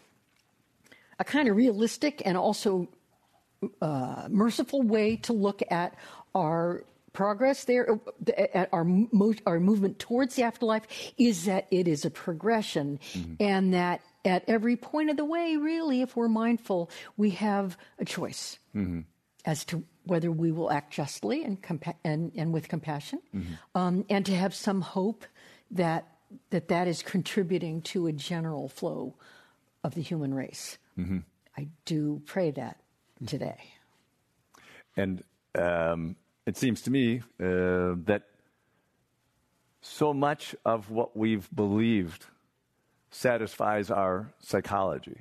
a 1.18 1.24
kind 1.24 1.48
of 1.48 1.56
realistic 1.56 2.20
and 2.26 2.36
also 2.36 2.86
uh, 3.80 4.28
merciful 4.28 4.82
way 4.82 5.16
to 5.16 5.32
look 5.32 5.62
at 5.70 5.94
our 6.34 6.84
progress 7.12 7.64
there 7.64 7.98
uh, 8.38 8.66
our 8.72 8.86
our 9.46 9.60
movement 9.60 9.98
towards 9.98 10.36
the 10.36 10.42
afterlife 10.42 10.86
is 11.18 11.44
that 11.44 11.66
it 11.70 11.86
is 11.86 12.04
a 12.04 12.10
progression 12.10 12.98
mm-hmm. 13.12 13.34
and 13.40 13.74
that 13.74 14.00
at 14.24 14.44
every 14.48 14.76
point 14.76 15.10
of 15.10 15.16
the 15.16 15.24
way 15.24 15.56
really 15.56 16.00
if 16.00 16.16
we're 16.16 16.28
mindful 16.28 16.90
we 17.16 17.30
have 17.30 17.76
a 17.98 18.04
choice 18.04 18.58
mm-hmm. 18.74 19.00
as 19.44 19.64
to 19.64 19.84
whether 20.04 20.30
we 20.30 20.50
will 20.50 20.70
act 20.70 20.92
justly 20.92 21.44
and 21.44 21.62
compa- 21.62 21.94
and, 22.02 22.32
and 22.34 22.52
with 22.52 22.68
compassion 22.68 23.20
mm-hmm. 23.34 23.54
um, 23.74 24.04
and 24.08 24.26
to 24.26 24.34
have 24.34 24.54
some 24.54 24.80
hope 24.80 25.24
that 25.70 26.08
that 26.50 26.68
that 26.68 26.88
is 26.88 27.02
contributing 27.02 27.82
to 27.82 28.06
a 28.06 28.12
general 28.12 28.68
flow 28.68 29.14
of 29.84 29.94
the 29.94 30.02
human 30.02 30.32
race 30.32 30.78
mm-hmm. 30.98 31.18
i 31.58 31.68
do 31.84 32.22
pray 32.24 32.50
that 32.50 32.78
today 33.26 33.58
and 34.96 35.22
um, 35.58 36.16
it 36.46 36.56
seems 36.56 36.82
to 36.82 36.90
me 36.90 37.22
uh, 37.40 37.94
that 38.04 38.22
so 39.80 40.14
much 40.14 40.54
of 40.64 40.90
what 40.90 41.16
we've 41.16 41.48
believed 41.54 42.26
satisfies 43.10 43.90
our 43.90 44.32
psychology, 44.40 45.18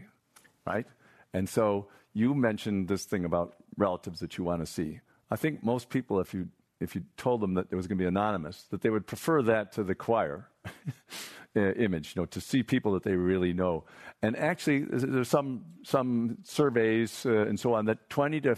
right? 0.65 0.86
And 1.34 1.47
so 1.49 1.88
you 2.13 2.34
mentioned 2.34 2.88
this 2.88 3.05
thing 3.05 3.25
about 3.25 3.55
relatives 3.77 4.19
that 4.19 4.38
you 4.38 4.43
want 4.43 4.62
to 4.62 4.71
see. 4.71 4.99
I 5.29 5.36
think 5.36 5.63
most 5.63 5.89
people, 5.89 6.19
if 6.19 6.34
you 6.34 6.47
if 6.79 6.95
you 6.95 7.03
told 7.15 7.41
them 7.41 7.53
that 7.53 7.67
it 7.69 7.75
was 7.75 7.86
going 7.86 7.97
to 7.99 8.01
be 8.01 8.07
anonymous, 8.07 8.63
that 8.71 8.81
they 8.81 8.89
would 8.89 9.05
prefer 9.05 9.43
that 9.43 9.72
to 9.74 9.84
the 9.84 9.93
choir 9.93 10.47
image, 11.55 12.13
you 12.15 12.22
know, 12.22 12.26
to 12.26 12.41
see 12.41 12.63
people 12.63 12.93
that 12.93 13.03
they 13.03 13.13
really 13.13 13.53
know. 13.53 13.84
And 14.24 14.36
actually, 14.36 14.86
there's 14.89 15.30
some 15.30 15.65
some 15.84 16.38
surveys 16.43 17.26
uh, 17.26 17.45
and 17.47 17.59
so 17.59 17.76
on 17.76 17.86
that 17.86 18.09
20 18.09 18.41
to 18.41 18.55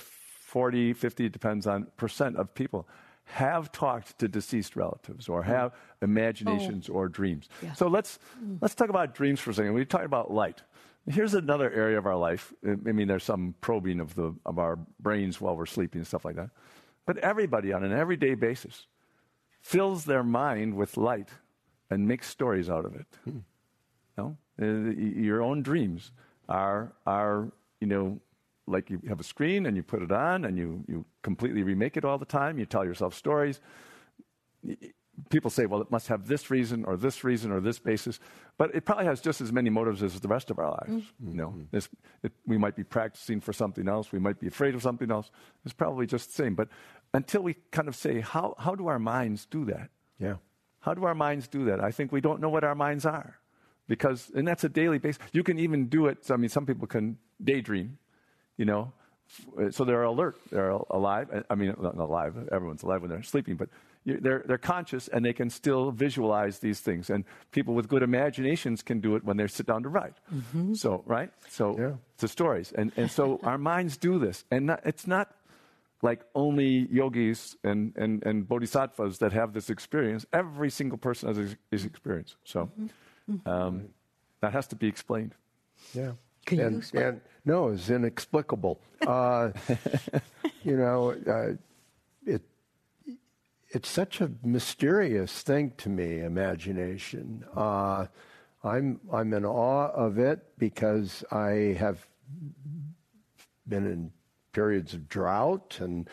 40, 0.54 0.94
50, 0.94 1.30
depends 1.30 1.66
on 1.66 1.88
percent 1.98 2.38
of 2.38 2.54
people 2.54 2.88
have 3.24 3.72
talked 3.72 4.20
to 4.20 4.28
deceased 4.28 4.76
relatives 4.76 5.28
or 5.28 5.42
have 5.42 5.72
mm. 5.72 5.76
imaginations 6.04 6.92
oh. 6.92 6.94
or 6.94 7.10
dreams. 7.10 7.50
Yeah. 7.64 7.74
So 7.74 7.88
let's 7.88 8.20
mm. 8.40 8.60
let's 8.62 8.76
talk 8.76 8.90
about 8.90 9.16
dreams 9.16 9.40
for 9.40 9.50
a 9.50 9.54
second. 9.56 9.74
We 9.74 9.84
talked 9.84 10.06
about 10.06 10.30
light. 10.30 10.62
Here's 11.10 11.34
another 11.34 11.72
area 11.72 11.98
of 11.98 12.06
our 12.06 12.16
life. 12.16 12.54
I 12.64 12.92
mean, 12.92 13.08
there's 13.08 13.24
some 13.24 13.56
probing 13.62 14.00
of 14.00 14.14
the 14.14 14.36
of 14.46 14.60
our 14.60 14.78
brains 15.00 15.42
while 15.42 15.58
we're 15.58 15.66
sleeping 15.66 16.02
and 16.02 16.08
stuff 16.08 16.24
like 16.24 16.36
that. 16.36 16.52
But 17.08 17.18
everybody 17.18 17.74
on 17.74 17.84
an 17.84 17.92
everyday 17.92 18.36
basis 18.36 18.86
fills 19.60 20.06
their 20.06 20.24
mind 20.24 20.76
with 20.76 20.98
light 20.98 21.30
and 21.90 22.08
makes 22.08 22.30
stories 22.30 22.70
out 22.70 22.86
of 22.86 22.94
it. 22.94 23.08
Hmm. 23.24 23.40
No? 24.20 24.38
Uh, 24.62 24.92
your 25.00 25.42
own 25.42 25.64
dreams 25.64 26.12
are 26.48 26.94
are 27.08 27.52
you 27.82 27.88
know 27.88 28.20
like 28.68 28.90
you 28.90 29.02
have 29.08 29.20
a 29.20 29.24
screen 29.24 29.66
and 29.66 29.76
you 29.76 29.84
put 29.84 30.02
it 30.02 30.12
on 30.12 30.46
and 30.46 30.58
you, 30.58 30.84
you 30.88 31.06
completely 31.22 31.64
remake 31.64 31.98
it 31.98 32.06
all 32.06 32.18
the 32.18 32.26
time. 32.26 32.58
You 32.58 32.66
tell 32.66 32.86
yourself 32.86 33.14
stories. 33.14 33.60
People 35.30 35.52
say, 35.52 35.66
well, 35.66 35.82
it 35.82 35.92
must 35.92 36.08
have 36.08 36.28
this 36.28 36.50
reason 36.50 36.86
or 36.86 36.98
this 36.98 37.24
reason 37.24 37.52
or 37.52 37.60
this 37.60 37.78
basis, 37.78 38.20
but 38.58 38.74
it 38.74 38.86
probably 38.86 39.06
has 39.06 39.22
just 39.22 39.42
as 39.42 39.52
many 39.52 39.70
motives 39.70 40.02
as 40.02 40.20
the 40.20 40.28
rest 40.28 40.50
of 40.50 40.58
our 40.58 40.72
lives. 40.72 41.04
Mm-hmm. 41.04 41.30
You 41.30 41.36
know, 41.36 41.56
it, 42.24 42.32
we 42.48 42.58
might 42.58 42.76
be 42.76 42.84
practicing 42.84 43.40
for 43.40 43.54
something 43.54 43.88
else. 43.88 44.12
We 44.12 44.20
might 44.20 44.40
be 44.40 44.48
afraid 44.48 44.74
of 44.74 44.82
something 44.82 45.12
else. 45.12 45.30
It's 45.66 45.74
probably 45.74 46.08
just 46.08 46.30
the 46.30 46.44
same. 46.44 46.56
But 46.56 46.70
until 47.14 47.44
we 47.44 47.56
kind 47.72 47.88
of 47.88 47.96
say, 47.96 48.22
how, 48.22 48.56
how 48.58 48.76
do 48.76 48.88
our 48.88 49.00
minds 49.00 49.46
do 49.46 49.66
that? 49.66 49.90
Yeah. 50.20 50.36
How 50.80 50.94
do 50.94 51.04
our 51.04 51.16
minds 51.16 51.48
do 51.48 51.66
that? 51.66 51.80
I 51.80 51.92
think 51.92 52.12
we 52.12 52.22
don't 52.22 52.42
know 52.42 52.50
what 52.50 52.64
our 52.64 52.76
minds 52.76 53.06
are 53.06 53.38
because, 53.88 54.32
and 54.34 54.48
that's 54.48 54.64
a 54.64 54.70
daily 54.70 54.98
basis. 54.98 55.22
You 55.32 55.44
can 55.44 55.60
even 55.60 55.88
do 55.88 56.08
it. 56.08 56.32
I 56.32 56.38
mean, 56.38 56.50
some 56.50 56.66
people 56.66 56.88
can 56.88 57.18
daydream 57.44 58.00
you 58.58 58.66
know. 58.66 58.92
So 59.72 59.84
they're 59.84 60.04
alert, 60.04 60.38
they're 60.52 60.70
alive. 60.70 61.44
I 61.50 61.56
mean, 61.56 61.74
not 61.80 61.96
alive, 61.96 62.36
everyone's 62.52 62.84
alive 62.84 63.02
when 63.02 63.10
they're 63.10 63.24
sleeping, 63.24 63.56
but 63.56 63.70
they're, 64.06 64.44
they're 64.46 64.58
conscious 64.58 65.08
and 65.08 65.24
they 65.24 65.34
can 65.34 65.50
still 65.50 65.92
visualize 65.92 66.60
these 66.60 66.80
things. 66.80 67.10
And 67.10 67.24
people 67.52 67.74
with 67.74 67.88
good 67.88 68.04
imaginations 68.04 68.82
can 68.82 69.00
do 69.00 69.16
it 69.16 69.24
when 69.24 69.38
they 69.38 69.48
sit 69.48 69.66
down 69.66 69.84
to 69.84 69.90
write. 69.90 70.16
Mm-hmm. 70.34 70.74
So, 70.74 71.04
right? 71.06 71.32
So, 71.50 71.78
yeah. 71.80 71.92
the 72.18 72.28
stories. 72.28 72.74
And, 72.74 72.92
and 72.98 73.10
so 73.10 73.40
our 73.44 73.58
minds 73.58 73.98
do 73.98 74.20
this. 74.20 74.44
And 74.52 74.68
not, 74.68 74.82
it's 74.86 75.08
not 75.08 75.34
like 76.02 76.22
only 76.36 76.88
yogis 76.92 77.56
and, 77.64 77.94
and, 77.96 78.24
and 78.26 78.48
bodhisattvas 78.48 79.20
that 79.20 79.32
have 79.32 79.54
this 79.54 79.70
experience. 79.70 80.26
Every 80.34 80.70
single 80.70 80.98
person 80.98 81.34
has 81.34 81.56
this 81.72 81.86
experience. 81.86 82.36
So 82.44 82.70
mm-hmm. 83.30 83.50
um, 83.50 83.90
that 84.42 84.52
has 84.52 84.68
to 84.68 84.76
be 84.76 84.88
explained. 84.88 85.34
Yeah. 85.94 86.12
Can 86.46 86.60
and, 86.60 86.72
you 86.74 86.78
explain? 86.80 87.06
And, 87.06 87.22
no, 87.46 87.70
it's 87.70 87.90
inexplicable. 87.90 88.80
Uh, 89.06 89.52
you 90.64 90.78
know, 90.78 91.16
uh, 91.28 91.54
it 92.26 92.42
it's 93.70 93.90
such 93.90 94.22
a 94.22 94.32
mysterious 94.44 95.42
thing 95.42 95.74
to 95.78 95.90
me. 95.90 96.20
Imagination. 96.20 97.44
Uh, 97.56 98.08
I'm 98.64 99.02
I'm 99.12 99.34
in 99.34 99.46
awe 99.46 99.90
of 99.90 100.18
it 100.20 100.58
because 100.58 101.24
I 101.32 101.76
have 101.80 102.08
been 103.68 103.86
in 103.86 104.12
periods 104.54 104.94
of 104.94 105.10
drought 105.10 105.78
and 105.82 106.10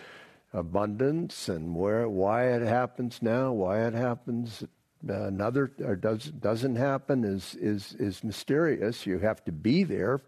abundance, 0.53 1.49
and 1.49 1.77
where 1.77 2.09
why 2.09 2.49
it 2.49 2.63
happens 2.63 3.23
now, 3.23 3.53
why 3.53 3.87
it 3.87 3.95
happens 3.95 4.65
another 5.07 5.73
or 5.83 5.97
does, 5.97 6.25
doesn't 6.27 6.77
happen 6.77 7.25
is, 7.25 7.55
is, 7.55 7.95
is 7.99 8.23
mysterious. 8.23 9.07
You 9.07 9.19
have 9.19 9.45
to 9.45 9.53
be 9.53 9.85
there 9.85 10.21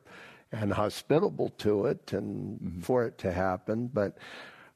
and 0.50 0.72
hospitable 0.72 1.50
to 1.58 1.86
it 1.86 2.12
and 2.12 2.60
mm-hmm. 2.60 2.80
for 2.80 3.04
it 3.04 3.18
to 3.18 3.32
happen. 3.32 3.90
But 3.92 4.18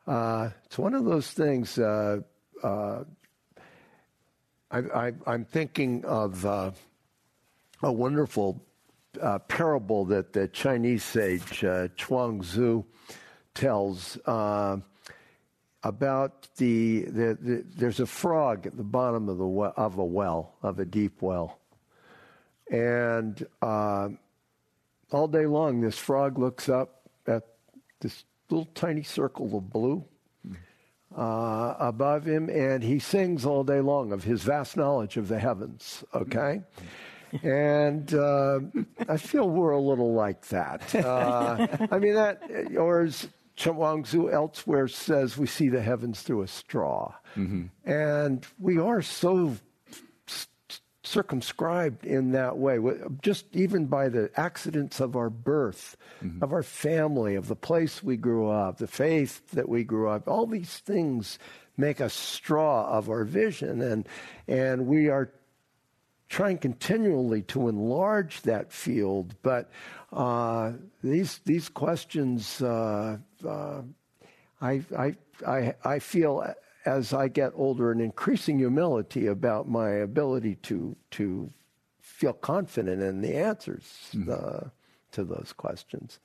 uh, 0.06 0.50
it's 0.64 0.78
one 0.78 0.94
of 0.94 1.04
those 1.04 1.30
things. 1.30 1.78
Uh, 1.78 2.20
uh, 2.62 3.04
I, 4.70 5.12
am 5.26 5.44
thinking 5.44 6.04
of 6.04 6.44
uh, 6.44 6.72
a 7.82 7.92
wonderful 7.92 8.62
uh, 9.20 9.38
parable 9.40 10.04
that 10.06 10.32
the 10.32 10.48
Chinese 10.48 11.04
sage 11.04 11.64
uh, 11.64 11.88
Chuang 11.96 12.40
Tzu 12.40 12.84
tells 13.54 14.18
about 15.86 16.48
the, 16.56 17.02
the, 17.02 17.38
the, 17.40 17.64
there's 17.76 18.00
a 18.00 18.06
frog 18.06 18.66
at 18.66 18.76
the 18.76 18.82
bottom 18.82 19.28
of 19.28 19.38
the 19.38 19.46
well, 19.46 19.72
of 19.76 19.98
a 19.98 20.04
well 20.04 20.54
of 20.62 20.80
a 20.80 20.84
deep 20.84 21.22
well, 21.22 21.60
and 22.70 23.46
uh, 23.62 24.08
all 25.12 25.28
day 25.28 25.46
long 25.46 25.80
this 25.80 25.96
frog 25.96 26.38
looks 26.38 26.68
up 26.68 27.02
at 27.26 27.44
this 28.00 28.24
little 28.50 28.68
tiny 28.74 29.02
circle 29.02 29.56
of 29.56 29.70
blue 29.70 30.04
uh, 31.16 31.74
above 31.78 32.26
him, 32.26 32.50
and 32.50 32.82
he 32.82 32.98
sings 32.98 33.46
all 33.46 33.62
day 33.62 33.80
long 33.80 34.12
of 34.12 34.24
his 34.24 34.42
vast 34.42 34.76
knowledge 34.76 35.16
of 35.16 35.28
the 35.28 35.38
heavens. 35.38 36.04
Okay. 36.14 36.62
and 37.42 38.12
uh, 38.14 38.60
I 39.08 39.16
feel 39.16 39.48
we're 39.48 39.72
a 39.72 39.80
little 39.80 40.14
like 40.14 40.46
that. 40.48 40.94
Uh, 40.94 41.66
I 41.90 41.98
mean 41.98 42.14
that, 42.14 42.42
or 42.76 43.02
as 43.02 43.28
Chuang 43.56 44.02
Tzu 44.02 44.30
elsewhere 44.30 44.86
says 44.86 45.38
we 45.38 45.46
see 45.46 45.68
the 45.68 45.82
heavens 45.82 46.22
through 46.22 46.42
a 46.42 46.48
straw. 46.48 47.14
Mm-hmm. 47.36 47.90
And 47.90 48.46
we 48.58 48.78
are 48.78 49.02
so 49.02 49.56
circumscribed 51.02 52.04
in 52.04 52.32
that 52.32 52.58
way, 52.58 52.78
just 53.22 53.46
even 53.52 53.86
by 53.86 54.08
the 54.08 54.30
accidents 54.36 55.00
of 55.00 55.16
our 55.16 55.30
birth, 55.30 55.96
mm-hmm. 56.22 56.42
of 56.42 56.52
our 56.52 56.62
family, 56.62 57.36
of 57.36 57.48
the 57.48 57.56
place 57.56 58.02
we 58.02 58.16
grew 58.16 58.50
up, 58.50 58.78
the 58.78 58.86
faith 58.86 59.50
that 59.52 59.68
we 59.68 59.84
grew 59.84 60.08
up. 60.08 60.28
All 60.28 60.46
these 60.46 60.78
things 60.78 61.38
make 61.76 62.00
a 62.00 62.10
straw 62.10 62.86
of 62.90 63.08
our 63.08 63.24
vision, 63.24 63.80
and 63.80 64.08
and 64.48 64.86
we 64.86 65.08
are 65.08 65.30
trying 66.28 66.58
continually 66.58 67.42
to 67.42 67.68
enlarge 67.68 68.42
that 68.42 68.72
field, 68.72 69.34
but 69.42 69.70
uh, 70.16 70.72
these 71.04 71.40
these 71.44 71.68
questions, 71.68 72.62
uh, 72.62 73.18
uh, 73.46 73.82
I, 74.62 74.82
I, 74.96 75.14
I, 75.46 75.74
I 75.84 75.98
feel 75.98 76.54
as 76.86 77.12
I 77.12 77.28
get 77.28 77.52
older 77.54 77.92
an 77.92 78.00
increasing 78.00 78.58
humility 78.58 79.26
about 79.26 79.68
my 79.68 79.90
ability 79.90 80.56
to 80.62 80.96
to 81.12 81.50
feel 82.00 82.32
confident 82.32 83.02
in 83.02 83.20
the 83.20 83.36
answers 83.36 83.84
mm-hmm. 84.14 84.68
to 85.12 85.24
those 85.24 85.52
questions. 85.54 86.18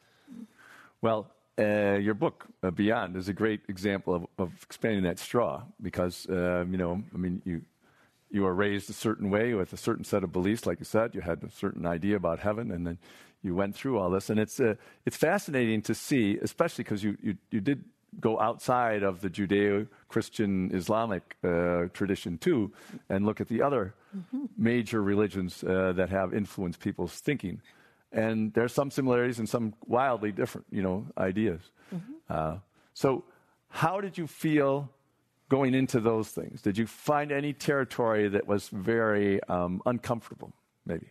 Well, 1.02 1.30
uh, 1.60 1.98
your 2.00 2.14
book 2.14 2.46
uh, 2.64 2.72
Beyond 2.72 3.18
is 3.18 3.28
a 3.28 3.34
great 3.34 3.62
example 3.68 4.16
of, 4.16 4.26
of 4.38 4.52
expanding 4.64 5.04
that 5.04 5.20
straw 5.20 5.64
because 5.82 6.28
uh, 6.30 6.64
you 6.70 6.78
know 6.78 7.04
I 7.14 7.18
mean 7.18 7.42
you 7.44 7.62
you 8.30 8.44
were 8.44 8.54
raised 8.54 8.90
a 8.90 8.94
certain 8.94 9.30
way 9.30 9.54
with 9.54 9.74
a 9.74 9.78
certain 9.78 10.06
set 10.06 10.24
of 10.24 10.32
beliefs, 10.32 10.66
like 10.66 10.80
you 10.80 10.86
said. 10.86 11.14
You 11.14 11.20
had 11.20 11.44
a 11.44 11.52
certain 11.52 11.86
idea 11.86 12.16
about 12.16 12.40
heaven, 12.40 12.72
and 12.72 12.88
then 12.88 12.98
you 13.44 13.56
went 13.56 13.76
through 13.76 13.98
all 13.98 14.10
this. 14.10 14.30
And 14.30 14.40
it's, 14.40 14.60
uh, 14.60 14.76
it's 15.06 15.18
fascinating 15.18 15.82
to 15.84 15.96
see, 15.96 16.38
especially 16.42 16.84
because 16.84 17.04
you, 17.04 17.18
you, 17.22 17.38
you 17.50 17.62
did 17.62 17.84
go 18.20 18.40
outside 18.40 19.04
of 19.04 19.22
the 19.22 19.30
Judeo 19.30 19.88
Christian 20.10 20.70
Islamic 20.74 21.38
uh, 21.44 21.86
tradition 21.94 22.38
too, 22.38 22.72
and 23.10 23.26
look 23.26 23.40
at 23.40 23.48
the 23.48 23.62
other 23.62 23.94
mm-hmm. 24.16 24.46
major 24.58 25.02
religions 25.02 25.64
uh, 25.64 25.94
that 25.94 26.10
have 26.10 26.34
influenced 26.34 26.80
people's 26.80 27.14
thinking. 27.14 27.62
And 28.12 28.54
there's 28.54 28.74
some 28.74 28.92
similarities 28.92 29.40
and 29.40 29.48
some 29.48 29.74
wildly 29.88 30.34
different, 30.34 30.68
you 30.70 30.82
know, 30.82 31.06
ideas. 31.18 31.62
Mm-hmm. 31.94 32.12
Uh, 32.30 32.58
so, 32.94 33.24
how 33.70 34.02
did 34.02 34.18
you 34.18 34.28
feel 34.28 34.90
going 35.48 35.74
into 35.74 36.02
those 36.02 36.28
things? 36.30 36.62
Did 36.62 36.78
you 36.78 36.86
find 36.86 37.32
any 37.32 37.54
territory 37.54 38.28
that 38.28 38.48
was 38.48 38.68
very 38.68 39.42
um, 39.44 39.82
uncomfortable, 39.86 40.52
maybe? 40.86 41.08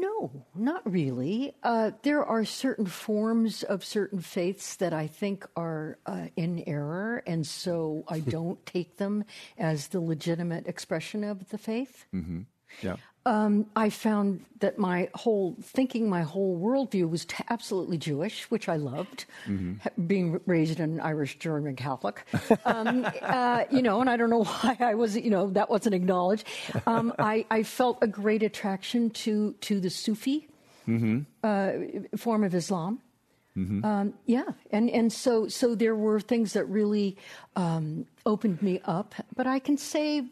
No, 0.00 0.46
not 0.54 0.90
really. 0.90 1.54
Uh, 1.62 1.90
there 2.02 2.24
are 2.24 2.44
certain 2.44 2.86
forms 2.86 3.62
of 3.62 3.84
certain 3.84 4.20
faiths 4.20 4.76
that 4.76 4.92
I 4.92 5.06
think 5.06 5.46
are 5.54 5.98
uh, 6.06 6.28
in 6.34 6.64
error, 6.66 7.22
and 7.26 7.46
so 7.46 8.04
I 8.08 8.20
don't 8.36 8.64
take 8.64 8.96
them 8.96 9.24
as 9.58 9.88
the 9.88 10.00
legitimate 10.00 10.66
expression 10.66 11.24
of 11.24 11.50
the 11.50 11.58
faith. 11.58 12.06
Mm-hmm. 12.14 12.42
Yeah. 12.80 12.96
Um, 13.24 13.66
I 13.76 13.90
found 13.90 14.44
that 14.58 14.78
my 14.78 15.08
whole 15.14 15.56
thinking, 15.62 16.08
my 16.08 16.22
whole 16.22 16.58
worldview 16.58 17.08
was 17.08 17.24
t- 17.24 17.44
absolutely 17.50 17.96
Jewish, 17.96 18.50
which 18.50 18.68
I 18.68 18.76
loved, 18.76 19.26
mm-hmm. 19.46 20.06
being 20.06 20.40
raised 20.46 20.80
an 20.80 20.98
Irish 21.00 21.38
German 21.38 21.76
Catholic. 21.76 22.24
Um, 22.64 23.06
uh, 23.22 23.64
you 23.70 23.82
know, 23.82 24.00
and 24.00 24.10
I 24.10 24.16
don't 24.16 24.30
know 24.30 24.44
why 24.62 24.76
I 24.80 24.94
was, 24.94 25.16
you 25.16 25.30
know, 25.30 25.50
that 25.50 25.70
wasn't 25.70 25.94
acknowledged. 25.94 26.48
Um, 26.86 27.12
I, 27.18 27.46
I, 27.50 27.62
felt 27.62 27.98
a 28.02 28.08
great 28.08 28.42
attraction 28.42 29.10
to 29.10 29.52
to 29.60 29.78
the 29.78 29.90
Sufi 29.90 30.48
mm-hmm. 30.88 31.20
uh, 31.44 32.16
form 32.16 32.42
of 32.42 32.54
Islam. 32.54 33.00
Mm-hmm. 33.56 33.84
Um, 33.84 34.14
yeah, 34.26 34.50
and 34.70 34.90
and 34.90 35.12
so 35.12 35.46
so 35.46 35.74
there 35.74 35.94
were 35.94 36.20
things 36.20 36.54
that 36.54 36.64
really 36.64 37.16
um, 37.54 38.06
opened 38.24 38.62
me 38.62 38.80
up, 38.84 39.14
but 39.36 39.46
I 39.46 39.58
can 39.58 39.76
say 39.76 40.24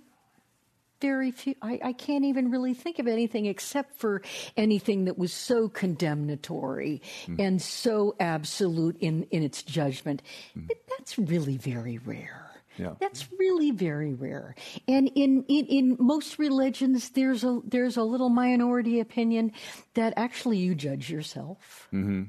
very 1.00 1.30
few. 1.30 1.54
I, 1.62 1.80
I, 1.82 1.92
can't 1.92 2.24
even 2.24 2.50
really 2.50 2.74
think 2.74 2.98
of 2.98 3.06
anything 3.06 3.46
except 3.46 3.96
for 3.96 4.22
anything 4.56 5.06
that 5.06 5.18
was 5.18 5.32
so 5.32 5.68
condemnatory 5.68 7.02
mm-hmm. 7.22 7.40
and 7.40 7.62
so 7.62 8.14
absolute 8.20 8.96
in 9.00 9.24
in 9.30 9.42
its 9.42 9.62
judgment. 9.62 10.22
But 10.54 10.76
that's 10.88 11.18
really 11.18 11.56
very 11.56 11.98
rare. 11.98 12.50
Yeah. 12.80 12.94
That's 12.98 13.28
really 13.38 13.72
very 13.72 14.14
rare. 14.14 14.54
And 14.88 15.10
in, 15.14 15.44
in, 15.48 15.66
in, 15.66 15.96
most 15.98 16.38
religions, 16.38 17.10
there's 17.10 17.44
a, 17.44 17.60
there's 17.64 17.98
a 17.98 18.02
little 18.02 18.30
minority 18.30 19.00
opinion 19.00 19.52
that 19.94 20.14
actually 20.16 20.58
you 20.58 20.74
judge 20.74 21.10
yourself. 21.10 21.88
Mm-hmm. 21.92 22.24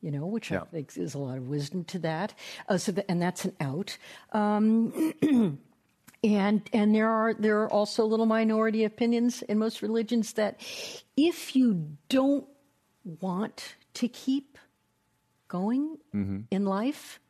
You 0.00 0.12
know, 0.12 0.26
which 0.26 0.52
yeah. 0.52 0.60
I 0.60 0.64
think 0.66 0.96
is 0.96 1.14
a 1.14 1.18
lot 1.18 1.38
of 1.38 1.48
wisdom 1.48 1.82
to 1.84 1.98
that. 2.00 2.32
Uh, 2.68 2.78
so 2.78 2.94
and 3.08 3.20
that's 3.20 3.44
an 3.44 3.56
out. 3.60 3.98
Um, 4.32 5.58
and 6.24 6.68
and 6.72 6.94
there 6.94 7.08
are 7.08 7.34
there 7.34 7.62
are 7.62 7.72
also 7.72 8.04
little 8.04 8.26
minority 8.26 8.84
opinions 8.84 9.42
in 9.42 9.58
most 9.58 9.82
religions 9.82 10.32
that 10.34 10.60
if 11.16 11.54
you 11.54 11.96
don't 12.08 12.46
want 13.20 13.76
to 13.94 14.08
keep 14.08 14.58
going 15.48 15.96
mm-hmm. 16.14 16.40
in 16.50 16.64
life, 16.64 17.20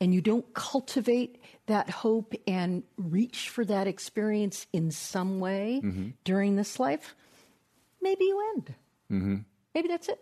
and 0.00 0.12
you 0.12 0.20
don't 0.20 0.52
cultivate 0.54 1.40
that 1.66 1.88
hope 1.88 2.34
and 2.46 2.82
reach 2.96 3.48
for 3.48 3.64
that 3.64 3.86
experience 3.86 4.66
in 4.72 4.90
some 4.90 5.40
way 5.40 5.80
mm-hmm. 5.82 6.08
during 6.24 6.56
this 6.56 6.78
life, 6.78 7.14
maybe 8.02 8.24
you 8.24 8.52
end. 8.54 8.74
Mm-hmm. 9.10 9.36
Maybe 9.74 9.88
that's 9.88 10.08
it. 10.08 10.20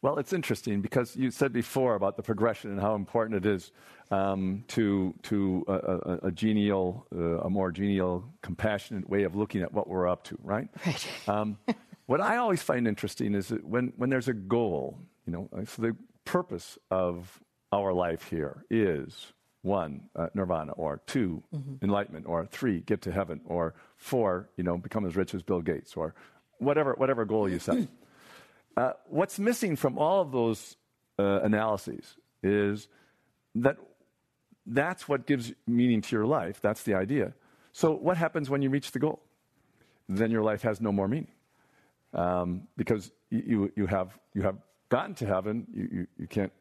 Well, 0.00 0.18
it's 0.18 0.32
interesting 0.32 0.80
because 0.80 1.16
you 1.16 1.30
said 1.30 1.52
before 1.52 1.96
about 1.96 2.16
the 2.16 2.22
progression 2.22 2.70
and 2.70 2.80
how 2.80 2.94
important 2.94 3.44
it 3.44 3.50
is 3.50 3.72
um, 4.10 4.64
to 4.68 5.14
to 5.24 5.64
a, 5.68 5.72
a, 5.72 6.18
a 6.28 6.32
genial, 6.32 7.06
uh, 7.14 7.40
a 7.40 7.50
more 7.50 7.70
genial, 7.70 8.24
compassionate 8.42 9.08
way 9.08 9.24
of 9.24 9.36
looking 9.36 9.62
at 9.62 9.72
what 9.72 9.88
we're 9.88 10.08
up 10.08 10.24
to, 10.24 10.38
right? 10.42 10.68
Right. 10.86 11.06
Um, 11.28 11.58
what 12.06 12.22
I 12.22 12.38
always 12.38 12.62
find 12.62 12.88
interesting 12.88 13.34
is 13.34 13.48
that 13.48 13.64
when 13.64 13.92
when 13.96 14.08
there's 14.08 14.28
a 14.28 14.32
goal, 14.32 14.98
you 15.26 15.32
know, 15.32 15.48
so 15.66 15.82
the 15.82 15.96
purpose 16.24 16.78
of 16.90 17.40
our 17.70 17.92
life 17.92 18.28
here 18.30 18.64
is 18.70 19.32
one, 19.62 20.08
uh, 20.16 20.28
nirvana, 20.34 20.72
or 20.72 21.00
2 21.06 21.42
mm-hmm. 21.54 21.84
enlightenment, 21.84 22.26
or 22.26 22.46
three, 22.46 22.80
get 22.80 23.02
to 23.02 23.12
heaven, 23.12 23.40
or 23.44 23.74
four, 23.96 24.48
you 24.56 24.64
know, 24.64 24.78
become 24.78 25.04
as 25.04 25.16
rich 25.16 25.34
as 25.34 25.42
Bill 25.42 25.60
Gates, 25.60 25.94
or 25.96 26.14
whatever, 26.58 26.94
whatever 26.94 27.24
goal 27.24 27.48
you 27.48 27.58
set. 27.58 27.88
uh, 28.76 28.92
what's 29.06 29.38
missing 29.38 29.76
from 29.76 29.98
all 29.98 30.22
of 30.22 30.32
those 30.32 30.76
uh, 31.18 31.40
analyses 31.42 32.16
is 32.42 32.88
that 33.56 33.76
that's 34.68 35.08
what 35.08 35.26
gives 35.26 35.52
meaning 35.66 36.00
to 36.02 36.16
your 36.16 36.26
life. 36.26 36.60
That's 36.60 36.82
the 36.82 36.94
idea. 36.94 37.32
So, 37.72 37.92
what 37.92 38.16
happens 38.16 38.50
when 38.50 38.62
you 38.62 38.70
reach 38.70 38.92
the 38.92 38.98
goal? 38.98 39.20
Then 40.08 40.30
your 40.30 40.42
life 40.42 40.62
has 40.62 40.80
no 40.80 40.92
more 40.92 41.08
meaning 41.08 41.28
um, 42.14 42.62
because 42.76 43.10
you, 43.30 43.70
you, 43.76 43.86
have, 43.86 44.18
you 44.34 44.42
have 44.42 44.56
gotten 44.88 45.14
to 45.16 45.26
heaven. 45.26 45.66
You, 45.72 45.88
you, 45.92 46.06
you 46.18 46.26
can't 46.26 46.52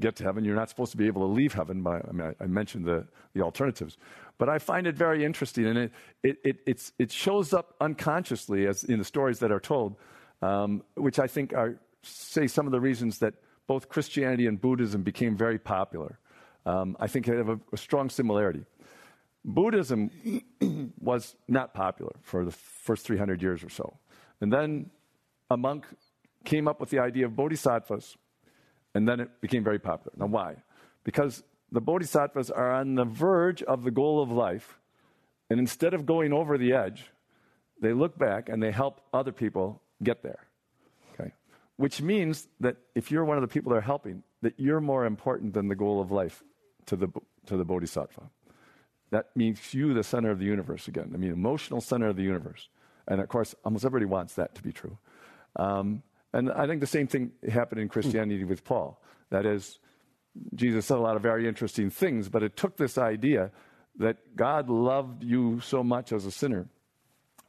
get 0.00 0.16
to 0.16 0.24
heaven. 0.24 0.44
You're 0.44 0.56
not 0.56 0.68
supposed 0.68 0.92
to 0.92 0.96
be 0.96 1.06
able 1.06 1.22
to 1.22 1.32
leave 1.32 1.52
heaven. 1.52 1.82
By, 1.82 1.98
I 1.98 2.12
mean, 2.12 2.34
I, 2.40 2.44
I 2.44 2.46
mentioned 2.46 2.84
the, 2.84 3.06
the 3.34 3.42
alternatives. 3.42 3.96
But 4.38 4.48
I 4.48 4.58
find 4.58 4.86
it 4.86 4.96
very 4.96 5.24
interesting, 5.24 5.66
and 5.66 5.78
it, 5.78 5.92
it, 6.22 6.60
it, 6.66 6.92
it 6.98 7.12
shows 7.12 7.52
up 7.52 7.74
unconsciously 7.80 8.66
as 8.66 8.84
in 8.84 8.98
the 8.98 9.04
stories 9.04 9.38
that 9.40 9.52
are 9.52 9.60
told, 9.60 9.96
um, 10.42 10.82
which 10.96 11.18
I 11.18 11.28
think 11.28 11.52
are, 11.52 11.78
say, 12.02 12.46
some 12.46 12.66
of 12.66 12.72
the 12.72 12.80
reasons 12.80 13.18
that 13.18 13.34
both 13.66 13.88
Christianity 13.88 14.46
and 14.46 14.60
Buddhism 14.60 15.02
became 15.02 15.36
very 15.36 15.58
popular. 15.58 16.18
Um, 16.66 16.96
I 16.98 17.06
think 17.06 17.26
they 17.26 17.36
have 17.36 17.48
a, 17.48 17.60
a 17.72 17.76
strong 17.76 18.08
similarity. 18.08 18.64
Buddhism 19.44 20.10
was 21.00 21.36
not 21.46 21.74
popular 21.74 22.12
for 22.22 22.44
the 22.44 22.52
first 22.52 23.04
300 23.06 23.42
years 23.42 23.62
or 23.62 23.68
so. 23.68 23.98
And 24.40 24.52
then 24.52 24.90
a 25.50 25.56
monk 25.56 25.84
came 26.44 26.66
up 26.66 26.80
with 26.80 26.90
the 26.90 26.98
idea 26.98 27.26
of 27.26 27.36
bodhisattvas, 27.36 28.16
and 28.94 29.08
then 29.08 29.20
it 29.20 29.40
became 29.40 29.64
very 29.64 29.78
popular. 29.78 30.12
Now, 30.16 30.26
why? 30.26 30.56
Because 31.04 31.42
the 31.70 31.80
bodhisattvas 31.80 32.50
are 32.50 32.72
on 32.72 32.94
the 32.94 33.04
verge 33.04 33.62
of 33.62 33.82
the 33.84 33.90
goal 33.90 34.22
of 34.22 34.30
life, 34.30 34.78
and 35.50 35.60
instead 35.60 35.92
of 35.92 36.06
going 36.06 36.32
over 36.32 36.56
the 36.56 36.72
edge, 36.72 37.10
they 37.80 37.92
look 37.92 38.18
back 38.18 38.48
and 38.48 38.62
they 38.62 38.70
help 38.70 39.02
other 39.12 39.32
people 39.32 39.82
get 40.02 40.22
there. 40.22 40.46
Okay? 41.12 41.32
Which 41.76 42.00
means 42.00 42.48
that 42.60 42.76
if 42.94 43.10
you're 43.10 43.24
one 43.24 43.36
of 43.36 43.42
the 43.42 43.48
people 43.48 43.72
they're 43.72 43.80
helping, 43.80 44.22
that 44.42 44.54
you're 44.56 44.80
more 44.80 45.04
important 45.04 45.52
than 45.52 45.68
the 45.68 45.74
goal 45.74 46.00
of 46.00 46.10
life 46.10 46.42
to 46.86 46.96
the, 46.96 47.08
to 47.46 47.56
the 47.56 47.64
bodhisattva. 47.64 48.30
That 49.10 49.26
makes 49.36 49.74
you 49.74 49.94
the 49.94 50.02
center 50.02 50.30
of 50.30 50.38
the 50.38 50.44
universe 50.44 50.88
again. 50.88 51.12
I 51.14 51.16
mean, 51.16 51.32
emotional 51.32 51.80
center 51.80 52.08
of 52.08 52.16
the 52.16 52.22
universe. 52.22 52.68
And 53.06 53.20
of 53.20 53.28
course, 53.28 53.54
almost 53.64 53.84
everybody 53.84 54.06
wants 54.06 54.34
that 54.34 54.54
to 54.54 54.62
be 54.62 54.72
true. 54.72 54.98
Um, 55.56 56.02
and 56.32 56.50
I 56.50 56.66
think 56.66 56.80
the 56.80 56.86
same 56.86 57.06
thing 57.06 57.32
happened 57.48 57.80
in 57.80 57.88
Christianity 57.88 58.44
with 58.44 58.64
Paul. 58.64 59.00
That 59.30 59.46
is, 59.46 59.78
Jesus 60.54 60.86
said 60.86 60.98
a 60.98 61.00
lot 61.00 61.16
of 61.16 61.22
very 61.22 61.46
interesting 61.46 61.90
things, 61.90 62.28
but 62.28 62.42
it 62.42 62.56
took 62.56 62.76
this 62.76 62.98
idea 62.98 63.52
that 63.98 64.34
God 64.34 64.68
loved 64.68 65.22
you 65.22 65.60
so 65.60 65.84
much 65.84 66.12
as 66.12 66.26
a 66.26 66.32
sinner 66.32 66.66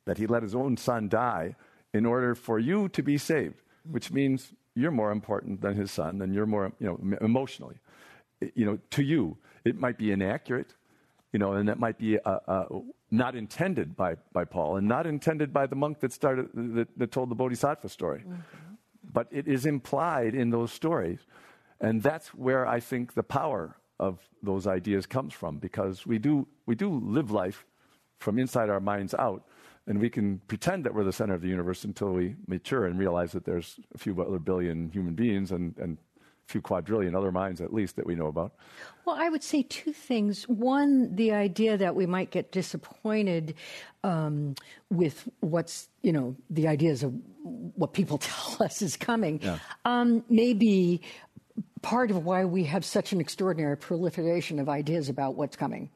that 0.06 0.20
he 0.20 0.28
let 0.28 0.44
his 0.44 0.54
own 0.54 0.78
son 0.78 1.10
die 1.10 1.56
in 1.94 2.06
order 2.06 2.36
for 2.36 2.60
you 2.60 2.88
to 2.90 3.02
be 3.02 3.18
saved, 3.18 3.62
which 3.90 4.12
means 4.12 4.54
you're 4.76 4.92
more 4.92 5.12
important 5.12 5.62
than 5.62 5.74
his 5.76 5.92
son 5.92 6.22
and 6.22 6.34
you're 6.34 6.46
more, 6.46 6.72
you 6.80 6.88
know, 6.88 7.18
emotionally. 7.22 7.78
You 8.56 8.66
know, 8.66 8.80
to 8.92 9.04
you, 9.04 9.38
it 9.64 9.80
might 9.80 9.98
be 9.98 10.12
inaccurate, 10.12 10.74
you 11.34 11.40
know, 11.40 11.54
and 11.54 11.68
that 11.70 11.80
might 11.80 11.98
be 11.98 12.20
uh, 12.20 12.40
uh, 12.48 12.66
not 13.12 13.36
intended 13.36 13.96
by, 13.96 14.16
by 14.34 14.46
Paul 14.46 14.78
and 14.78 14.88
not 14.88 15.08
intended 15.08 15.52
by 15.52 15.68
the 15.68 15.76
monk 15.76 16.00
that 16.02 16.14
started, 16.14 16.50
that, 16.54 16.88
that 16.98 17.12
told 17.12 17.30
the 17.30 17.36
Bodhisattva 17.36 17.90
story. 17.90 18.20
Mm-hmm 18.20 18.66
but 19.12 19.28
it 19.32 19.48
is 19.48 19.66
implied 19.66 20.36
in 20.36 20.50
those 20.50 20.72
stories. 20.72 21.20
And 21.80 22.02
that's 22.02 22.30
where 22.34 22.68
I 22.68 22.80
think 22.80 23.14
the 23.14 23.24
power 23.24 23.78
of 24.00 24.20
those 24.42 24.68
ideas 24.68 25.06
comes 25.06 25.34
from 25.34 25.58
because 25.58 26.06
we 26.06 26.20
do, 26.20 26.48
we 26.66 26.76
do 26.76 26.90
live 26.90 27.32
life 27.32 27.66
from 28.20 28.40
inside 28.40 28.70
our 28.70 28.80
minds 28.80 29.14
out. 29.14 29.44
And 29.88 30.00
we 30.00 30.10
can 30.10 30.40
pretend 30.48 30.84
that 30.86 30.94
we're 30.94 31.04
the 31.04 31.14
center 31.14 31.36
of 31.36 31.42
the 31.42 31.48
universe 31.48 31.84
until 31.84 32.12
we 32.12 32.36
mature 32.48 32.88
and 32.88 32.98
realize 32.98 33.32
that 33.34 33.46
there's 33.46 33.80
a 33.94 33.98
few 33.98 34.20
other 34.22 34.40
billion 34.40 34.90
human 34.90 35.14
beings 35.14 35.52
and, 35.52 35.78
and 35.78 35.98
few 36.48 36.62
quadrillion 36.62 37.16
other 37.16 37.32
minds 37.32 37.60
at 37.62 37.74
least 37.74 37.96
that 37.96 38.06
we 38.06 38.16
know 38.16 38.28
about. 38.28 38.54
Well, 39.06 39.16
I 39.20 39.30
would 39.30 39.44
say 39.44 39.64
two 39.64 39.94
things. 39.94 40.48
One, 40.48 41.16
the 41.16 41.32
idea 41.32 41.78
that 41.78 41.96
we 41.96 42.06
might 42.06 42.32
get 42.32 42.52
disappointed 42.52 43.56
um, 44.04 44.56
with 44.90 45.28
what's, 45.40 45.90
you 46.02 46.12
know, 46.12 46.36
the 46.50 46.68
ideas 46.68 47.04
of 47.04 47.14
what 47.44 47.94
people 47.94 48.18
tell 48.20 48.64
us 48.64 48.82
is 48.82 48.96
coming, 48.96 49.40
yeah. 49.42 49.60
um, 49.86 50.24
maybe 50.30 51.02
part 51.82 52.10
of 52.10 52.26
why 52.26 52.46
we 52.46 52.64
have 52.64 52.84
such 52.84 53.14
an 53.14 53.22
extraordinary 53.22 53.78
proliferation 53.78 54.60
of 54.60 54.68
ideas 54.68 55.08
about 55.08 55.36
what's 55.36 55.56
coming 55.56 55.90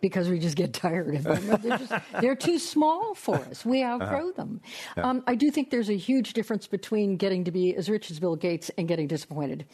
because 0.00 0.28
we 0.28 0.38
just 0.38 0.56
get 0.56 0.72
tired 0.72 1.14
of 1.14 1.22
them. 1.22 1.46
They're, 1.62 1.78
just, 1.78 1.92
they're 2.20 2.36
too 2.36 2.58
small 2.58 3.14
for 3.14 3.36
us. 3.36 3.64
We 3.64 3.82
outgrow 3.82 4.30
uh-huh. 4.30 4.32
them. 4.36 4.60
Yeah. 4.96 5.08
Um, 5.08 5.22
I 5.26 5.36
do 5.36 5.50
think 5.50 5.70
there's 5.70 5.88
a 5.88 5.96
huge 5.96 6.32
difference 6.32 6.66
between 6.66 7.16
getting 7.16 7.44
to 7.44 7.52
be 7.52 7.74
as 7.76 7.88
rich 7.88 8.10
as 8.10 8.18
Bill 8.18 8.36
Gates 8.36 8.70
and 8.76 8.88
getting 8.88 9.06
disappointed. 9.06 9.66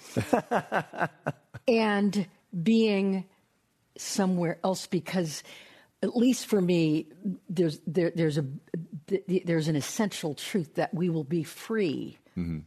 and 1.68 2.26
being 2.62 3.24
somewhere 3.97 4.59
else 4.62 4.86
because 4.86 5.43
at 6.03 6.16
least 6.16 6.47
for 6.47 6.61
me 6.61 7.07
there's 7.49 7.80
there, 7.86 8.12
there's 8.14 8.38
a 8.38 8.45
there's 9.45 9.68
an 9.68 9.76
essential 9.76 10.34
truth 10.34 10.74
that 10.74 10.93
we 10.95 11.09
will 11.09 11.24
be 11.24 11.43
free 11.43 12.18
mm-hmm. 12.36 12.61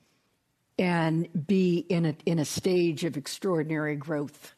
And 0.77 1.27
be 1.47 1.85
in 1.89 2.05
a 2.05 2.15
in 2.25 2.39
a 2.39 2.45
stage 2.45 3.03
of 3.03 3.17
extraordinary 3.17 3.95
growth 3.95 4.55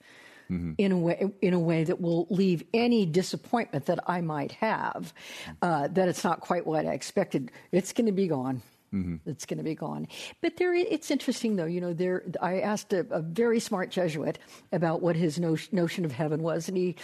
mm-hmm. 0.49 0.73
in 0.77 0.91
a 0.91 0.97
way 0.97 1.31
in 1.41 1.53
a 1.53 1.59
way 1.59 1.83
that 1.83 2.01
will 2.01 2.27
leave 2.29 2.63
any 2.73 3.05
disappointment 3.05 3.85
that 3.85 3.99
I 4.07 4.21
might 4.21 4.53
have 4.53 5.13
uh, 5.61 5.87
that 5.89 6.07
it's 6.07 6.23
not 6.23 6.39
quite 6.39 6.65
what 6.65 6.85
I 6.85 6.93
expected 6.93 7.51
it's 7.71 7.93
going 7.93 8.07
to 8.07 8.11
be 8.11 8.27
gone 8.27 8.61
Mm-hmm. 8.93 9.29
It's 9.29 9.45
going 9.45 9.57
to 9.57 9.63
be 9.63 9.75
gone. 9.75 10.07
But 10.41 10.57
there, 10.57 10.73
it's 10.73 11.11
interesting 11.11 11.57
though. 11.57 11.65
You 11.65 11.81
know, 11.81 11.93
there. 11.93 12.23
I 12.41 12.61
asked 12.61 12.93
a, 12.93 13.05
a 13.11 13.21
very 13.21 13.59
smart 13.59 13.89
Jesuit 13.89 14.39
about 14.71 15.01
what 15.01 15.15
his 15.15 15.39
no, 15.39 15.57
notion 15.71 16.05
of 16.05 16.13
heaven 16.13 16.41
was, 16.41 16.69
and 16.69 16.77
he 16.77 16.95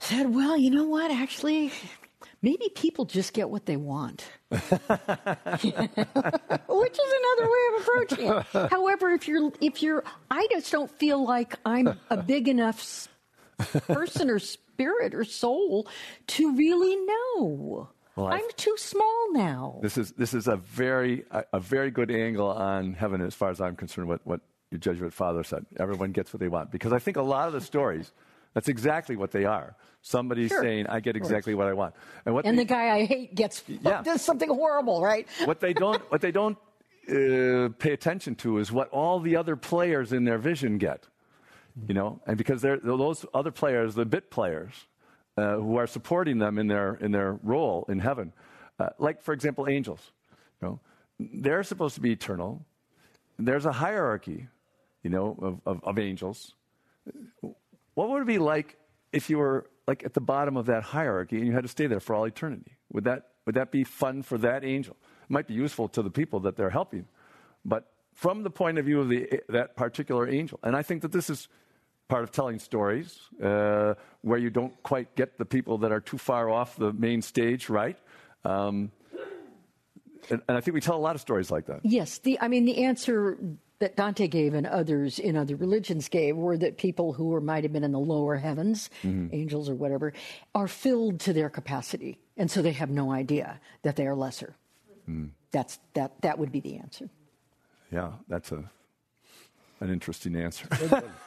said, 0.00 0.34
"Well, 0.34 0.56
you 0.56 0.70
know 0.70 0.84
what? 0.84 1.12
Actually, 1.12 1.72
maybe 2.42 2.68
people 2.74 3.04
just 3.04 3.32
get 3.32 3.48
what 3.48 3.66
they 3.66 3.76
want, 3.76 4.24
which 4.50 4.62
is 4.62 4.72
another 7.22 7.48
way 7.48 7.62
of 7.68 7.80
approaching 7.80 8.28
it. 8.28 8.70
However, 8.70 9.10
if 9.10 9.26
you're 9.28 9.52
if 9.60 9.82
you're, 9.82 10.04
I 10.30 10.46
just 10.50 10.70
don't 10.70 10.90
feel 10.90 11.24
like 11.24 11.56
I'm 11.64 11.98
a 12.10 12.16
big 12.16 12.48
enough 12.48 13.08
person 13.86 14.28
or 14.28 14.38
spirit 14.38 15.14
or 15.14 15.24
soul 15.24 15.88
to 16.28 16.54
really 16.54 16.96
know." 16.96 17.88
Well, 18.14 18.26
I'm 18.26 18.44
too 18.58 18.74
small 18.76 19.32
now. 19.32 19.78
This 19.80 19.96
is 19.96 20.12
this 20.12 20.34
is 20.34 20.46
a 20.46 20.56
very 20.56 21.24
a, 21.30 21.44
a, 21.54 21.60
very 21.60 21.90
good 21.90 22.10
angle 22.10 22.48
on 22.48 22.92
heaven 22.92 23.22
as 23.22 23.34
far 23.34 23.48
as 23.48 23.58
I'm 23.58 23.74
concerned. 23.74 24.06
What 24.06 24.20
what 24.24 24.42
your 24.72 24.80
Jesuit 24.80 25.12
father 25.12 25.44
said. 25.44 25.66
Everyone 25.78 26.12
gets 26.12 26.32
what 26.32 26.40
they 26.40 26.48
want 26.48 26.70
because 26.70 26.92
I 26.92 26.98
think 26.98 27.16
a 27.16 27.22
lot 27.22 27.46
of 27.46 27.52
the 27.52 27.60
stories. 27.60 28.10
That's 28.54 28.68
exactly 28.68 29.16
what 29.16 29.30
they 29.30 29.44
are. 29.44 29.76
Somebody 30.02 30.48
sure. 30.48 30.62
saying, 30.62 30.86
"I 30.88 31.00
get 31.00 31.16
exactly 31.16 31.54
what 31.54 31.68
I 31.68 31.72
want," 31.72 31.94
and, 32.26 32.34
what 32.34 32.44
and 32.44 32.58
they, 32.58 32.64
the 32.64 32.68
guy 32.68 32.96
I 32.96 33.04
hate 33.04 33.34
gets 33.34 33.62
yeah. 33.66 34.02
does 34.02 34.22
something 34.22 34.48
horrible, 34.48 35.00
right? 35.00 35.26
what 35.44 35.60
they 35.60 35.72
don't 35.72 36.02
what 36.10 36.20
they 36.20 36.32
don't 36.32 36.58
uh, 37.08 37.68
pay 37.78 37.92
attention 37.92 38.34
to 38.36 38.58
is 38.58 38.70
what 38.70 38.88
all 38.90 39.20
the 39.20 39.36
other 39.36 39.56
players 39.56 40.12
in 40.12 40.24
their 40.24 40.38
vision 40.38 40.78
get. 40.78 41.08
You 41.88 41.94
know, 41.94 42.20
and 42.26 42.36
because 42.36 42.60
those 42.60 43.24
other 43.32 43.50
players, 43.50 43.94
the 43.94 44.04
bit 44.04 44.30
players, 44.30 44.74
uh, 45.38 45.56
who 45.56 45.76
are 45.76 45.86
supporting 45.86 46.38
them 46.38 46.58
in 46.58 46.66
their 46.66 46.96
in 46.96 47.12
their 47.12 47.38
role 47.42 47.86
in 47.88 47.98
heaven, 47.98 48.32
uh, 48.78 48.90
like 48.98 49.22
for 49.22 49.32
example, 49.32 49.66
angels. 49.68 50.12
You 50.60 50.68
know, 50.68 50.80
they're 51.18 51.62
supposed 51.62 51.94
to 51.94 52.00
be 52.00 52.12
eternal. 52.12 52.64
There's 53.38 53.64
a 53.64 53.72
hierarchy, 53.72 54.48
you 55.02 55.10
know, 55.10 55.36
of, 55.40 55.60
of, 55.64 55.84
of 55.84 55.98
angels. 55.98 56.54
What 57.94 58.08
would 58.10 58.22
it 58.22 58.26
be 58.26 58.38
like 58.38 58.76
if 59.12 59.28
you 59.28 59.38
were 59.38 59.66
like 59.86 60.04
at 60.04 60.14
the 60.14 60.20
bottom 60.20 60.56
of 60.56 60.66
that 60.66 60.82
hierarchy 60.82 61.38
and 61.38 61.46
you 61.46 61.52
had 61.52 61.62
to 61.62 61.68
stay 61.68 61.86
there 61.86 62.00
for 62.00 62.14
all 62.14 62.24
eternity? 62.24 62.76
Would 62.92 63.04
that 63.04 63.28
would 63.46 63.54
that 63.56 63.70
be 63.70 63.84
fun 63.84 64.22
for 64.22 64.38
that 64.38 64.64
angel? 64.64 64.96
It 65.24 65.30
might 65.30 65.46
be 65.46 65.54
useful 65.54 65.88
to 65.88 66.02
the 66.02 66.10
people 66.10 66.40
that 66.40 66.56
they're 66.56 66.70
helping, 66.70 67.06
but 67.64 67.92
from 68.14 68.42
the 68.42 68.50
point 68.50 68.78
of 68.78 68.84
view 68.84 69.00
of 69.00 69.08
the, 69.08 69.40
that 69.48 69.74
particular 69.74 70.28
angel, 70.28 70.60
and 70.62 70.76
I 70.76 70.82
think 70.82 71.02
that 71.02 71.12
this 71.12 71.30
is 71.30 71.48
part 72.08 72.24
of 72.24 72.30
telling 72.30 72.58
stories 72.58 73.18
uh, 73.42 73.94
where 74.20 74.38
you 74.38 74.50
don't 74.50 74.80
quite 74.82 75.14
get 75.16 75.38
the 75.38 75.44
people 75.44 75.78
that 75.78 75.92
are 75.92 76.00
too 76.00 76.18
far 76.18 76.50
off 76.50 76.76
the 76.76 76.92
main 76.92 77.22
stage 77.22 77.70
right. 77.70 77.98
Um, 78.44 78.92
and, 80.28 80.42
and, 80.46 80.58
I 80.58 80.60
think 80.60 80.74
we 80.74 80.80
tell 80.80 80.96
a 80.96 81.00
lot 81.00 81.14
of 81.14 81.20
stories 81.20 81.50
like 81.50 81.66
that. 81.66 81.80
Yes, 81.84 82.18
the 82.18 82.38
I 82.40 82.48
mean 82.48 82.64
the 82.64 82.84
answer 82.84 83.38
that 83.82 83.96
Dante 83.96 84.28
gave 84.28 84.54
and 84.54 84.64
others 84.64 85.18
in 85.18 85.36
other 85.36 85.56
religions 85.56 86.08
gave 86.08 86.36
were 86.36 86.56
that 86.56 86.76
people 86.76 87.12
who 87.12 87.24
were, 87.24 87.40
might 87.40 87.64
have 87.64 87.72
been 87.72 87.82
in 87.82 87.90
the 87.90 87.98
lower 87.98 88.36
heavens, 88.36 88.88
mm-hmm. 89.02 89.26
angels 89.34 89.68
or 89.68 89.74
whatever, 89.74 90.12
are 90.54 90.68
filled 90.68 91.18
to 91.18 91.32
their 91.32 91.50
capacity, 91.50 92.16
and 92.36 92.48
so 92.48 92.62
they 92.62 92.70
have 92.70 92.90
no 92.90 93.10
idea 93.10 93.60
that 93.82 93.96
they 93.96 94.06
are 94.06 94.14
lesser. 94.14 94.54
Mm. 95.10 95.30
That's 95.50 95.80
that. 95.94 96.12
That 96.22 96.38
would 96.38 96.52
be 96.52 96.60
the 96.60 96.76
answer. 96.76 97.10
Yeah, 97.90 98.12
that's 98.28 98.52
a 98.52 98.70
an 99.80 99.90
interesting 99.90 100.36
answer. 100.36 100.68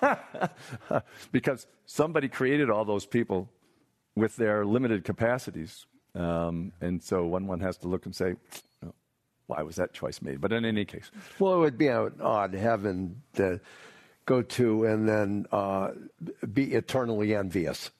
because 1.34 1.68
somebody 1.86 2.30
created 2.30 2.70
all 2.70 2.86
those 2.86 3.06
people 3.06 3.50
with 4.16 4.38
their 4.38 4.66
limited 4.66 5.04
capacities. 5.04 5.86
Um, 6.16 6.72
and 6.80 7.04
so 7.04 7.26
one, 7.26 7.48
one 7.48 7.60
has 7.60 7.76
to 7.80 7.90
look 7.90 8.06
and 8.06 8.16
say, 8.16 8.36
why 9.48 9.62
was 9.62 9.76
that 9.76 9.94
choice 9.94 10.22
made? 10.22 10.42
But 10.42 10.52
in 10.52 10.66
any 10.66 10.86
case. 10.86 11.12
Well, 11.40 11.56
it 11.56 11.60
would 11.60 11.78
be 11.78 11.88
an 11.88 12.14
odd 12.22 12.54
heaven 12.54 13.22
to 13.36 13.60
go 14.26 14.42
to 14.42 14.86
and 14.86 15.08
then 15.08 15.46
uh, 15.52 15.92
be 16.54 16.74
eternally 16.74 17.36
envious. 17.36 17.92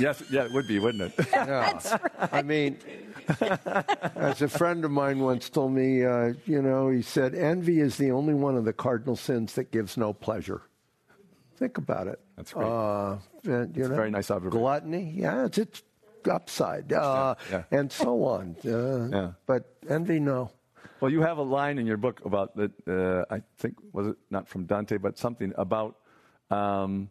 yes, 0.00 0.22
yeah, 0.30 0.44
it 0.44 0.52
would 0.52 0.66
be, 0.66 0.78
wouldn't 0.78 1.12
it? 1.16 1.26
Yeah. 1.32 1.72
Right. 1.72 2.32
I 2.32 2.42
mean, 2.42 2.78
as 4.16 4.42
a 4.42 4.48
friend 4.48 4.84
of 4.84 4.90
mine 4.90 5.20
once 5.20 5.48
told 5.48 5.72
me, 5.72 6.04
uh, 6.04 6.32
you 6.46 6.62
know, 6.62 6.88
he 6.88 7.02
said, 7.02 7.34
envy 7.34 7.80
is 7.80 7.96
the 7.96 8.10
only 8.10 8.34
one 8.34 8.56
of 8.56 8.64
the 8.64 8.72
cardinal 8.72 9.14
sins 9.14 9.54
that 9.54 9.70
gives 9.70 9.96
no 9.96 10.12
pleasure. 10.12 10.62
Think 11.58 11.78
about 11.78 12.06
it. 12.08 12.18
That's 12.36 12.52
great. 12.52 12.66
Uh, 12.66 13.16
and, 13.44 13.76
you 13.76 13.88
know, 13.88 13.94
very 13.94 14.10
nice 14.10 14.30
observation. 14.30 14.60
Gluttony, 14.60 15.12
yeah, 15.16 15.44
it's, 15.44 15.58
it's 15.58 15.82
upside, 16.28 16.92
uh, 16.92 17.34
yeah, 17.50 17.62
yeah. 17.70 17.78
and 17.78 17.92
so 17.92 18.24
on. 18.24 18.56
Uh, 18.64 19.08
yeah. 19.16 19.32
But 19.46 19.64
envy, 19.88 20.18
no. 20.18 20.50
Well, 21.00 21.10
you 21.10 21.22
have 21.22 21.38
a 21.38 21.42
line 21.42 21.78
in 21.78 21.86
your 21.86 21.96
book 21.96 22.20
about 22.24 22.56
that. 22.56 22.72
Uh, 22.86 23.34
I 23.34 23.42
think 23.56 23.76
was 23.92 24.08
it 24.08 24.16
not 24.30 24.48
from 24.48 24.64
Dante, 24.64 24.98
but 24.98 25.18
something 25.18 25.52
about 25.56 25.96
um, 26.50 27.08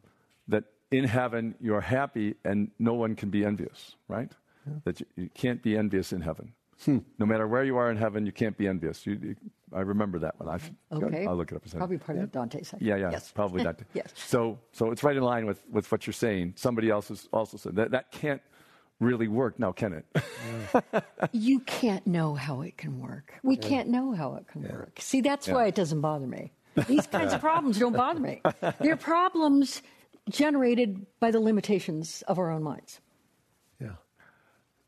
that 0.47 0.65
in 0.91 1.03
heaven 1.03 1.55
you're 1.59 1.81
happy 1.81 2.35
and 2.43 2.71
no 2.79 2.93
one 2.93 3.15
can 3.15 3.29
be 3.29 3.45
envious, 3.45 3.95
right? 4.07 4.31
Yeah. 4.65 4.73
That 4.83 4.99
you, 4.99 5.05
you, 5.15 5.29
can't 5.33 5.61
be 5.61 5.77
envious 5.77 6.13
in 6.13 6.21
heaven. 6.21 6.53
Hmm. 6.85 6.99
No 7.17 7.25
matter 7.25 7.47
where 7.47 7.63
you 7.63 7.77
are 7.77 7.89
in 7.89 7.97
heaven, 7.97 8.25
you 8.25 8.31
can't 8.31 8.57
be 8.57 8.67
envious. 8.67 9.05
You, 9.05 9.17
you, 9.21 9.35
I 9.73 9.81
remember 9.81 10.19
that 10.19 10.39
one. 10.39 10.49
I, 10.49 10.95
okay. 10.95 11.25
I'll 11.25 11.35
look 11.35 11.51
it 11.51 11.55
up. 11.55 11.63
Probably 11.71 11.97
part 11.97 12.17
yeah. 12.17 12.23
of 12.25 12.31
Dante's. 12.31 12.73
Yeah, 12.79 12.95
yeah, 12.97 13.11
yes. 13.11 13.31
probably 13.31 13.63
Dante. 13.63 13.85
yes. 13.93 14.11
So, 14.15 14.59
so 14.71 14.91
it's 14.91 15.03
right 15.03 15.15
in 15.15 15.23
line 15.23 15.45
with, 15.45 15.63
with 15.71 15.91
what 15.91 16.05
you're 16.05 16.13
saying. 16.13 16.53
Somebody 16.55 16.89
else 16.89 17.07
has 17.07 17.27
also 17.33 17.57
said 17.57 17.75
that 17.75 17.91
that 17.91 18.11
can't 18.11 18.41
really 18.99 19.27
work 19.27 19.59
now, 19.59 19.71
can 19.71 19.93
it? 19.93 21.03
you 21.31 21.59
can't 21.61 22.05
know 22.07 22.35
how 22.35 22.61
it 22.61 22.77
can 22.77 22.99
work. 22.99 23.33
We 23.43 23.55
yeah. 23.55 23.67
can't 23.67 23.89
know 23.89 24.13
how 24.13 24.35
it 24.35 24.47
can 24.47 24.63
yeah. 24.63 24.71
work. 24.73 24.99
See, 24.99 25.21
that's 25.21 25.47
why 25.47 25.67
it 25.67 25.75
doesn't 25.75 26.01
bother 26.01 26.27
me. 26.27 26.51
These 26.87 27.07
kinds 27.07 27.33
of 27.33 27.41
problems 27.49 27.79
don't 27.79 27.95
bother 27.95 28.19
me. 28.19 28.41
They're 28.79 28.97
problems 28.97 29.81
generated 30.29 31.05
by 31.19 31.31
the 31.31 31.39
limitations 31.39 32.23
of 32.27 32.39
our 32.39 32.51
own 32.51 32.63
minds. 32.63 32.99
Yeah. 33.81 33.93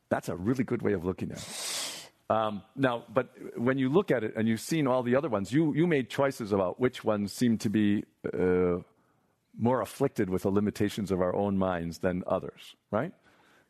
That's 0.10 0.30
a 0.30 0.36
really 0.36 0.64
good 0.64 0.82
way 0.82 0.94
of 0.94 1.06
looking 1.06 1.32
at 1.32 1.38
it. 1.38 2.10
Um, 2.32 2.62
now, 2.76 3.06
but 3.12 3.34
when 3.58 3.80
you 3.80 3.90
look 3.90 4.12
at 4.12 4.24
it 4.24 4.34
and 4.36 4.48
you've 4.48 4.62
seen 4.62 4.86
all 4.86 5.02
the 5.02 5.16
other 5.16 5.30
ones, 5.30 5.52
you, 5.52 5.74
you 5.74 5.88
made 5.88 6.10
choices 6.10 6.52
about 6.52 6.80
which 6.80 7.04
ones 7.04 7.34
seem 7.34 7.58
to 7.58 7.70
be 7.70 8.04
uh, 8.32 8.78
more 9.58 9.82
afflicted 9.82 10.30
with 10.30 10.44
the 10.44 10.52
limitations 10.52 11.10
of 11.10 11.22
our 11.22 11.36
own 11.36 11.58
minds 11.58 12.00
than 12.00 12.24
others, 12.28 12.76
right? 12.92 13.14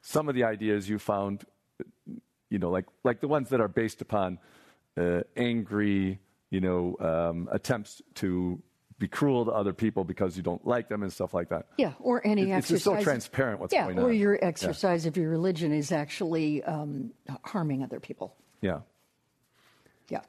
Some 0.01 0.29
of 0.29 0.35
the 0.35 0.43
ideas 0.43 0.87
you 0.87 0.99
found, 0.99 1.45
you 2.49 2.59
know, 2.59 2.69
like, 2.69 2.85
like 3.03 3.19
the 3.19 3.27
ones 3.27 3.49
that 3.49 3.59
are 3.59 3.67
based 3.67 4.01
upon 4.01 4.39
uh, 4.97 5.21
angry, 5.35 6.19
you 6.49 6.61
know, 6.61 6.95
um, 6.99 7.49
attempts 7.51 8.01
to 8.15 8.61
be 8.99 9.07
cruel 9.07 9.45
to 9.45 9.51
other 9.51 9.73
people 9.73 10.03
because 10.03 10.35
you 10.35 10.43
don't 10.43 10.65
like 10.67 10.89
them 10.89 11.03
and 11.03 11.11
stuff 11.11 11.33
like 11.33 11.49
that. 11.49 11.67
Yeah, 11.77 11.93
or 11.99 12.25
any 12.27 12.51
it, 12.51 12.53
exercise. 12.53 12.59
It's 12.59 12.69
just 12.69 12.83
so 12.83 13.01
transparent 13.01 13.61
what's 13.61 13.73
yeah, 13.73 13.85
going 13.85 13.97
on. 13.97 14.03
Yeah, 14.03 14.09
or 14.09 14.13
your 14.13 14.43
exercise 14.43 15.05
yeah. 15.05 15.09
of 15.09 15.17
your 15.17 15.29
religion 15.29 15.71
is 15.71 15.91
actually 15.91 16.63
um, 16.63 17.11
harming 17.43 17.81
other 17.81 17.99
people. 17.99 18.35
Yeah. 18.61 18.79
Yeah. 20.09 20.21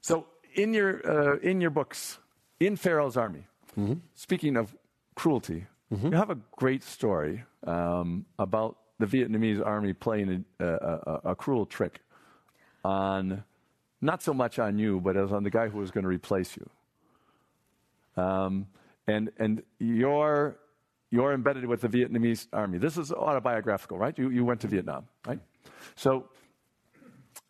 So 0.00 0.26
in 0.54 0.72
your 0.72 1.06
uh, 1.06 1.38
in 1.40 1.60
your 1.60 1.70
books, 1.70 2.18
in 2.58 2.76
Pharaoh's 2.76 3.16
army, 3.16 3.46
mm-hmm. 3.78 3.94
speaking 4.14 4.56
of 4.56 4.74
cruelty, 5.14 5.66
mm-hmm. 5.92 6.08
you 6.08 6.16
have 6.16 6.30
a 6.30 6.38
great 6.56 6.82
story 6.82 7.44
um, 7.66 8.24
about 8.38 8.76
the 8.98 9.06
Vietnamese 9.06 9.64
army 9.64 9.92
playing 9.92 10.44
a, 10.60 10.64
a, 10.64 11.20
a, 11.24 11.34
cruel 11.34 11.66
trick 11.66 12.00
on 12.84 13.44
not 14.00 14.22
so 14.22 14.34
much 14.34 14.58
on 14.58 14.78
you, 14.78 15.00
but 15.00 15.16
as 15.16 15.32
on 15.32 15.44
the 15.44 15.50
guy 15.50 15.68
who 15.68 15.78
was 15.78 15.90
going 15.90 16.02
to 16.02 16.08
replace 16.08 16.56
you. 16.56 18.22
Um, 18.22 18.66
and 19.06 19.30
and 19.38 19.62
you're, 19.78 20.58
you're 21.10 21.32
embedded 21.32 21.64
with 21.66 21.80
the 21.80 21.88
Vietnamese 21.88 22.46
army. 22.52 22.78
This 22.78 22.96
is 22.98 23.12
autobiographical, 23.12 23.98
right? 23.98 24.16
You, 24.18 24.30
you 24.30 24.44
went 24.44 24.60
to 24.60 24.66
Vietnam, 24.66 25.06
right? 25.26 25.40
So 25.94 26.28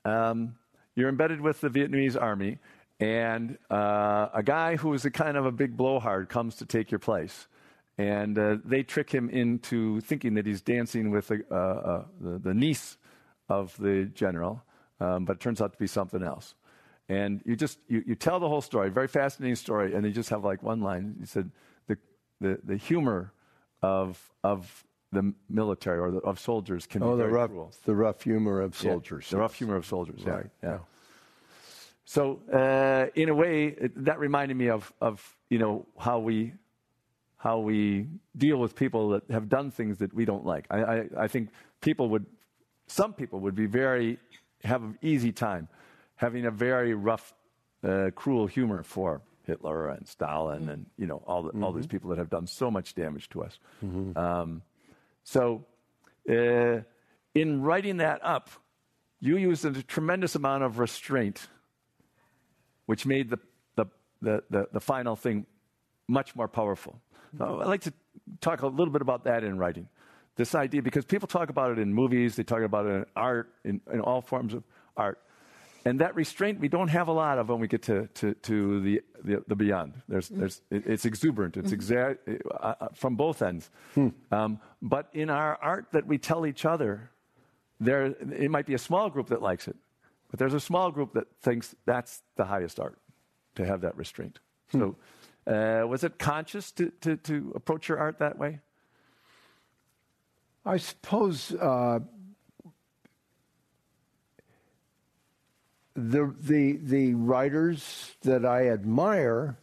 um, 0.04 0.54
you're 0.94 1.08
embedded 1.08 1.40
with 1.40 1.60
the 1.60 1.68
Vietnamese 1.68 2.20
army, 2.20 2.58
and 3.00 3.58
uh, 3.70 4.28
a 4.34 4.42
guy 4.42 4.76
who 4.76 4.92
is 4.94 5.04
a 5.04 5.10
kind 5.10 5.36
of 5.36 5.46
a 5.46 5.52
big 5.52 5.76
blowhard 5.76 6.28
comes 6.28 6.56
to 6.56 6.66
take 6.66 6.90
your 6.90 6.98
place. 6.98 7.48
And 7.98 8.38
uh, 8.38 8.58
they 8.64 8.84
trick 8.84 9.10
him 9.10 9.28
into 9.28 10.00
thinking 10.02 10.34
that 10.34 10.46
he's 10.46 10.62
dancing 10.62 11.10
with 11.10 11.28
the, 11.28 11.44
uh, 11.50 11.54
uh 11.54 12.04
the, 12.20 12.38
the 12.38 12.54
niece 12.54 12.96
of 13.48 13.76
the 13.78 14.04
general, 14.14 14.62
um, 15.00 15.24
but 15.24 15.36
it 15.36 15.40
turns 15.40 15.60
out 15.60 15.72
to 15.72 15.78
be 15.78 15.88
something 15.88 16.22
else. 16.22 16.54
And 17.08 17.42
you 17.44 17.56
just 17.56 17.78
you, 17.88 18.04
you 18.06 18.14
tell 18.14 18.38
the 18.38 18.48
whole 18.48 18.60
story, 18.60 18.90
very 18.90 19.08
fascinating 19.08 19.56
story, 19.56 19.94
and 19.94 20.04
you 20.04 20.12
just 20.12 20.28
have 20.30 20.44
like 20.44 20.62
one 20.62 20.80
line. 20.80 21.16
You 21.18 21.26
said 21.26 21.50
the 21.86 21.96
the, 22.40 22.58
the 22.62 22.76
humor 22.76 23.32
of 23.82 24.30
of 24.44 24.84
the 25.10 25.32
military 25.48 25.98
or 25.98 26.10
the, 26.10 26.18
of 26.18 26.38
soldiers 26.38 26.86
can 26.86 27.02
oh, 27.02 27.16
be 27.16 27.22
the 27.22 27.28
rough, 27.28 27.50
cruel. 27.50 27.72
The 27.84 27.94
rough 27.94 28.22
humor 28.22 28.60
of 28.60 28.76
soldiers. 28.76 29.26
Yeah, 29.26 29.36
the 29.36 29.40
rough 29.40 29.54
humor 29.54 29.76
of 29.76 29.86
soldiers. 29.86 30.22
Right. 30.22 30.46
Yeah. 30.62 30.68
yeah. 30.70 30.78
So 32.04 32.40
uh, 32.52 33.06
in 33.14 33.30
a 33.30 33.34
way, 33.34 33.68
it, 33.68 34.04
that 34.04 34.18
reminded 34.18 34.56
me 34.56 34.68
of 34.68 34.92
of 35.00 35.36
you 35.48 35.58
know 35.58 35.86
how 35.98 36.18
we 36.18 36.52
how 37.38 37.60
we 37.60 38.08
deal 38.36 38.58
with 38.58 38.74
people 38.74 39.10
that 39.10 39.22
have 39.30 39.48
done 39.48 39.70
things 39.70 39.98
that 39.98 40.12
we 40.12 40.24
don't 40.24 40.44
like. 40.44 40.66
I, 40.70 40.78
I, 40.78 41.04
I 41.20 41.28
think 41.28 41.50
people 41.80 42.10
would 42.10 42.26
some 42.88 43.12
people 43.12 43.40
would 43.40 43.54
be 43.54 43.66
very 43.66 44.18
have 44.64 44.82
an 44.82 44.98
easy 45.02 45.32
time 45.32 45.68
having 46.16 46.46
a 46.46 46.50
very 46.50 46.94
rough, 46.94 47.32
uh, 47.84 48.10
cruel 48.14 48.46
humor 48.46 48.82
for 48.82 49.22
Hitler 49.44 49.88
and 49.90 50.06
Stalin 50.06 50.62
mm-hmm. 50.62 50.70
and 50.70 50.86
you 50.98 51.06
know 51.06 51.22
all, 51.26 51.42
the, 51.44 51.50
mm-hmm. 51.50 51.64
all 51.64 51.72
these 51.72 51.86
mm-hmm. 51.86 51.92
people 51.92 52.10
that 52.10 52.18
have 52.18 52.30
done 52.30 52.46
so 52.46 52.70
much 52.70 52.94
damage 52.94 53.28
to 53.30 53.42
us. 53.44 53.58
Mm-hmm. 53.84 54.18
Um, 54.18 54.62
so, 55.22 55.64
uh, 56.28 56.80
in 57.34 57.62
writing 57.62 57.98
that 57.98 58.24
up, 58.24 58.50
you 59.20 59.36
used 59.36 59.64
a 59.64 59.82
tremendous 59.82 60.34
amount 60.34 60.64
of 60.64 60.78
restraint, 60.78 61.46
which 62.86 63.06
made 63.06 63.30
the 63.30 63.38
the, 63.76 63.86
the, 64.20 64.42
the, 64.50 64.68
the 64.72 64.80
final 64.80 65.14
thing 65.14 65.46
much 66.08 66.34
more 66.34 66.48
powerful. 66.48 67.00
So 67.36 67.60
I'd 67.60 67.66
like 67.66 67.82
to 67.82 67.92
talk 68.40 68.62
a 68.62 68.66
little 68.66 68.92
bit 68.92 69.02
about 69.02 69.24
that 69.24 69.44
in 69.44 69.58
writing. 69.58 69.88
this 70.38 70.54
idea, 70.54 70.80
because 70.80 71.04
people 71.04 71.28
talk 71.28 71.50
about 71.50 71.72
it 71.72 71.78
in 71.78 71.92
movies, 71.92 72.36
they 72.36 72.44
talk 72.44 72.62
about 72.62 72.86
it 72.86 72.90
in 72.90 73.06
art, 73.16 73.52
in, 73.64 73.80
in 73.92 74.00
all 74.00 74.22
forms 74.22 74.54
of 74.54 74.62
art. 74.96 75.20
And 75.84 76.00
that 76.00 76.14
restraint 76.14 76.60
we 76.60 76.68
don't 76.68 76.88
have 76.88 77.08
a 77.08 77.12
lot 77.12 77.38
of 77.38 77.48
when 77.48 77.58
we 77.58 77.66
get 77.66 77.82
to, 77.82 78.06
to, 78.14 78.34
to 78.34 78.80
the, 78.80 79.02
the, 79.24 79.42
the, 79.48 79.56
beyond. 79.56 79.94
There's, 80.08 80.28
there's, 80.28 80.60
it's 80.70 81.04
exuberant, 81.04 81.56
it's 81.56 81.72
mm-hmm. 81.72 81.92
exa- 81.92 82.40
uh, 82.50 82.74
uh, 82.80 82.88
from 82.94 83.16
both 83.16 83.42
ends. 83.42 83.68
Hmm. 83.94 84.08
Um, 84.30 84.60
but 84.80 85.08
in 85.12 85.28
our 85.28 85.58
art 85.60 85.86
that 85.92 86.06
we 86.06 86.18
tell 86.18 86.46
each 86.46 86.64
other, 86.64 87.10
there, 87.80 88.06
it 88.06 88.50
might 88.50 88.66
be 88.66 88.74
a 88.74 88.78
small 88.78 89.10
group 89.10 89.28
that 89.28 89.42
likes 89.42 89.66
it, 89.66 89.76
but 90.30 90.38
there's 90.38 90.54
a 90.54 90.60
small 90.60 90.92
group 90.92 91.14
that 91.14 91.26
thinks 91.42 91.74
that's 91.84 92.22
the 92.36 92.44
highest 92.44 92.78
art, 92.78 92.98
to 93.56 93.66
have 93.66 93.80
that 93.80 93.96
restraint. 93.96 94.38
Hmm. 94.70 94.78
So, 94.78 94.96
uh, 95.48 95.86
was 95.86 96.04
it 96.04 96.18
conscious 96.18 96.70
to, 96.72 96.90
to, 97.00 97.16
to 97.16 97.52
approach 97.54 97.88
your 97.88 97.98
art 97.98 98.18
that 98.18 98.38
way? 98.38 98.60
I 100.66 100.76
suppose 100.76 101.52
uh, 101.52 102.00
the, 105.94 106.34
the, 106.40 106.78
the 106.82 107.14
writers 107.14 108.16
that 108.22 108.44
I 108.44 108.68
admire 108.68 109.56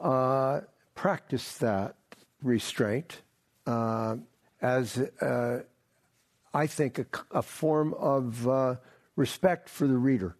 uh, 0.00 0.60
practice 0.94 1.56
that 1.58 1.96
restraint 2.42 3.22
uh, 3.66 4.16
as, 4.60 4.98
uh, 4.98 5.60
I 6.52 6.66
think, 6.66 6.98
a, 6.98 7.06
a 7.30 7.42
form 7.42 7.94
of 7.94 8.46
uh, 8.46 8.76
respect 9.16 9.68
for 9.68 9.86
the 9.86 9.96
reader. 9.96 10.36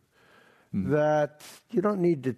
Mm. 0.74 0.91
That 0.91 1.43
you 1.70 1.80
don't 1.80 2.01
need 2.01 2.24
to, 2.24 2.37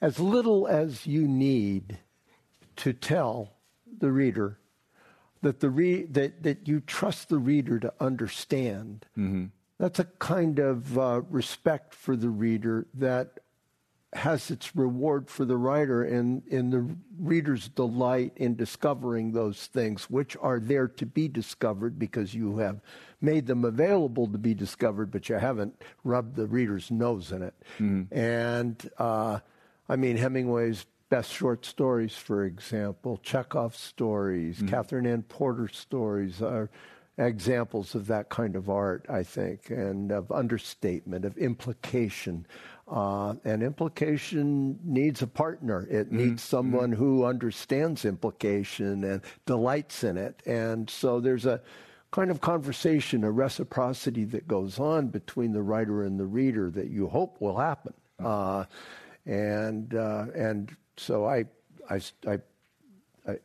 as 0.00 0.18
little 0.18 0.66
as 0.66 1.06
you 1.06 1.26
need 1.26 1.98
to 2.76 2.92
tell 2.92 3.54
the 3.98 4.10
reader 4.10 4.58
that 5.42 5.60
the 5.60 5.70
re- 5.70 6.04
that 6.04 6.42
that 6.42 6.66
you 6.66 6.80
trust 6.80 7.28
the 7.28 7.38
reader 7.38 7.78
to 7.78 7.92
understand. 8.00 9.06
Mm-hmm. 9.16 9.46
That's 9.78 9.98
a 10.00 10.04
kind 10.04 10.58
of 10.58 10.98
uh, 10.98 11.22
respect 11.30 11.94
for 11.94 12.16
the 12.16 12.30
reader 12.30 12.86
that 12.94 13.38
has 14.14 14.50
its 14.50 14.74
reward 14.74 15.28
for 15.28 15.44
the 15.44 15.56
writer 15.56 16.02
and 16.02 16.42
in 16.48 16.70
the 16.70 16.96
reader's 17.20 17.68
delight 17.68 18.32
in 18.36 18.56
discovering 18.56 19.32
those 19.32 19.66
things 19.66 20.08
which 20.08 20.34
are 20.40 20.58
there 20.58 20.88
to 20.88 21.04
be 21.04 21.28
discovered 21.28 21.98
because 21.98 22.34
you 22.34 22.56
have 22.56 22.80
made 23.20 23.46
them 23.46 23.64
available 23.64 24.26
to 24.26 24.38
be 24.38 24.54
discovered, 24.54 25.10
but 25.10 25.28
you 25.28 25.34
haven't 25.34 25.82
rubbed 26.04 26.36
the 26.36 26.46
reader's 26.46 26.90
nose 26.90 27.32
in 27.32 27.42
it. 27.42 27.54
Mm-hmm. 27.78 28.14
And 28.16 28.90
uh, 28.98 29.40
I 29.88 29.96
mean, 29.96 30.16
Hemingway's 30.16 30.86
best 31.08 31.32
short 31.32 31.64
stories, 31.64 32.14
for 32.14 32.44
example, 32.44 33.18
Chekhov 33.22 33.74
stories, 33.74 34.58
mm-hmm. 34.58 34.68
Katherine 34.68 35.06
Anne 35.06 35.22
Porter 35.22 35.68
stories 35.68 36.42
are 36.42 36.68
examples 37.16 37.94
of 37.94 38.06
that 38.06 38.28
kind 38.28 38.54
of 38.54 38.70
art, 38.70 39.06
I 39.08 39.22
think, 39.22 39.70
and 39.70 40.12
of 40.12 40.30
understatement, 40.30 41.24
of 41.24 41.36
implication. 41.36 42.46
Uh, 42.86 43.34
and 43.44 43.62
implication 43.62 44.78
needs 44.84 45.20
a 45.20 45.26
partner. 45.26 45.86
It 45.90 46.06
mm-hmm. 46.06 46.16
needs 46.16 46.42
someone 46.42 46.92
mm-hmm. 46.92 47.02
who 47.02 47.24
understands 47.24 48.04
implication 48.04 49.04
and 49.04 49.22
delights 49.46 50.04
in 50.04 50.16
it. 50.16 50.42
And 50.46 50.88
so 50.88 51.20
there's 51.20 51.44
a 51.44 51.60
kind 52.10 52.30
of 52.30 52.40
conversation, 52.40 53.24
a 53.24 53.30
reciprocity 53.30 54.24
that 54.24 54.48
goes 54.48 54.78
on 54.78 55.08
between 55.08 55.52
the 55.52 55.62
writer 55.62 56.04
and 56.04 56.18
the 56.18 56.26
reader 56.26 56.70
that 56.70 56.88
you 56.88 57.08
hope 57.08 57.40
will 57.40 57.58
happen. 57.58 57.92
Uh, 58.18 58.64
and 59.26 59.94
uh, 59.94 60.26
and 60.34 60.74
so 60.96 61.26
I, 61.26 61.44
I, 61.88 62.00
I, 62.26 62.38
I, 63.26 63.36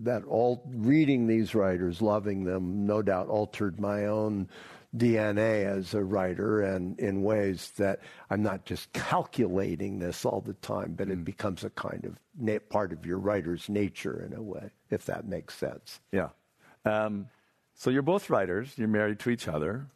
that 0.00 0.24
all 0.24 0.62
reading 0.66 1.26
these 1.26 1.54
writers, 1.54 2.02
loving 2.02 2.44
them, 2.44 2.86
no 2.86 3.02
doubt 3.02 3.28
altered 3.28 3.80
my 3.80 4.06
own 4.06 4.48
DNA 4.96 5.64
as 5.64 5.94
a 5.94 6.02
writer, 6.02 6.62
and 6.62 6.98
in 6.98 7.22
ways 7.22 7.72
that 7.76 8.00
I'm 8.30 8.42
not 8.42 8.66
just 8.66 8.92
calculating 8.92 9.98
this 9.98 10.24
all 10.24 10.40
the 10.40 10.52
time, 10.54 10.94
but 10.94 11.08
mm. 11.08 11.12
it 11.12 11.24
becomes 11.24 11.64
a 11.64 11.70
kind 11.70 12.04
of 12.04 12.18
na- 12.38 12.58
part 12.68 12.92
of 12.92 13.06
your 13.06 13.18
writer's 13.18 13.68
nature 13.68 14.22
in 14.26 14.36
a 14.36 14.42
way, 14.42 14.70
if 14.90 15.06
that 15.06 15.26
makes 15.26 15.54
sense. 15.54 16.00
Yeah. 16.12 16.28
Um, 16.84 17.28
so 17.74 17.90
you're 17.90 18.02
both 18.02 18.28
writers. 18.28 18.72
You're 18.76 18.88
married 18.88 19.18
to 19.20 19.30
each 19.30 19.48
other. 19.48 19.86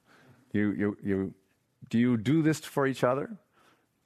You, 0.53 0.73
you, 0.73 0.97
you, 1.03 1.35
do 1.91 1.99
you 1.99 2.17
do 2.17 2.43
this 2.43 2.61
for 2.61 2.87
each 2.87 3.05
other? 3.05 3.37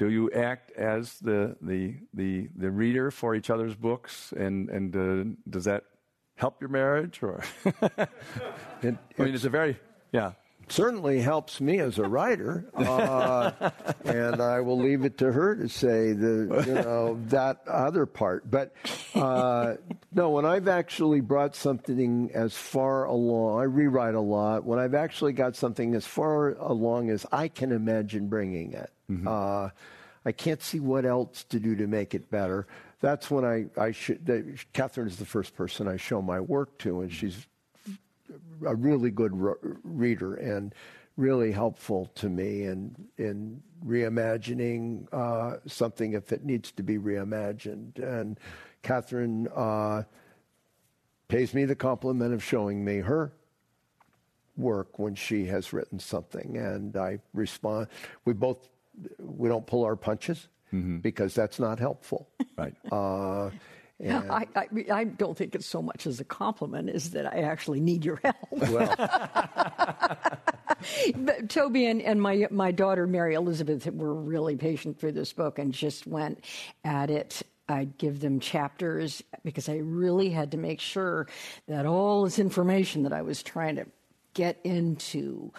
Do 0.01 0.09
you 0.09 0.31
act 0.31 0.73
as 0.79 1.19
the, 1.19 1.59
the, 1.61 1.95
the, 2.15 2.49
the 2.57 2.71
reader 2.71 3.11
for 3.11 3.35
each 3.35 3.51
other's 3.51 3.75
books? 3.75 4.33
And, 4.35 4.71
and 4.71 4.97
uh, 4.97 5.37
does 5.51 5.65
that 5.67 5.85
help 6.37 6.59
your 6.63 6.71
marriage? 6.71 7.23
Or 7.23 7.45
it, 7.67 8.09
I 8.83 9.23
mean, 9.23 9.35
it's 9.35 9.45
a 9.45 9.51
very, 9.51 9.79
yeah 10.11 10.33
certainly 10.71 11.21
helps 11.21 11.61
me 11.61 11.79
as 11.79 11.99
a 11.99 12.09
writer, 12.09 12.65
uh, 12.75 13.71
and 14.05 14.41
I 14.41 14.61
will 14.61 14.79
leave 14.79 15.05
it 15.05 15.19
to 15.19 15.33
her 15.33 15.55
to 15.57 15.69
say 15.69 16.13
the 16.13 16.65
you 16.67 16.75
know 16.75 17.21
that 17.27 17.67
other 17.67 18.07
part. 18.07 18.51
But 18.51 18.73
uh, 19.15 19.75
no, 20.13 20.31
when 20.31 20.45
I've 20.45 20.69
actually 20.69 21.21
brought 21.21 21.57
something 21.57 22.31
as 22.35 22.55
far 22.55 23.05
along, 23.05 23.61
I 23.61 23.65
rewrite 23.65 24.15
a 24.15 24.21
lot. 24.21 24.65
When 24.65 24.79
I've 24.79 24.95
actually 24.95 25.33
got 25.33 25.57
something 25.57 25.95
as 25.95 26.07
far 26.07 26.51
along 26.51 27.11
as 27.11 27.27
I 27.33 27.49
can 27.49 27.73
imagine 27.73 28.29
bringing 28.29 28.73
it, 28.73 28.91
mm-hmm. 29.11 29.27
uh, 29.27 29.71
I 30.25 30.33
can't 30.33 30.63
see 30.63 30.81
what 30.81 31.05
else 31.05 31.45
to 31.45 31.59
do 31.59 31.77
to 31.77 31.87
make 31.87 32.15
it 32.15 32.31
better. 32.31 32.67
That's 33.01 33.31
when 33.31 33.45
I, 33.45 33.67
I 33.81 33.93
should. 33.93 34.57
Catherine 34.73 35.09
is 35.09 35.17
the 35.17 35.25
first 35.25 35.57
person 35.57 35.89
I 35.89 35.97
show 35.97 36.21
my 36.21 36.39
work 36.41 36.79
to, 36.79 37.01
and 37.01 37.13
she's 37.13 37.47
a 38.67 38.75
really 38.75 39.11
good 39.11 39.35
re- 39.35 39.55
reader 39.83 40.35
and 40.35 40.75
really 41.17 41.53
helpful 41.53 42.11
to 42.15 42.29
me 42.29 42.65
in 42.65 42.95
in 43.19 43.63
reimagining 43.85 45.07
uh, 45.13 45.57
something 45.67 46.13
if 46.13 46.33
it 46.33 46.45
needs 46.45 46.73
to 46.73 46.83
be 46.83 46.99
reimagined. 46.99 47.99
And 47.99 48.39
Catherine 48.83 49.49
uh, 49.55 50.05
pays 51.29 51.55
me 51.55 51.65
the 51.65 51.75
compliment 51.75 52.35
of 52.35 52.43
showing 52.43 52.85
me 52.85 52.99
her 52.99 53.33
work 54.57 54.99
when 54.99 55.15
she 55.15 55.47
has 55.47 55.73
written 55.73 55.99
something, 55.99 56.57
and 56.57 56.97
I 56.97 57.21
respond. 57.33 57.89
We 58.25 58.33
both 58.33 58.69
we 59.19 59.49
don't 59.49 59.67
pull 59.67 59.85
our 59.85 59.97
punches 59.97 60.49
mm-hmm. 60.73 60.99
because 60.99 61.35
that's 61.35 61.59
not 61.59 61.79
helpful. 61.79 62.29
Right. 62.57 62.75
Uh, 62.91 63.51
I, 64.09 64.47
I, 64.57 64.69
I, 64.93 65.05
don't 65.05 65.37
think 65.37 65.55
it's 65.55 65.67
so 65.67 65.83
much 65.83 66.07
as 66.07 66.21
a 66.21 66.25
compliment 66.25 66.89
as 66.89 67.11
that 67.11 67.27
I 67.27 67.41
actually 67.41 67.81
need 67.81 68.05
your 68.05 68.21
help. 68.23 68.37
Well. 68.51 68.95
but 71.17 71.51
Toby 71.51 71.87
and, 71.87 72.01
and 72.01 72.23
my, 72.23 72.47
my 72.51 72.71
daughter, 72.71 73.07
Mary 73.07 73.35
Elizabeth, 73.35 73.87
were 73.87 74.15
really 74.15 74.57
patient 74.57 74.99
for 74.99 75.13
this 75.13 75.33
book 75.33 75.59
and 75.59 75.73
just 75.73 76.07
went 76.07 76.45
at 76.85 77.11
it 77.11 77.43
I'd 77.71 77.97
give 77.99 78.21
them 78.21 78.41
chapters 78.41 79.23
because 79.45 79.69
I 79.69 79.77
really 79.77 80.31
had 80.31 80.51
to 80.51 80.57
make 80.57 80.81
sure 80.81 81.29
that 81.69 81.87
all 81.87 82.25
this 82.25 82.39
information 82.39 83.05
that 83.05 83.13
I 83.13 83.23
was 83.23 83.43
trying 83.43 83.77
to 83.77 83.87
get 84.35 84.59
into 84.65 85.53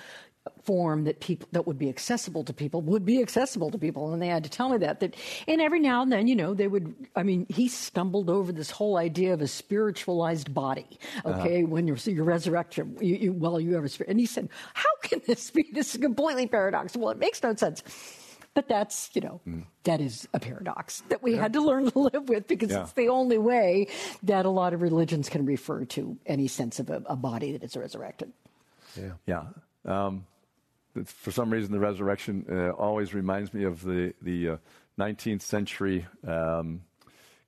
form 0.64 1.04
that 1.04 1.20
people 1.20 1.48
that 1.52 1.68
would 1.68 1.78
be 1.78 1.88
accessible 1.88 2.44
to 2.44 2.54
people 2.54 2.82
would 2.82 3.06
be 3.06 3.22
accessible 3.22 3.70
to 3.70 3.78
people 3.78 4.12
and 4.12 4.22
they 4.22 4.28
had 4.28 4.44
to 4.44 4.50
tell 4.50 4.70
me 4.70 4.78
that 4.78 5.00
that 5.00 5.16
and 5.48 5.62
every 5.62 5.80
now 5.80 6.02
and 6.02 6.12
then 6.12 6.28
you 6.28 6.36
know 6.36 6.54
they 6.54 6.68
would 6.68 6.96
i 7.16 7.22
mean 7.22 7.46
he 7.50 7.68
stumbled 7.68 8.30
over 8.30 8.52
this 8.52 8.72
whole 8.72 8.98
idea 8.98 9.34
of 9.34 9.42
a 9.42 9.48
spiritualized 9.48 10.52
body 10.54 11.00
okay 11.26 11.60
uh-huh. 11.60 11.68
when 11.68 11.88
you're 11.88 11.98
so 11.98 12.10
your 12.10 12.24
resurrection 12.24 12.98
you, 13.00 13.16
you, 13.16 13.34
well 13.34 13.60
you 13.60 13.78
ever 13.78 13.88
and 14.08 14.20
he 14.20 14.26
said 14.26 14.50
how 14.74 14.90
can 15.04 15.22
this 15.28 15.52
be 15.52 15.68
this 15.74 15.94
is 15.94 16.02
completely 16.02 16.48
paradoxical 16.48 17.10
it 17.12 17.20
makes 17.20 17.42
no 17.44 17.56
sense 17.56 17.84
but 18.54 18.68
that's, 18.68 19.10
you 19.14 19.22
know, 19.22 19.40
mm. 19.48 19.64
that 19.84 20.02
is 20.02 20.28
a 20.34 20.40
paradox 20.40 21.04
that 21.08 21.24
we 21.24 21.36
yeah. 21.36 21.42
had 21.42 21.54
to 21.54 21.62
learn 21.62 21.90
to 21.90 22.00
live 22.00 22.28
with 22.28 22.48
because 22.48 22.70
yeah. 22.70 22.82
it's 22.82 22.92
the 22.94 23.08
only 23.08 23.38
way 23.38 23.88
that 24.24 24.46
a 24.46 24.50
lot 24.50 24.74
of 24.74 24.82
religions 24.82 25.30
can 25.30 25.46
refer 25.46 25.86
to 25.86 26.18
any 26.26 26.50
sense 26.50 26.78
of 26.78 26.90
a, 26.90 27.02
a 27.06 27.16
body 27.16 27.54
that 27.54 27.64
is 27.64 27.78
resurrected. 27.78 28.34
Yeah. 28.98 29.14
Yeah. 29.26 29.44
Um, 29.86 30.26
for 31.06 31.32
some 31.32 31.52
reason, 31.52 31.72
the 31.72 31.80
resurrection 31.80 32.46
uh, 32.50 32.72
always 32.72 33.14
reminds 33.14 33.54
me 33.54 33.64
of 33.64 33.84
the, 33.84 34.14
the 34.22 34.50
uh, 34.50 34.58
19th 35.00 35.42
century 35.42 36.06
um, 36.28 36.82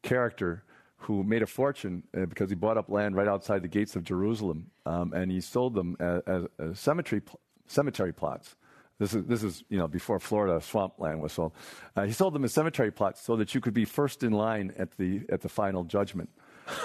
character 0.01 0.63
who 0.97 1.23
made 1.23 1.41
a 1.41 1.47
fortune 1.47 2.03
uh, 2.17 2.25
because 2.25 2.49
he 2.49 2.55
bought 2.55 2.77
up 2.77 2.89
land 2.89 3.15
right 3.15 3.27
outside 3.27 3.61
the 3.61 3.67
gates 3.67 3.95
of 3.95 4.03
Jerusalem, 4.03 4.67
um, 4.85 5.13
and 5.13 5.31
he 5.31 5.41
sold 5.41 5.73
them 5.73 5.97
as, 5.99 6.21
as, 6.25 6.43
as 6.59 6.79
cemetery, 6.79 7.21
pl- 7.21 7.39
cemetery 7.67 8.13
plots. 8.13 8.55
This 8.99 9.13
is, 9.13 9.25
this 9.25 9.43
is, 9.43 9.63
you 9.69 9.77
know, 9.77 9.87
before 9.87 10.19
Florida 10.19 10.61
swampland 10.61 11.21
was 11.21 11.33
sold. 11.33 11.53
Uh, 11.95 12.03
he 12.03 12.13
sold 12.13 12.33
them 12.33 12.45
as 12.45 12.53
cemetery 12.53 12.91
plots 12.91 13.21
so 13.21 13.35
that 13.35 13.53
you 13.53 13.59
could 13.59 13.73
be 13.73 13.85
first 13.85 14.23
in 14.23 14.31
line 14.31 14.73
at 14.77 14.95
the, 14.97 15.21
at 15.29 15.41
the 15.41 15.49
final 15.49 15.83
judgment. 15.83 16.29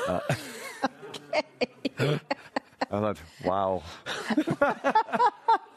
Uh, 0.08 0.20
I 2.90 3.00
thought, 3.00 3.18
wow. 3.44 3.82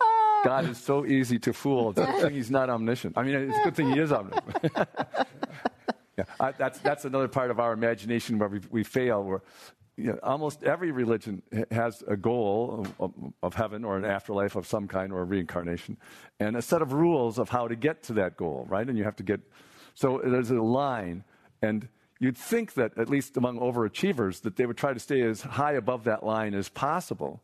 God 0.44 0.70
is 0.70 0.78
so 0.78 1.06
easy 1.06 1.40
to 1.40 1.54
fool. 1.54 1.94
He's 2.30 2.52
not 2.52 2.70
omniscient. 2.70 3.18
I 3.18 3.24
mean, 3.24 3.36
it's 3.36 3.58
a 3.58 3.64
good 3.64 3.76
thing 3.76 3.92
he 3.92 4.00
is 4.00 4.12
omniscient. 4.12 4.54
yeah, 6.18 6.24
I, 6.40 6.52
that's, 6.52 6.80
that's 6.80 7.06
another 7.06 7.28
part 7.28 7.52
of 7.52 7.60
our 7.60 7.74
imagination 7.74 8.40
where 8.40 8.50
we, 8.50 8.62
we 8.70 8.84
fail. 8.84 9.24
Where 9.24 9.42
you 9.98 10.08
know, 10.08 10.20
almost 10.24 10.64
every 10.64 10.92
religion 10.92 11.42
has 11.70 12.04
a 12.08 12.16
goal 12.16 12.88
of, 13.00 13.14
of, 13.44 13.54
heaven 13.54 13.84
or 13.84 13.98
an 13.98 14.06
afterlife 14.06 14.56
of 14.56 14.66
some 14.66 14.88
kind 14.88 15.12
or 15.12 15.22
a 15.22 15.26
reincarnation, 15.26 15.98
and 16.40 16.56
a 16.56 16.62
set 16.62 16.82
of 16.82 16.94
rules 16.94 17.38
of 17.38 17.50
how 17.50 17.68
to 17.68 17.76
get 17.76 18.02
to 18.04 18.14
that 18.14 18.38
goal, 18.38 18.66
right? 18.70 18.88
And 18.88 18.98
you 18.98 19.04
have 19.04 19.16
to 19.18 19.24
get. 19.24 19.42
So 19.94 20.22
there's 20.24 20.50
a 20.50 20.62
line, 20.62 21.24
and 21.62 21.88
you'd 22.20 22.38
think 22.38 22.74
that 22.76 22.98
at 22.98 23.10
least 23.10 23.38
among 23.38 23.60
overachievers 23.60 24.42
that 24.42 24.56
they 24.56 24.66
would 24.66 24.78
try 24.78 24.94
to 24.94 25.00
stay 25.00 25.22
as 25.22 25.42
high 25.42 25.74
above 25.74 26.06
that 26.06 26.24
line 26.26 26.54
as 26.54 26.70
possible. 26.70 27.42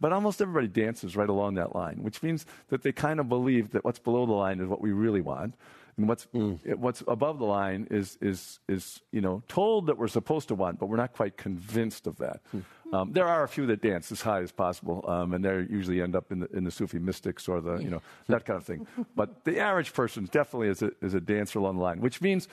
But 0.00 0.12
almost 0.12 0.40
everybody 0.40 0.68
dances 0.68 1.16
right 1.16 1.28
along 1.28 1.54
that 1.54 1.74
line, 1.74 2.02
which 2.02 2.22
means 2.22 2.46
that 2.68 2.82
they 2.82 2.92
kind 2.92 3.20
of 3.20 3.28
believe 3.28 3.70
that 3.72 3.84
what's 3.84 3.98
below 3.98 4.26
the 4.26 4.32
line 4.32 4.60
is 4.60 4.66
what 4.66 4.80
we 4.80 4.92
really 4.92 5.20
want. 5.20 5.54
And 5.96 6.08
what's, 6.08 6.26
mm. 6.34 6.76
what's 6.76 7.02
above 7.06 7.38
the 7.38 7.44
line 7.44 7.86
is, 7.90 8.16
is, 8.22 8.60
is, 8.68 9.02
you 9.12 9.20
know, 9.20 9.42
told 9.48 9.86
that 9.86 9.98
we're 9.98 10.08
supposed 10.08 10.48
to 10.48 10.54
want, 10.54 10.78
but 10.78 10.86
we're 10.86 10.96
not 10.96 11.12
quite 11.12 11.36
convinced 11.36 12.06
of 12.06 12.16
that. 12.18 12.40
Mm. 12.54 12.64
Um, 12.92 13.12
there 13.12 13.28
are 13.28 13.44
a 13.44 13.48
few 13.48 13.66
that 13.66 13.82
dance 13.82 14.10
as 14.10 14.22
high 14.22 14.40
as 14.40 14.50
possible, 14.50 15.04
um, 15.06 15.34
and 15.34 15.44
they 15.44 15.66
usually 15.68 16.00
end 16.00 16.16
up 16.16 16.32
in 16.32 16.40
the, 16.40 16.48
in 16.56 16.64
the 16.64 16.70
Sufi 16.70 16.98
mystics 16.98 17.48
or 17.48 17.60
the, 17.60 17.76
you 17.76 17.90
know, 17.90 18.00
that 18.28 18.46
kind 18.46 18.56
of 18.56 18.64
thing. 18.64 18.86
But 19.14 19.44
the 19.44 19.58
average 19.58 19.92
person 19.92 20.28
definitely 20.32 20.68
is 20.68 20.82
a, 20.82 20.90
is 21.02 21.14
a 21.14 21.20
dancer 21.20 21.58
along 21.58 21.76
the 21.76 21.82
line, 21.82 22.00
which 22.00 22.22
means 22.22 22.48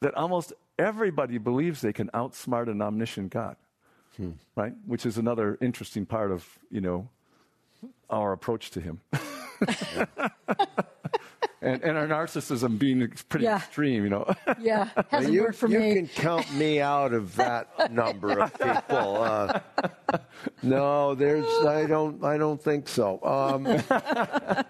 that 0.00 0.14
almost 0.14 0.52
everybody 0.78 1.38
believes 1.38 1.80
they 1.80 1.92
can 1.92 2.08
outsmart 2.14 2.70
an 2.70 2.80
omniscient 2.80 3.30
God, 3.30 3.56
hmm. 4.20 4.32
right? 4.54 4.72
Which 4.86 5.06
is 5.06 5.16
another 5.18 5.56
interesting 5.60 6.06
part 6.06 6.30
of, 6.30 6.46
you 6.70 6.80
know, 6.80 7.08
our 8.10 8.32
approach 8.32 8.70
to 8.72 8.80
him. 8.80 9.00
and, 11.62 11.82
and, 11.82 11.96
our 11.96 12.06
narcissism 12.06 12.78
being 12.78 13.10
pretty 13.28 13.44
yeah. 13.44 13.56
extreme, 13.56 14.04
you 14.04 14.10
know. 14.10 14.34
Yeah, 14.60 14.88
hasn't 15.10 15.32
you, 15.32 15.42
worked 15.42 15.56
for 15.56 15.68
you 15.68 15.78
me. 15.78 15.88
You 15.88 15.94
can 15.94 16.08
count 16.08 16.52
me 16.54 16.80
out 16.80 17.14
of 17.14 17.36
that 17.36 17.92
number 17.92 18.40
of 18.40 18.52
people. 18.52 19.22
Uh, 19.22 19.60
no, 20.62 21.14
there's 21.14 21.46
I 21.64 21.86
don't 21.86 22.22
I 22.22 22.36
don't 22.36 22.62
think 22.62 22.88
so. 22.88 23.22
Um, 23.22 23.64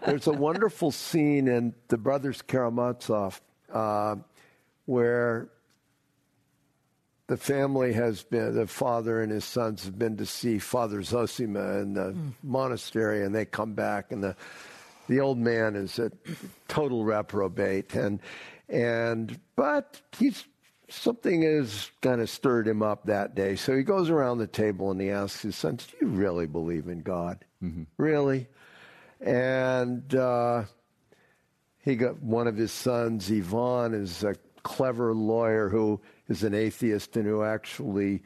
there's 0.04 0.28
a 0.28 0.32
wonderful 0.32 0.92
scene 0.92 1.48
in 1.48 1.74
The 1.88 1.98
Brothers 1.98 2.42
Karamazov 2.42 3.40
uh, 3.72 4.16
where 4.86 5.48
the 7.30 7.36
family 7.36 7.92
has 7.92 8.24
been, 8.24 8.56
the 8.56 8.66
father 8.66 9.22
and 9.22 9.30
his 9.30 9.44
sons 9.44 9.84
have 9.84 9.96
been 9.96 10.16
to 10.16 10.26
see 10.26 10.58
Father 10.58 11.00
Zosima 11.00 11.80
in 11.80 11.94
the 11.94 12.10
mm. 12.10 12.32
monastery, 12.42 13.24
and 13.24 13.32
they 13.32 13.44
come 13.44 13.74
back, 13.74 14.10
and 14.10 14.20
the 14.20 14.34
the 15.06 15.20
old 15.20 15.38
man 15.38 15.76
is 15.76 16.00
a 16.00 16.10
total 16.66 17.04
reprobate, 17.04 17.94
and 17.94 18.18
and 18.68 19.38
but 19.54 20.00
he's 20.18 20.44
something 20.88 21.42
has 21.42 21.92
kind 22.02 22.20
of 22.20 22.28
stirred 22.28 22.66
him 22.66 22.82
up 22.82 23.06
that 23.06 23.36
day. 23.36 23.54
So 23.54 23.76
he 23.76 23.84
goes 23.84 24.10
around 24.10 24.38
the 24.38 24.48
table 24.48 24.90
and 24.90 25.00
he 25.00 25.10
asks 25.10 25.42
his 25.42 25.54
sons, 25.54 25.86
"Do 25.86 25.98
you 26.00 26.08
really 26.08 26.48
believe 26.48 26.88
in 26.88 27.02
God? 27.02 27.44
Mm-hmm. 27.62 27.84
Really?" 27.96 28.48
And 29.20 30.12
uh, 30.16 30.64
he 31.78 31.94
got 31.94 32.20
one 32.20 32.48
of 32.48 32.56
his 32.56 32.72
sons, 32.72 33.30
Ivan, 33.30 33.94
is 33.94 34.24
a 34.24 34.34
clever 34.64 35.14
lawyer 35.14 35.68
who 35.68 36.00
is 36.30 36.44
an 36.44 36.54
atheist 36.54 37.16
and 37.16 37.26
who 37.26 37.42
actually 37.42 38.22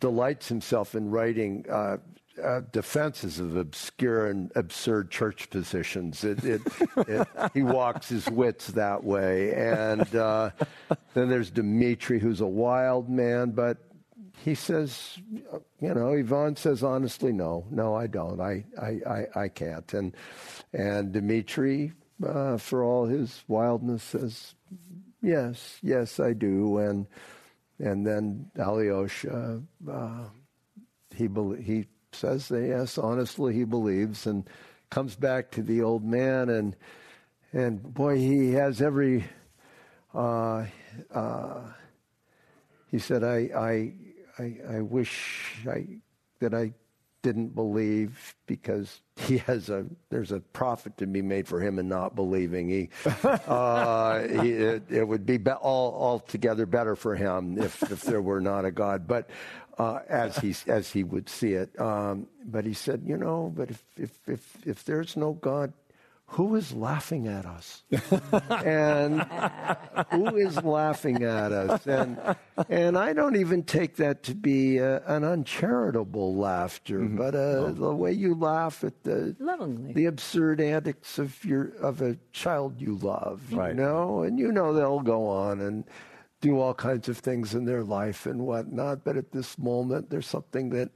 delights 0.00 0.48
himself 0.48 0.94
in 0.94 1.10
writing 1.10 1.64
uh, 1.70 1.96
uh, 2.42 2.60
defenses 2.70 3.40
of 3.40 3.56
obscure 3.56 4.26
and 4.26 4.52
absurd 4.54 5.10
church 5.10 5.48
positions. 5.48 6.22
It, 6.22 6.44
it, 6.44 6.60
it, 6.96 7.28
he 7.54 7.62
walks 7.62 8.08
his 8.10 8.28
wits 8.28 8.68
that 8.68 9.02
way. 9.02 9.54
And 9.54 10.14
uh, 10.14 10.50
then 11.14 11.28
there's 11.30 11.50
Dimitri, 11.50 12.18
who's 12.18 12.42
a 12.42 12.46
wild 12.46 13.08
man, 13.08 13.50
but 13.52 13.78
he 14.44 14.54
says, 14.54 15.18
you 15.80 15.94
know, 15.94 16.12
Ivan 16.12 16.56
says 16.56 16.82
honestly, 16.82 17.32
no, 17.32 17.64
no, 17.70 17.94
I 17.94 18.06
don't. 18.06 18.40
I, 18.40 18.64
I, 18.80 19.00
I, 19.08 19.26
I 19.44 19.48
can't. 19.48 19.92
And, 19.94 20.14
and 20.74 21.12
Dimitri, 21.12 21.92
uh, 22.24 22.58
for 22.58 22.84
all 22.84 23.06
his 23.06 23.42
wildness, 23.48 24.02
says, 24.02 24.54
yes, 25.26 25.78
yes, 25.82 26.20
I 26.20 26.32
do. 26.32 26.78
And 26.78 27.06
and 27.78 28.06
then 28.06 28.50
Alyosha, 28.58 29.62
uh, 29.90 30.24
he 31.14 31.26
be- 31.26 31.62
he 31.62 31.86
says 32.12 32.48
that 32.48 32.66
yes, 32.66 32.96
honestly, 32.98 33.54
he 33.54 33.64
believes, 33.64 34.26
and 34.26 34.48
comes 34.90 35.16
back 35.16 35.50
to 35.52 35.62
the 35.62 35.82
old 35.82 36.04
man, 36.04 36.48
and 36.48 36.76
and 37.52 37.82
boy, 37.82 38.16
he 38.16 38.52
has 38.52 38.80
every. 38.80 39.24
Uh, 40.14 40.64
uh, 41.12 41.60
he 42.90 42.98
said, 42.98 43.22
I, 43.24 43.50
I, 43.54 43.92
I, 44.38 44.76
I 44.76 44.80
wish 44.80 45.56
I, 45.68 45.86
that 46.40 46.54
I 46.54 46.72
didn't 47.26 47.56
believe 47.56 48.36
because 48.46 49.00
he 49.16 49.38
has 49.38 49.68
a 49.68 49.84
there's 50.10 50.30
a 50.30 50.38
profit 50.38 50.96
to 50.98 51.08
be 51.08 51.22
made 51.22 51.48
for 51.48 51.60
him 51.60 51.80
in 51.80 51.88
not 51.88 52.14
believing. 52.14 52.68
He, 52.68 52.88
uh, 53.24 54.20
he 54.20 54.52
it, 54.52 54.84
it, 54.88 55.08
would 55.08 55.26
be, 55.26 55.36
be 55.36 55.50
all 55.50 55.92
altogether 56.00 56.66
better 56.66 56.94
for 56.94 57.16
him 57.16 57.58
if 57.58 57.82
if 57.90 58.02
there 58.02 58.22
were 58.22 58.40
not 58.40 58.64
a 58.64 58.70
God. 58.70 59.08
But 59.08 59.28
uh, 59.76 60.00
as 60.08 60.38
he 60.38 60.54
as 60.68 60.92
he 60.92 61.02
would 61.02 61.28
see 61.28 61.54
it, 61.54 61.80
um, 61.80 62.28
but 62.44 62.64
he 62.64 62.74
said, 62.74 63.02
you 63.04 63.16
know, 63.16 63.52
but 63.56 63.70
if 63.70 63.82
if 63.96 64.10
if 64.28 64.56
if 64.64 64.84
there's 64.84 65.16
no 65.16 65.32
God, 65.32 65.72
who 66.30 66.56
is 66.56 66.72
laughing 66.72 67.28
at 67.28 67.46
us? 67.46 67.84
and 68.64 69.22
who 70.10 70.36
is 70.36 70.62
laughing 70.62 71.22
at 71.22 71.52
us? 71.52 71.86
And, 71.86 72.18
and 72.68 72.98
I 72.98 73.12
don't 73.12 73.36
even 73.36 73.62
take 73.62 73.96
that 73.96 74.24
to 74.24 74.34
be 74.34 74.80
uh, 74.80 75.00
an 75.06 75.24
uncharitable 75.24 76.34
laughter, 76.34 76.98
mm-hmm. 76.98 77.16
but 77.16 77.34
uh, 77.34 77.38
oh. 77.38 77.72
the 77.72 77.94
way 77.94 78.12
you 78.12 78.34
laugh 78.34 78.82
at 78.82 79.04
the, 79.04 79.36
Lovingly. 79.38 79.92
the 79.92 80.06
absurd 80.06 80.60
antics 80.60 81.18
of, 81.18 81.44
your, 81.44 81.72
of 81.80 82.02
a 82.02 82.18
child 82.32 82.80
you 82.80 82.96
love, 82.96 83.40
right. 83.52 83.68
you 83.68 83.74
know? 83.74 84.22
And 84.22 84.38
you 84.38 84.50
know 84.50 84.72
they'll 84.72 85.00
go 85.00 85.28
on 85.28 85.60
and 85.60 85.84
do 86.40 86.58
all 86.58 86.74
kinds 86.74 87.08
of 87.08 87.18
things 87.18 87.54
in 87.54 87.64
their 87.64 87.84
life 87.84 88.26
and 88.26 88.40
whatnot, 88.40 89.04
but 89.04 89.16
at 89.16 89.32
this 89.32 89.56
moment, 89.58 90.10
there's 90.10 90.26
something 90.26 90.70
that, 90.70 90.90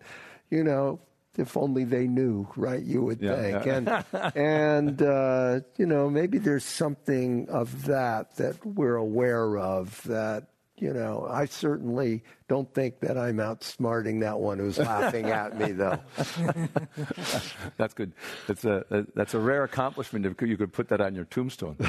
you 0.51 0.64
know, 0.64 1.01
if 1.37 1.57
only 1.57 1.85
they 1.85 2.07
knew, 2.07 2.49
right? 2.57 2.83
You 2.83 3.03
would 3.03 3.20
yeah, 3.20 3.37
think, 3.37 3.66
yeah. 3.66 3.74
and 3.74 4.37
and 4.37 5.03
uh, 5.03 5.61
you 5.76 5.87
know 5.87 6.11
maybe 6.11 6.39
there's 6.39 6.64
something 6.64 7.49
of 7.49 7.87
that 7.87 8.37
that 8.37 8.64
we're 8.64 8.97
aware 8.97 9.59
of 9.59 10.03
that. 10.05 10.47
You 10.76 10.95
know, 10.95 11.26
I 11.31 11.45
certainly 11.45 12.24
don't 12.49 12.72
think 12.72 13.01
that 13.01 13.18
I'm 13.18 13.37
outsmarting 13.37 14.22
that 14.22 14.41
one 14.41 14.59
who's 14.59 14.78
laughing 14.78 15.26
at 15.26 15.59
me, 15.59 15.72
though. 15.72 16.01
that's 17.76 17.93
good. 17.93 18.14
That's 18.47 18.64
a, 18.64 18.83
a, 18.91 19.05
that's 19.14 19.35
a 19.35 19.39
rare 19.39 19.64
accomplishment. 19.64 20.24
If 20.24 20.41
you 20.41 20.57
could 20.57 20.72
put 20.72 20.89
that 20.89 21.03
on 21.03 21.14
your 21.14 21.26
tombstone. 21.26 21.76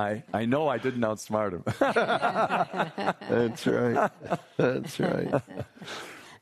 I 0.00 0.24
I 0.34 0.46
know 0.46 0.66
I 0.66 0.78
didn't 0.78 1.02
outsmart 1.02 1.52
him. 1.52 1.62
that's 3.30 3.66
right. 3.68 4.10
That's 4.56 4.98
right. 4.98 5.42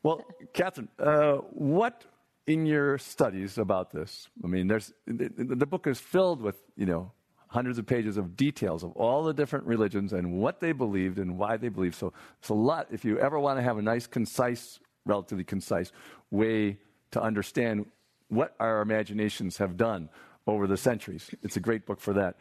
Well, 0.03 0.25
Catherine, 0.53 0.89
uh, 0.99 1.37
what 1.53 2.05
in 2.47 2.67
your 2.67 2.99
studies 2.99 3.59
about 3.59 3.91
this? 3.91 4.29
I 4.43 4.47
mean, 4.47 4.67
there's 4.67 4.93
the, 5.07 5.29
the, 5.37 5.67
book 5.67 5.87
is 5.87 6.01
filled 6.01 6.41
with 6.41 6.57
you 6.77 6.87
know 6.87 7.13
hundreds 7.49 7.79
of 7.79 7.87
pages 7.87 8.17
of 8.17 8.37
details 8.37 8.83
of 8.83 8.93
all 8.93 9.25
the 9.25 9.35
different 9.35 9.67
religions 9.67 10.13
and 10.13 10.33
what 10.33 10.61
they 10.61 10.73
believed 10.73 11.19
and 11.19 11.37
why 11.37 11.57
they 11.57 11.69
believed. 11.69 11.97
So 11.97 12.13
it's 12.39 12.49
a 12.49 12.55
lot. 12.55 12.87
If 12.91 13.05
you 13.05 13.19
ever 13.19 13.39
want 13.39 13.59
to 13.59 13.63
have 13.63 13.77
a 13.77 13.83
nice, 13.83 14.07
concise, 14.07 14.81
relatively 15.05 15.45
concise 15.45 15.93
way 16.31 16.79
to 17.11 17.21
understand 17.21 17.87
what 18.29 18.55
our 18.61 18.81
imaginations 18.81 19.59
have 19.59 19.77
done 19.77 20.09
over 20.47 20.67
the 20.67 20.77
centuries, 20.77 21.31
it's 21.43 21.57
a 21.57 21.61
great 21.61 21.85
book 21.87 22.01
for 22.01 22.15
that. 22.15 22.37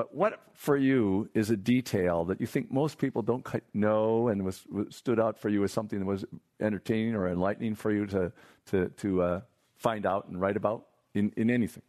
But 0.00 0.14
what 0.14 0.40
for 0.54 0.78
you 0.78 1.28
is 1.34 1.50
a 1.50 1.58
detail 1.58 2.24
that 2.24 2.40
you 2.40 2.46
think 2.46 2.72
most 2.72 2.96
people 2.96 3.20
don't 3.20 3.46
know 3.74 4.28
and 4.28 4.42
was, 4.46 4.64
was 4.72 4.96
stood 4.96 5.20
out 5.20 5.38
for 5.38 5.50
you 5.50 5.62
as 5.62 5.72
something 5.72 5.98
that 5.98 6.06
was 6.06 6.24
entertaining 6.58 7.14
or 7.14 7.28
enlightening 7.28 7.74
for 7.74 7.92
you 7.92 8.06
to, 8.06 8.32
to, 8.70 8.88
to 8.88 9.22
uh, 9.22 9.40
find 9.76 10.06
out 10.06 10.26
and 10.28 10.40
write 10.40 10.56
about 10.56 10.86
in, 11.12 11.34
in 11.36 11.50
anything? 11.50 11.82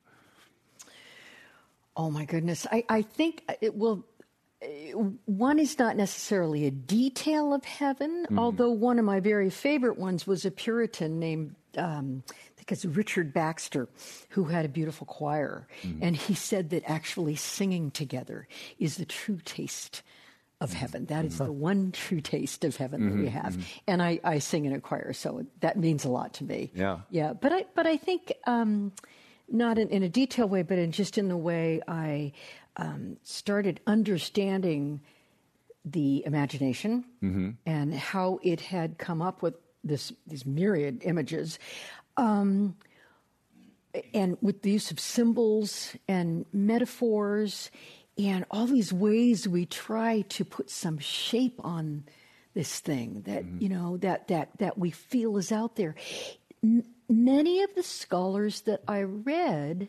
Oh 1.96 2.12
my 2.12 2.26
goodness. 2.26 2.68
I, 2.70 2.84
I 2.90 3.02
think 3.02 3.50
it 3.62 3.78
will. 3.78 4.06
One 5.24 5.58
is 5.58 5.80
not 5.80 5.96
necessarily 5.96 6.66
a 6.66 6.72
detail 6.72 7.54
of 7.54 7.64
heaven, 7.64 8.26
mm-hmm. 8.26 8.38
although 8.38 8.72
one 8.72 9.00
of 9.00 9.06
my 9.06 9.22
very 9.22 9.50
favorite 9.50 9.98
ones 9.98 10.28
was 10.28 10.44
a 10.44 10.52
Puritan 10.52 11.18
named 11.18 11.56
um, 11.78 12.24
because 12.58 12.86
Richard 12.86 13.34
Baxter, 13.34 13.90
who 14.30 14.46
had 14.46 14.66
a 14.66 14.70
beautiful 14.70 15.08
choir, 15.08 15.68
mm-hmm. 15.84 16.04
and 16.04 16.16
he 16.16 16.34
said 16.34 16.70
that 16.72 16.84
actually 16.86 17.36
singing 17.36 17.92
together 17.92 18.48
is 18.80 18.98
the 18.98 19.06
true 19.06 19.40
taste 19.44 20.04
of 20.60 20.70
mm-hmm. 20.70 20.80
heaven. 20.80 21.06
That 21.06 21.26
is 21.26 21.36
mm-hmm. 21.36 21.46
the 21.46 21.52
one 21.52 21.92
true 21.92 22.22
taste 22.22 22.64
of 22.64 22.78
heaven 22.78 23.02
mm-hmm. 23.02 23.10
that 23.10 23.18
we 23.18 23.28
mm-hmm. 23.28 23.38
have. 23.38 23.54
Mm-hmm. 23.54 23.80
And 23.88 24.02
I, 24.02 24.20
I, 24.24 24.40
sing 24.40 24.66
in 24.66 24.74
a 24.74 24.80
choir, 24.80 25.14
so 25.14 25.46
that 25.60 25.78
means 25.78 26.06
a 26.06 26.10
lot 26.10 26.36
to 26.36 26.44
me. 26.44 26.72
Yeah, 26.76 27.00
yeah. 27.10 27.34
But 27.34 27.52
I, 27.52 27.66
but 27.74 27.88
I 27.88 27.98
think 27.98 28.32
um, 28.46 28.94
not 29.50 29.78
in, 29.78 29.90
in, 29.90 30.04
a 30.04 30.10
detailed 30.10 30.52
way, 30.52 30.62
but 30.62 30.78
in 30.78 30.92
just 30.92 31.18
in 31.18 31.28
the 31.28 31.38
way 31.38 31.82
I 31.88 32.34
um, 32.78 33.18
started 33.24 33.80
understanding 33.88 35.02
the 35.84 36.24
imagination 36.26 37.06
and 37.66 37.94
how 37.94 38.40
it 38.44 38.62
had 38.62 39.00
come 39.00 39.20
up 39.22 39.42
with 39.42 39.56
this 39.84 40.14
these 40.28 40.46
myriad 40.46 41.02
images. 41.04 41.60
Um, 42.18 42.76
and 44.14 44.38
with 44.42 44.62
the 44.62 44.72
use 44.72 44.92
of 44.92 45.00
symbols 45.00 45.96
and 46.08 46.46
metaphors 46.54 47.72
and 48.18 48.46
all 48.52 48.66
these 48.66 48.94
ways 48.94 49.48
we 49.48 49.66
try 49.66 50.22
to 50.22 50.46
put 50.46 50.70
some 50.70 50.98
shape 50.98 51.60
on 51.64 52.04
this 52.54 52.80
thing 52.80 53.24
that 53.26 53.46
mm-hmm. 53.46 53.62
you 53.62 53.70
know 53.70 53.98
that 53.98 54.28
that 54.28 54.50
that 54.60 54.78
we 54.78 54.92
feel 54.92 55.38
is 55.38 55.52
out 55.52 55.76
there 55.76 55.96
M- 56.64 56.84
many 57.10 57.64
of 57.64 57.74
the 57.76 57.84
scholars 57.84 58.62
that 58.62 58.82
i 58.88 59.02
read 59.02 59.88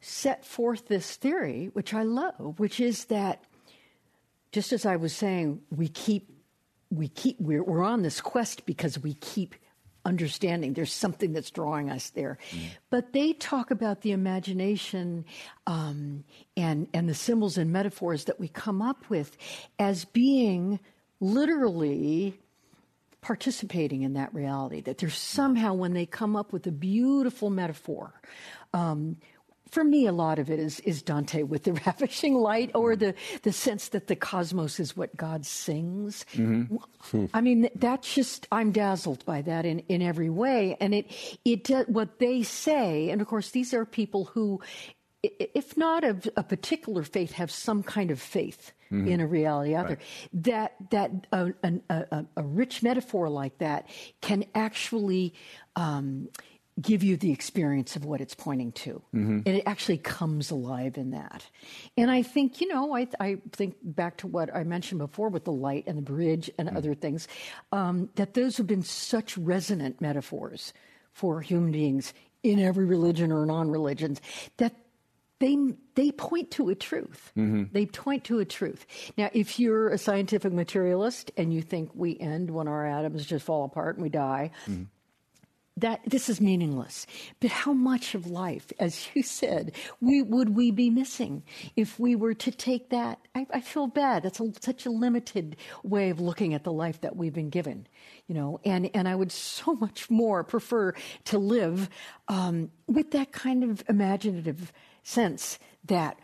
set 0.00 0.44
forth 0.44 0.86
this 0.86 1.16
theory 1.16 1.70
which 1.72 1.92
i 1.92 2.02
love 2.02 2.58
which 2.58 2.78
is 2.80 3.06
that 3.06 3.42
just 4.52 4.72
as 4.72 4.86
i 4.86 4.96
was 4.96 5.12
saying 5.12 5.60
we 5.74 5.88
keep 5.88 6.35
we 6.90 7.08
keep 7.08 7.40
we're, 7.40 7.62
we're 7.62 7.82
on 7.82 8.02
this 8.02 8.20
quest 8.20 8.66
because 8.66 8.98
we 8.98 9.14
keep 9.14 9.54
understanding. 10.06 10.72
There's 10.72 10.92
something 10.92 11.32
that's 11.32 11.50
drawing 11.50 11.90
us 11.90 12.10
there. 12.10 12.38
Mm. 12.52 12.68
But 12.90 13.12
they 13.12 13.32
talk 13.32 13.70
about 13.70 14.02
the 14.02 14.12
imagination 14.12 15.24
um, 15.66 16.24
and 16.56 16.88
and 16.94 17.08
the 17.08 17.14
symbols 17.14 17.58
and 17.58 17.72
metaphors 17.72 18.24
that 18.24 18.38
we 18.38 18.48
come 18.48 18.80
up 18.80 19.10
with 19.10 19.36
as 19.78 20.04
being 20.04 20.78
literally 21.20 22.38
participating 23.20 24.02
in 24.02 24.12
that 24.12 24.32
reality. 24.32 24.80
That 24.80 24.98
there's 24.98 25.18
somehow 25.18 25.74
when 25.74 25.92
they 25.92 26.06
come 26.06 26.36
up 26.36 26.52
with 26.52 26.66
a 26.66 26.72
beautiful 26.72 27.50
metaphor. 27.50 28.14
Um, 28.72 29.16
for 29.70 29.84
me, 29.84 30.06
a 30.06 30.12
lot 30.12 30.38
of 30.38 30.50
it 30.50 30.58
is, 30.58 30.80
is 30.80 31.02
Dante 31.02 31.42
with 31.42 31.64
the 31.64 31.72
ravishing 31.86 32.34
light 32.34 32.70
or 32.74 32.96
the, 32.96 33.14
the 33.42 33.52
sense 33.52 33.88
that 33.88 34.06
the 34.06 34.16
cosmos 34.16 34.80
is 34.80 34.96
what 34.96 35.16
God 35.16 35.44
sings. 35.44 36.24
Mm-hmm. 36.34 37.26
I 37.34 37.40
mean, 37.40 37.68
that's 37.74 38.14
just, 38.14 38.46
I'm 38.52 38.72
dazzled 38.72 39.24
by 39.24 39.42
that 39.42 39.66
in, 39.66 39.80
in 39.80 40.02
every 40.02 40.30
way. 40.30 40.76
And 40.80 40.94
it, 40.94 41.10
it, 41.44 41.88
what 41.88 42.18
they 42.18 42.42
say, 42.42 43.10
and 43.10 43.20
of 43.20 43.26
course, 43.26 43.50
these 43.50 43.74
are 43.74 43.84
people 43.84 44.26
who, 44.26 44.60
if 45.22 45.76
not 45.76 46.04
of 46.04 46.28
a 46.36 46.42
particular 46.42 47.02
faith, 47.02 47.32
have 47.32 47.50
some 47.50 47.82
kind 47.82 48.10
of 48.10 48.20
faith. 48.20 48.72
Mm-hmm. 48.92 49.08
in 49.08 49.20
a 49.20 49.26
reality 49.26 49.74
out 49.74 49.88
right. 49.88 49.98
there. 50.32 50.72
That 50.90 50.90
that 50.90 51.26
a, 51.32 51.52
a, 51.90 52.24
a, 52.36 52.42
rich 52.44 52.84
metaphor 52.84 53.28
like 53.28 53.58
that 53.58 53.88
can 54.20 54.44
actually 54.54 55.34
um, 55.74 56.28
give 56.80 57.02
you 57.02 57.16
the 57.16 57.32
experience 57.32 57.96
of 57.96 58.04
what 58.04 58.20
it's 58.20 58.34
pointing 58.34 58.70
to. 58.70 59.02
Mm-hmm. 59.14 59.40
And 59.46 59.48
it 59.48 59.62
actually 59.66 59.98
comes 59.98 60.50
alive 60.50 60.98
in 60.98 61.12
that. 61.12 61.46
And 61.96 62.10
I 62.10 62.22
think, 62.22 62.60
you 62.60 62.68
know, 62.68 62.94
I, 62.94 63.08
I 63.18 63.38
think 63.52 63.76
back 63.82 64.18
to 64.18 64.26
what 64.26 64.54
I 64.54 64.62
mentioned 64.64 64.98
before 64.98 65.30
with 65.30 65.44
the 65.44 65.52
light 65.52 65.84
and 65.86 65.96
the 65.96 66.02
bridge 66.02 66.50
and 66.58 66.68
mm-hmm. 66.68 66.76
other 66.76 66.94
things, 66.94 67.28
um, 67.72 68.10
that 68.16 68.34
those 68.34 68.58
have 68.58 68.66
been 68.66 68.82
such 68.82 69.38
resonant 69.38 70.00
metaphors 70.00 70.74
for 71.12 71.40
human 71.40 71.72
beings 71.72 72.12
in 72.42 72.60
every 72.60 72.84
religion 72.84 73.32
or 73.32 73.46
non 73.46 73.70
religions 73.70 74.20
that 74.58 74.74
they 75.38 75.56
they 75.94 76.12
point 76.12 76.50
to 76.52 76.68
a 76.68 76.74
truth. 76.74 77.32
Mm-hmm. 77.36 77.64
They 77.72 77.86
point 77.86 78.24
to 78.24 78.38
a 78.38 78.44
truth. 78.44 78.86
Now, 79.16 79.30
if 79.32 79.58
you're 79.58 79.90
a 79.90 79.98
scientific 79.98 80.52
materialist 80.52 81.30
and 81.36 81.52
you 81.52 81.62
think 81.62 81.90
we 81.94 82.18
end 82.18 82.50
when 82.50 82.68
our 82.68 82.86
atoms 82.86 83.26
just 83.26 83.44
fall 83.44 83.64
apart 83.64 83.96
and 83.96 84.02
we 84.02 84.08
die, 84.10 84.50
mm-hmm 84.66 84.84
that 85.78 86.00
this 86.06 86.28
is 86.28 86.40
meaningless. 86.40 87.06
But 87.40 87.50
how 87.50 87.74
much 87.74 88.14
of 88.14 88.26
life, 88.26 88.72
as 88.78 89.08
you 89.14 89.22
said, 89.22 89.72
we, 90.00 90.22
would 90.22 90.56
we 90.56 90.70
be 90.70 90.88
missing 90.88 91.42
if 91.76 92.00
we 92.00 92.16
were 92.16 92.34
to 92.34 92.50
take 92.50 92.88
that? 92.90 93.18
I, 93.34 93.46
I 93.52 93.60
feel 93.60 93.86
bad. 93.86 94.22
That's 94.22 94.40
a, 94.40 94.52
such 94.60 94.86
a 94.86 94.90
limited 94.90 95.56
way 95.82 96.08
of 96.08 96.18
looking 96.18 96.54
at 96.54 96.64
the 96.64 96.72
life 96.72 97.02
that 97.02 97.16
we've 97.16 97.34
been 97.34 97.50
given, 97.50 97.86
you 98.26 98.34
know. 98.34 98.58
And 98.64 98.90
and 98.94 99.06
I 99.06 99.14
would 99.14 99.32
so 99.32 99.74
much 99.74 100.08
more 100.08 100.42
prefer 100.44 100.94
to 101.26 101.38
live 101.38 101.90
um, 102.28 102.70
with 102.86 103.10
that 103.10 103.32
kind 103.32 103.62
of 103.62 103.84
imaginative 103.88 104.72
sense 105.02 105.58
that. 105.84 106.18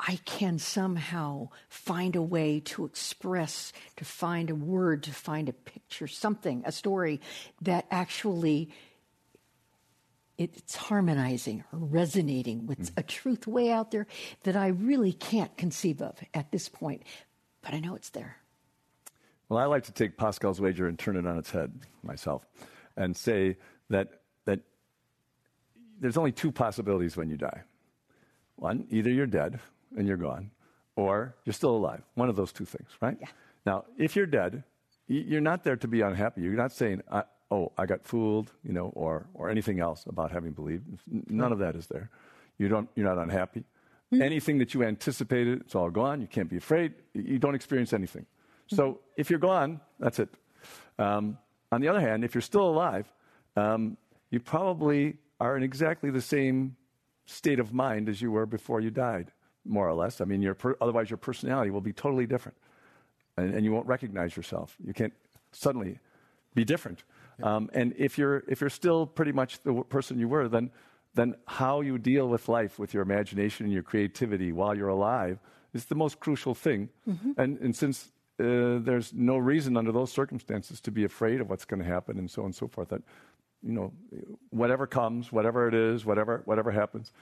I 0.00 0.20
can 0.24 0.60
somehow 0.60 1.48
find 1.68 2.14
a 2.14 2.22
way 2.22 2.60
to 2.66 2.84
express, 2.84 3.72
to 3.96 4.04
find 4.04 4.48
a 4.48 4.54
word, 4.54 5.02
to 5.02 5.12
find 5.12 5.48
a 5.48 5.52
picture, 5.52 6.06
something, 6.06 6.62
a 6.64 6.70
story 6.70 7.20
that 7.62 7.84
actually 7.90 8.70
it's 10.38 10.76
harmonizing 10.76 11.64
or 11.72 11.80
resonating 11.80 12.66
with 12.66 12.94
mm. 12.94 12.98
a 12.98 13.02
truth 13.02 13.46
way 13.46 13.70
out 13.70 13.90
there 13.90 14.06
that 14.44 14.56
I 14.56 14.68
really 14.68 15.12
can't 15.12 15.54
conceive 15.56 16.00
of 16.00 16.16
at 16.32 16.52
this 16.52 16.68
point, 16.68 17.02
but 17.60 17.74
I 17.74 17.80
know 17.80 17.96
it's 17.96 18.10
there. 18.10 18.36
Well, 19.48 19.58
I 19.58 19.64
like 19.64 19.84
to 19.84 19.92
take 19.92 20.16
Pascal's 20.16 20.60
wager 20.60 20.86
and 20.86 20.98
turn 20.98 21.16
it 21.16 21.26
on 21.26 21.38
its 21.38 21.50
head 21.50 21.72
myself 22.02 22.46
and 22.96 23.16
say 23.16 23.56
that, 23.90 24.20
that 24.44 24.60
there's 26.00 26.16
only 26.16 26.32
two 26.32 26.52
possibilities 26.52 27.16
when 27.16 27.28
you 27.28 27.36
die. 27.36 27.62
One, 28.56 28.86
either 28.90 29.10
you're 29.10 29.26
dead 29.26 29.58
and 29.96 30.06
you're 30.06 30.16
gone, 30.16 30.50
or 30.96 31.34
you're 31.44 31.54
still 31.54 31.76
alive. 31.76 32.02
One 32.14 32.28
of 32.28 32.36
those 32.36 32.52
two 32.52 32.64
things, 32.64 32.90
right? 33.00 33.16
Yeah. 33.20 33.28
Now, 33.64 33.84
if 33.96 34.16
you're 34.16 34.26
dead, 34.26 34.64
you're 35.06 35.40
not 35.40 35.64
there 35.64 35.76
to 35.76 35.88
be 35.88 36.02
unhappy. 36.02 36.42
You're 36.42 36.52
not 36.52 36.72
saying, 36.72 37.02
oh, 37.50 37.72
I 37.78 37.86
got 37.86 38.04
fooled, 38.04 38.52
you 38.62 38.72
know, 38.72 38.92
or, 38.94 39.26
or 39.34 39.50
anything 39.50 39.80
else 39.80 40.04
about 40.06 40.30
having 40.30 40.52
believed. 40.52 40.84
None 41.28 41.52
of 41.52 41.58
that 41.60 41.76
is 41.76 41.86
there. 41.86 42.10
You 42.58 42.68
don't, 42.68 42.88
you're 42.94 43.06
not 43.06 43.18
unhappy. 43.18 43.64
Mm-hmm. 44.12 44.22
Anything 44.22 44.58
that 44.58 44.74
you 44.74 44.82
anticipated, 44.82 45.60
it's 45.60 45.74
all 45.74 45.90
gone. 45.90 46.20
You 46.20 46.26
can't 46.26 46.48
be 46.48 46.56
afraid. 46.56 46.94
You 47.14 47.38
don't 47.38 47.54
experience 47.54 47.92
anything. 47.92 48.22
Mm-hmm. 48.22 48.76
So 48.76 49.00
if 49.16 49.30
you're 49.30 49.38
gone, 49.38 49.80
that's 49.98 50.18
it. 50.18 50.28
Um, 50.98 51.38
on 51.70 51.80
the 51.80 51.88
other 51.88 52.00
hand, 52.00 52.24
if 52.24 52.34
you're 52.34 52.42
still 52.42 52.68
alive, 52.68 53.12
um, 53.56 53.96
you 54.30 54.40
probably 54.40 55.16
are 55.40 55.56
in 55.56 55.62
exactly 55.62 56.10
the 56.10 56.20
same 56.20 56.76
state 57.26 57.60
of 57.60 57.72
mind 57.72 58.08
as 58.08 58.20
you 58.20 58.30
were 58.30 58.46
before 58.46 58.80
you 58.80 58.90
died, 58.90 59.30
more 59.64 59.88
or 59.88 59.94
less. 59.94 60.20
I 60.20 60.24
mean, 60.24 60.42
your 60.42 60.54
per- 60.54 60.76
otherwise 60.80 61.10
your 61.10 61.18
personality 61.18 61.70
will 61.70 61.80
be 61.80 61.92
totally 61.92 62.26
different, 62.26 62.56
and, 63.36 63.54
and 63.54 63.64
you 63.64 63.72
won't 63.72 63.86
recognize 63.86 64.36
yourself. 64.36 64.76
You 64.84 64.94
can't 64.94 65.12
suddenly 65.52 65.98
be 66.62 66.64
different. 66.74 67.00
Um, 67.48 67.70
and 67.80 67.94
if 67.96 68.18
you're, 68.18 68.38
if 68.52 68.60
you're 68.60 68.76
still 68.82 69.06
pretty 69.06 69.32
much 69.32 69.50
the 69.62 69.72
person 69.96 70.18
you 70.18 70.28
were, 70.28 70.48
then, 70.48 70.70
then 71.14 71.34
how 71.46 71.82
you 71.88 71.98
deal 71.98 72.26
with 72.34 72.48
life, 72.48 72.72
with 72.82 72.90
your 72.94 73.02
imagination 73.02 73.60
and 73.66 73.72
your 73.72 73.86
creativity 73.92 74.50
while 74.52 74.74
you're 74.78 74.94
alive, 75.00 75.38
is 75.72 75.84
the 75.86 75.94
most 75.94 76.18
crucial 76.18 76.54
thing. 76.54 76.88
Mm-hmm. 77.06 77.32
And, 77.42 77.50
and 77.64 77.76
since 77.76 77.96
uh, 78.40 78.78
there's 78.88 79.12
no 79.12 79.36
reason 79.52 79.76
under 79.76 79.92
those 79.92 80.10
circumstances 80.10 80.80
to 80.80 80.90
be 80.90 81.04
afraid 81.04 81.40
of 81.40 81.48
what's 81.50 81.64
going 81.64 81.82
to 81.82 81.88
happen 81.88 82.18
and 82.18 82.28
so 82.30 82.42
on 82.42 82.46
and 82.46 82.54
so 82.54 82.66
forth, 82.66 82.88
that, 82.88 83.02
you 83.62 83.72
know, 83.72 83.92
whatever 84.50 84.86
comes, 84.86 85.32
whatever 85.32 85.68
it 85.68 85.74
is, 85.74 86.04
whatever, 86.04 86.42
whatever 86.44 86.70
happens, 86.72 87.12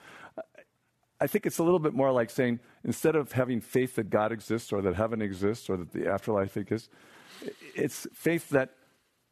I 1.20 1.26
think 1.26 1.47
it's 1.47 1.59
a 1.59 1.62
little 1.62 1.78
bit 1.78 1.95
more 1.95 2.12
like 2.12 2.30
saying 2.30 2.61
instead 2.84 3.16
of 3.16 3.32
having 3.32 3.61
faith 3.61 3.97
that 3.97 4.11
God 4.11 4.32
exists 4.32 4.72
or 4.72 4.82
that 4.82 4.95
heaven 4.95 5.22
exists 5.22 5.70
or 5.70 5.76
that 5.78 5.93
the 5.93 6.07
afterlife 6.07 6.57
exists, 6.57 6.89
it's 7.74 8.07
faith 8.12 8.51
that 8.51 8.68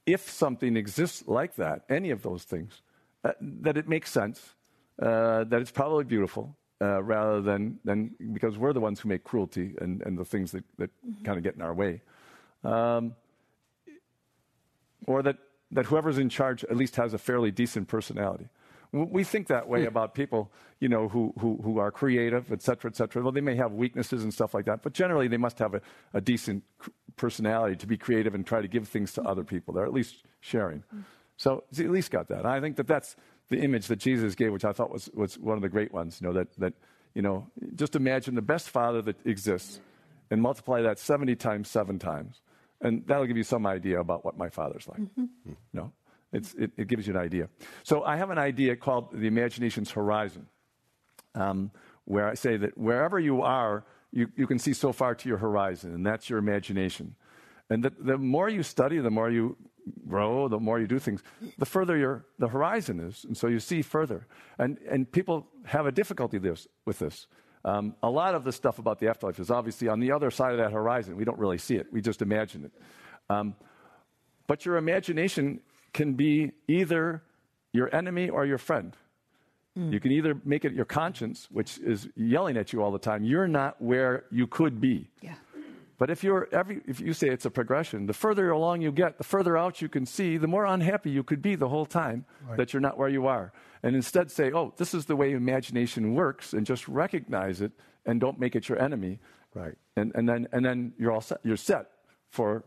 if 0.07 0.31
something 0.31 0.77
exists 0.77 1.25
like 1.27 1.57
that, 1.57 1.85
any 1.89 2.11
of 2.11 2.23
those 2.23 2.45
things, 2.45 2.83
uh, 3.25 3.33
that 3.41 3.77
it 3.77 3.89
makes 3.89 4.11
sense, 4.11 4.55
uh, 5.01 5.45
that 5.45 5.61
it's 5.61 5.71
probably 5.71 6.05
beautiful, 6.05 6.57
uh, 6.81 7.03
rather 7.03 7.41
than, 7.41 7.79
than 7.85 8.15
because 8.33 8.59
we're 8.59 8.73
the 8.73 8.81
ones 8.81 9.01
who 9.01 9.09
make 9.09 9.25
cruelty 9.25 9.75
and, 9.81 10.03
and 10.03 10.19
the 10.19 10.25
things 10.25 10.53
that, 10.53 10.65
that 10.79 10.91
mm-hmm. 11.07 11.25
kind 11.25 11.39
of 11.39 11.45
get 11.45 11.55
in 11.55 11.63
our 11.63 11.75
way. 11.75 12.03
Um, 12.63 13.15
or 15.07 15.23
that, 15.23 15.37
that 15.71 15.87
whoever's 15.87 16.19
in 16.19 16.29
charge 16.29 16.65
at 16.65 16.77
least 16.77 16.97
has 16.97 17.15
a 17.15 17.19
fairly 17.19 17.51
decent 17.51 17.89
personality. 17.89 18.49
We 18.93 19.25
think 19.25 19.49
that 19.49 19.69
way 19.69 19.87
about 19.87 20.15
people, 20.15 20.53
you 20.79 20.89
know, 20.89 21.09
who, 21.09 21.35
who, 21.41 21.59
who 21.65 21.79
are 21.79 21.91
creative, 21.91 22.53
et 22.53 22.63
cetera, 22.63 22.89
et 22.89 22.95
cetera. 22.95 23.23
Well, 23.25 23.33
they 23.33 23.41
may 23.41 23.57
have 23.57 23.73
weaknesses 23.73 24.23
and 24.23 24.33
stuff 24.33 24.55
like 24.55 24.67
that, 24.67 24.83
but 24.83 24.93
generally 24.93 25.27
they 25.27 25.37
must 25.37 25.59
have 25.59 25.75
a, 25.75 25.81
a 26.13 26.21
decent 26.21 26.63
personality 27.17 27.77
to 27.77 27.87
be 27.87 27.97
creative 27.97 28.35
and 28.35 28.47
try 28.47 28.61
to 28.61 28.69
give 28.69 28.89
things 28.89 29.13
to 29.15 29.23
other 29.23 29.45
people. 29.45 29.75
They're 29.75 29.87
at 29.87 29.93
least 29.93 30.25
sharing. 30.41 30.85
So 31.37 31.65
at 31.73 31.91
least 31.91 32.11
got 32.11 32.29
that. 32.29 32.41
And 32.41 32.49
I 32.49 32.61
think 32.61 32.77
that 32.77 32.87
that's 32.87 33.17
the 33.49 33.59
image 33.59 33.89
that 33.89 33.97
Jesus 33.97 34.35
gave, 34.35 34.53
which 34.53 34.65
I 34.65 34.73
thought 34.73 34.91
was, 34.91 35.11
was 35.15 35.39
one 35.39 35.57
of 35.57 35.63
the 35.63 35.69
great 35.69 35.93
ones, 35.93 36.21
you 36.21 36.27
know, 36.27 36.33
that, 36.35 36.49
that, 36.59 36.75
you 37.15 37.23
know, 37.23 37.47
just 37.75 37.97
imagine 37.97 38.35
the 38.35 38.43
best 38.43 38.71
father 38.71 39.03
that 39.03 39.17
exists 39.27 39.81
and 40.31 40.41
multiply 40.41 40.83
that 40.83 40.99
70 40.99 41.37
times, 41.37 41.69
seven 41.69 41.99
times. 41.99 42.41
And 42.81 43.07
that'll 43.07 43.27
give 43.27 43.37
you 43.37 43.45
some 43.45 43.67
idea 43.67 44.01
about 44.01 44.25
what 44.25 44.37
my 44.37 44.49
father's 44.49 44.89
like. 44.89 45.01
Mm-hmm. 45.01 45.25
You 45.47 45.57
know? 45.73 45.93
It, 46.33 46.73
it, 46.77 46.89
gives 46.89 47.07
you 47.07 47.15
an 47.15 47.21
idea. 47.21 47.49
So 47.85 48.03
I 48.03 48.17
have 48.17 48.31
an 48.31 48.39
idea 48.39 48.75
called 48.75 49.13
the 49.13 49.29
imagination's 49.29 49.93
horizon, 49.93 50.49
um, 51.37 51.71
where 52.07 52.29
I 52.29 52.35
say 52.35 52.57
that 52.57 52.77
wherever 52.77 53.21
you 53.21 53.43
are, 53.43 53.85
you, 54.19 54.27
you 54.37 54.47
can 54.47 54.59
see 54.59 54.73
so 54.73 54.93
far 54.93 55.15
to 55.15 55.29
your 55.29 55.39
horizon, 55.39 55.93
and 55.95 56.07
that's 56.07 56.31
your 56.31 56.39
imagination. 56.39 57.07
And 57.69 57.83
the, 57.83 57.93
the 58.11 58.19
more 58.19 58.49
you 58.49 58.63
study, 58.63 58.99
the 59.01 59.11
more 59.11 59.31
you 59.31 59.57
grow, 60.09 60.49
the 60.49 60.59
more 60.59 60.81
you 60.83 60.87
do 60.87 60.99
things, 60.99 61.23
the 61.59 61.67
further 61.67 61.97
your, 61.97 62.25
the 62.39 62.49
horizon 62.49 63.01
is, 63.01 63.25
and 63.25 63.37
so 63.37 63.49
you 63.49 63.61
see 63.61 63.83
further. 63.83 64.27
And, 64.59 64.79
and 64.93 65.11
people 65.11 65.37
have 65.65 65.87
a 65.87 65.93
difficulty 65.93 66.39
this, 66.39 66.69
with 66.87 66.99
this. 66.99 67.27
Um, 67.65 67.95
a 68.03 68.11
lot 68.11 68.35
of 68.35 68.45
the 68.45 68.53
stuff 68.53 68.79
about 68.79 68.99
the 68.99 69.09
afterlife 69.09 69.41
is 69.41 69.51
obviously 69.51 69.89
on 69.89 70.01
the 70.01 70.13
other 70.13 70.31
side 70.31 70.53
of 70.53 70.59
that 70.59 70.73
horizon. 70.73 71.17
We 71.17 71.25
don't 71.25 71.39
really 71.39 71.59
see 71.59 71.77
it, 71.77 71.87
we 71.93 72.01
just 72.01 72.23
imagine 72.23 72.65
it. 72.65 72.73
Um, 73.29 73.57
But 74.47 74.67
your 74.67 74.77
imagination 74.77 75.61
can 75.93 76.15
be 76.15 76.53
either 76.69 77.23
your 77.73 77.89
enemy 77.95 78.29
or 78.29 78.45
your 78.45 78.59
friend. 78.59 78.95
Mm. 79.79 79.93
You 79.93 80.01
can 80.01 80.13
either 80.13 80.37
make 80.45 80.65
it 80.65 80.73
your 80.73 80.85
conscience, 80.85 81.49
which 81.51 81.79
is 81.79 82.09
yelling 82.17 82.57
at 82.57 82.73
you 82.73 82.83
all 82.83 82.93
the 82.93 82.99
time. 82.99 83.25
You're 83.25 83.49
not 83.49 83.81
where 83.81 84.25
you 84.31 84.47
could 84.47 84.81
be. 84.81 85.11
Yeah. 85.21 85.35
But 85.97 86.11
if 86.11 86.25
you're 86.25 86.49
every, 86.53 86.81
if 86.87 87.01
you 87.01 87.13
say 87.13 87.29
it's 87.29 87.45
a 87.45 87.51
progression, 87.51 88.07
the 88.07 88.13
further 88.13 88.51
along 88.51 88.83
you 88.83 88.91
get, 88.91 89.17
the 89.17 89.25
further 89.25 89.57
out 89.57 89.81
you 89.81 89.89
can 89.89 90.07
see, 90.07 90.37
the 90.37 90.49
more 90.49 90.67
unhappy 90.67 91.11
you 91.11 91.23
could 91.23 91.41
be 91.41 91.55
the 91.55 91.69
whole 91.69 91.87
time 91.87 92.25
right. 92.47 92.57
that 92.57 92.73
you're 92.73 92.81
not 92.81 92.99
where 92.99 93.09
you 93.09 93.27
are. 93.27 93.53
And 93.83 93.95
instead 93.95 94.31
say, 94.31 94.51
"Oh, 94.53 94.75
this 94.77 94.93
is 94.93 95.07
the 95.07 95.15
way 95.15 95.33
imagination 95.33 96.15
works," 96.15 96.53
and 96.53 96.67
just 96.67 96.89
recognize 96.89 97.61
it 97.61 97.73
and 98.07 98.21
don't 98.21 98.41
make 98.41 98.57
it 98.57 98.69
your 98.69 98.81
enemy. 98.81 99.21
Right. 99.55 99.77
And 99.97 100.13
and 100.17 100.29
then 100.29 100.49
and 100.53 100.65
then 100.65 100.95
you're 100.99 101.13
all 101.13 101.21
set. 101.21 101.39
You're 101.45 101.57
set 101.57 101.87
for 102.29 102.65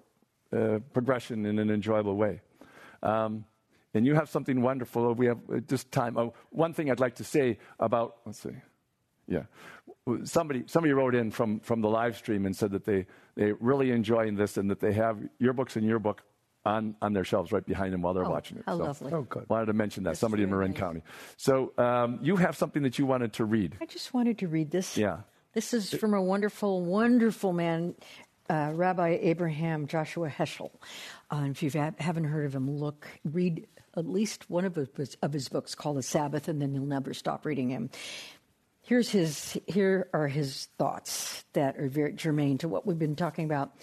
uh, 0.55 0.79
progression 0.93 1.45
in 1.45 1.59
an 1.59 1.69
enjoyable 1.69 2.15
way. 2.15 2.41
Um, 3.03 3.45
and 3.93 4.05
you 4.05 4.15
have 4.15 4.29
something 4.29 4.61
wonderful. 4.61 5.13
We 5.13 5.27
have 5.27 5.39
this 5.67 5.83
uh, 5.83 5.87
time. 5.91 6.17
Oh, 6.17 6.33
one 6.49 6.73
thing 6.73 6.91
I'd 6.91 6.99
like 6.99 7.15
to 7.15 7.23
say 7.23 7.57
about, 7.79 8.17
let's 8.25 8.39
see, 8.39 8.51
yeah. 9.27 9.43
Somebody, 10.23 10.63
somebody 10.67 10.93
wrote 10.93 11.15
in 11.15 11.31
from, 11.31 11.59
from 11.59 11.81
the 11.81 11.89
live 11.89 12.15
stream 12.15 12.45
and 12.45 12.55
said 12.55 12.71
that 12.71 12.85
they, 12.85 13.07
they 13.35 13.51
really 13.59 13.91
enjoying 13.91 14.35
this 14.35 14.55
and 14.55 14.69
that 14.69 14.79
they 14.79 14.93
have 14.93 15.19
your 15.37 15.51
books 15.51 15.75
and 15.75 15.85
your 15.85 15.99
book 15.99 16.23
on, 16.65 16.95
on 17.01 17.13
their 17.13 17.25
shelves 17.25 17.51
right 17.51 17.65
behind 17.65 17.93
them 17.93 18.01
while 18.01 18.13
they're 18.13 18.25
oh, 18.25 18.29
watching 18.29 18.57
it. 18.57 18.63
How 18.65 18.77
so 18.77 18.83
lovely. 18.83 19.13
Oh, 19.13 19.23
good. 19.23 19.49
Wanted 19.49 19.65
to 19.67 19.73
mention 19.73 20.03
that. 20.03 20.11
That's 20.11 20.19
somebody 20.19 20.43
in 20.43 20.49
Marin 20.49 20.71
nice. 20.71 20.79
County. 20.79 21.01
So 21.35 21.73
um, 21.77 22.19
you 22.21 22.37
have 22.37 22.55
something 22.55 22.83
that 22.83 22.97
you 22.97 23.05
wanted 23.05 23.33
to 23.33 23.45
read. 23.45 23.75
I 23.81 23.85
just 23.85 24.13
wanted 24.13 24.37
to 24.39 24.47
read 24.47 24.71
this. 24.71 24.97
Yeah. 24.97 25.19
This 25.53 25.73
is 25.73 25.93
from 25.93 26.13
a 26.13 26.21
wonderful, 26.21 26.85
wonderful 26.85 27.51
man, 27.51 27.95
uh, 28.49 28.71
Rabbi 28.73 29.17
Abraham 29.21 29.87
Joshua 29.87 30.29
Heschel. 30.29 30.71
Uh, 31.31 31.47
if 31.49 31.63
you 31.63 31.71
haven't 31.71 32.25
heard 32.25 32.45
of 32.45 32.55
him, 32.55 32.69
look, 32.69 33.07
read 33.25 33.67
at 33.97 34.07
least 34.07 34.49
one 34.49 34.65
of 34.65 34.75
his, 34.75 35.17
of 35.21 35.33
his 35.33 35.49
books 35.49 35.75
called 35.75 35.97
The 35.97 36.03
Sabbath, 36.03 36.47
and 36.47 36.61
then 36.61 36.73
you'll 36.73 36.85
never 36.85 37.13
stop 37.13 37.45
reading 37.45 37.69
him. 37.69 37.89
Here's 38.83 39.09
his, 39.09 39.59
here 39.67 40.07
are 40.13 40.27
his 40.27 40.69
thoughts 40.77 41.43
that 41.53 41.77
are 41.77 41.89
very 41.89 42.13
germane 42.13 42.57
to 42.59 42.69
what 42.69 42.85
we've 42.85 42.97
been 42.97 43.15
talking 43.15 43.45
about. 43.45 43.73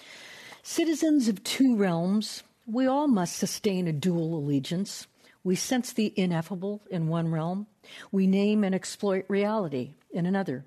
Citizens 0.63 1.29
of 1.29 1.45
two 1.45 1.77
realms, 1.77 2.43
we 2.67 2.87
all 2.87 3.07
must 3.07 3.37
sustain 3.37 3.87
a 3.87 3.93
dual 3.93 4.35
allegiance. 4.35 5.07
We 5.43 5.57
sense 5.57 5.93
the 5.93 6.15
ineffable 6.17 6.81
in 6.91 7.09
one 7.09 7.29
realm. 7.31 7.67
We 8.11 8.27
name 8.27 8.65
and 8.65 8.75
exploit 8.75 9.27
reality 9.29 9.95
in 10.11 10.25
another. 10.25 10.65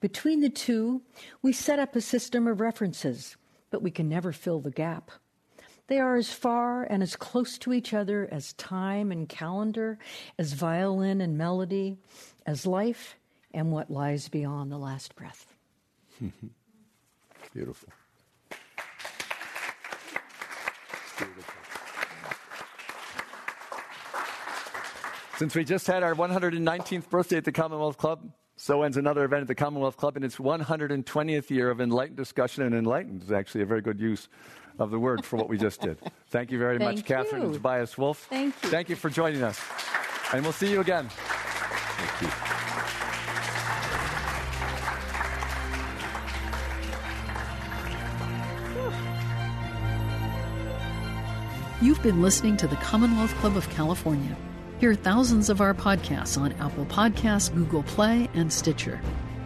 Between 0.00 0.40
the 0.40 0.50
two, 0.50 1.02
we 1.42 1.52
set 1.52 1.78
up 1.78 1.94
a 1.94 2.00
system 2.00 2.48
of 2.48 2.60
references, 2.60 3.36
but 3.70 3.82
we 3.82 3.92
can 3.92 4.08
never 4.08 4.32
fill 4.32 4.58
the 4.58 4.72
gap. 4.72 5.12
They 5.90 5.98
are 5.98 6.14
as 6.14 6.32
far 6.32 6.84
and 6.84 7.02
as 7.02 7.16
close 7.16 7.58
to 7.58 7.72
each 7.72 7.92
other 7.92 8.28
as 8.30 8.52
time 8.52 9.10
and 9.10 9.28
calendar, 9.28 9.98
as 10.38 10.52
violin 10.52 11.20
and 11.20 11.36
melody, 11.36 11.98
as 12.46 12.64
life 12.64 13.16
and 13.52 13.72
what 13.72 13.90
lies 13.90 14.28
beyond 14.28 14.70
the 14.70 14.78
last 14.78 15.16
breath. 15.16 15.52
Beautiful. 17.52 17.88
Since 25.38 25.56
we 25.56 25.64
just 25.64 25.88
had 25.88 26.04
our 26.04 26.14
119th 26.14 27.10
birthday 27.10 27.38
at 27.38 27.44
the 27.44 27.50
Commonwealth 27.50 27.98
Club, 27.98 28.30
so 28.54 28.82
ends 28.82 28.96
another 28.96 29.24
event 29.24 29.40
at 29.42 29.48
the 29.48 29.56
Commonwealth 29.56 29.96
Club 29.96 30.16
in 30.16 30.22
its 30.22 30.36
120th 30.36 31.50
year 31.50 31.68
of 31.68 31.80
enlightened 31.80 32.16
discussion, 32.16 32.62
and 32.62 32.76
enlightened 32.76 33.24
is 33.24 33.32
actually 33.32 33.62
a 33.62 33.66
very 33.66 33.80
good 33.80 33.98
use 33.98 34.28
of 34.80 34.90
the 34.90 34.98
word 34.98 35.24
for 35.24 35.36
what 35.36 35.48
we 35.48 35.58
just 35.58 35.80
did. 35.80 35.98
Thank 36.28 36.50
you 36.50 36.58
very 36.58 36.78
Thank 36.78 36.98
much, 36.98 37.04
Catherine 37.04 37.42
and 37.42 37.54
Tobias 37.54 37.96
Wolff. 37.96 38.26
Thank 38.30 38.54
you. 38.62 38.70
Thank 38.70 38.88
you 38.88 38.96
for 38.96 39.10
joining 39.10 39.42
us. 39.42 39.60
And 40.32 40.42
we'll 40.42 40.52
see 40.52 40.70
you 40.70 40.80
again. 40.80 41.08
Thank 41.08 42.22
you. 42.22 42.50
You've 51.82 52.02
been 52.02 52.20
listening 52.20 52.58
to 52.58 52.66
the 52.66 52.76
Commonwealth 52.76 53.34
Club 53.36 53.56
of 53.56 53.68
California. 53.70 54.36
Hear 54.80 54.94
thousands 54.94 55.48
of 55.48 55.62
our 55.62 55.72
podcasts 55.72 56.38
on 56.38 56.52
Apple 56.54 56.84
Podcasts, 56.86 57.54
Google 57.54 57.82
Play, 57.82 58.28
and 58.34 58.52
Stitcher. 58.52 59.00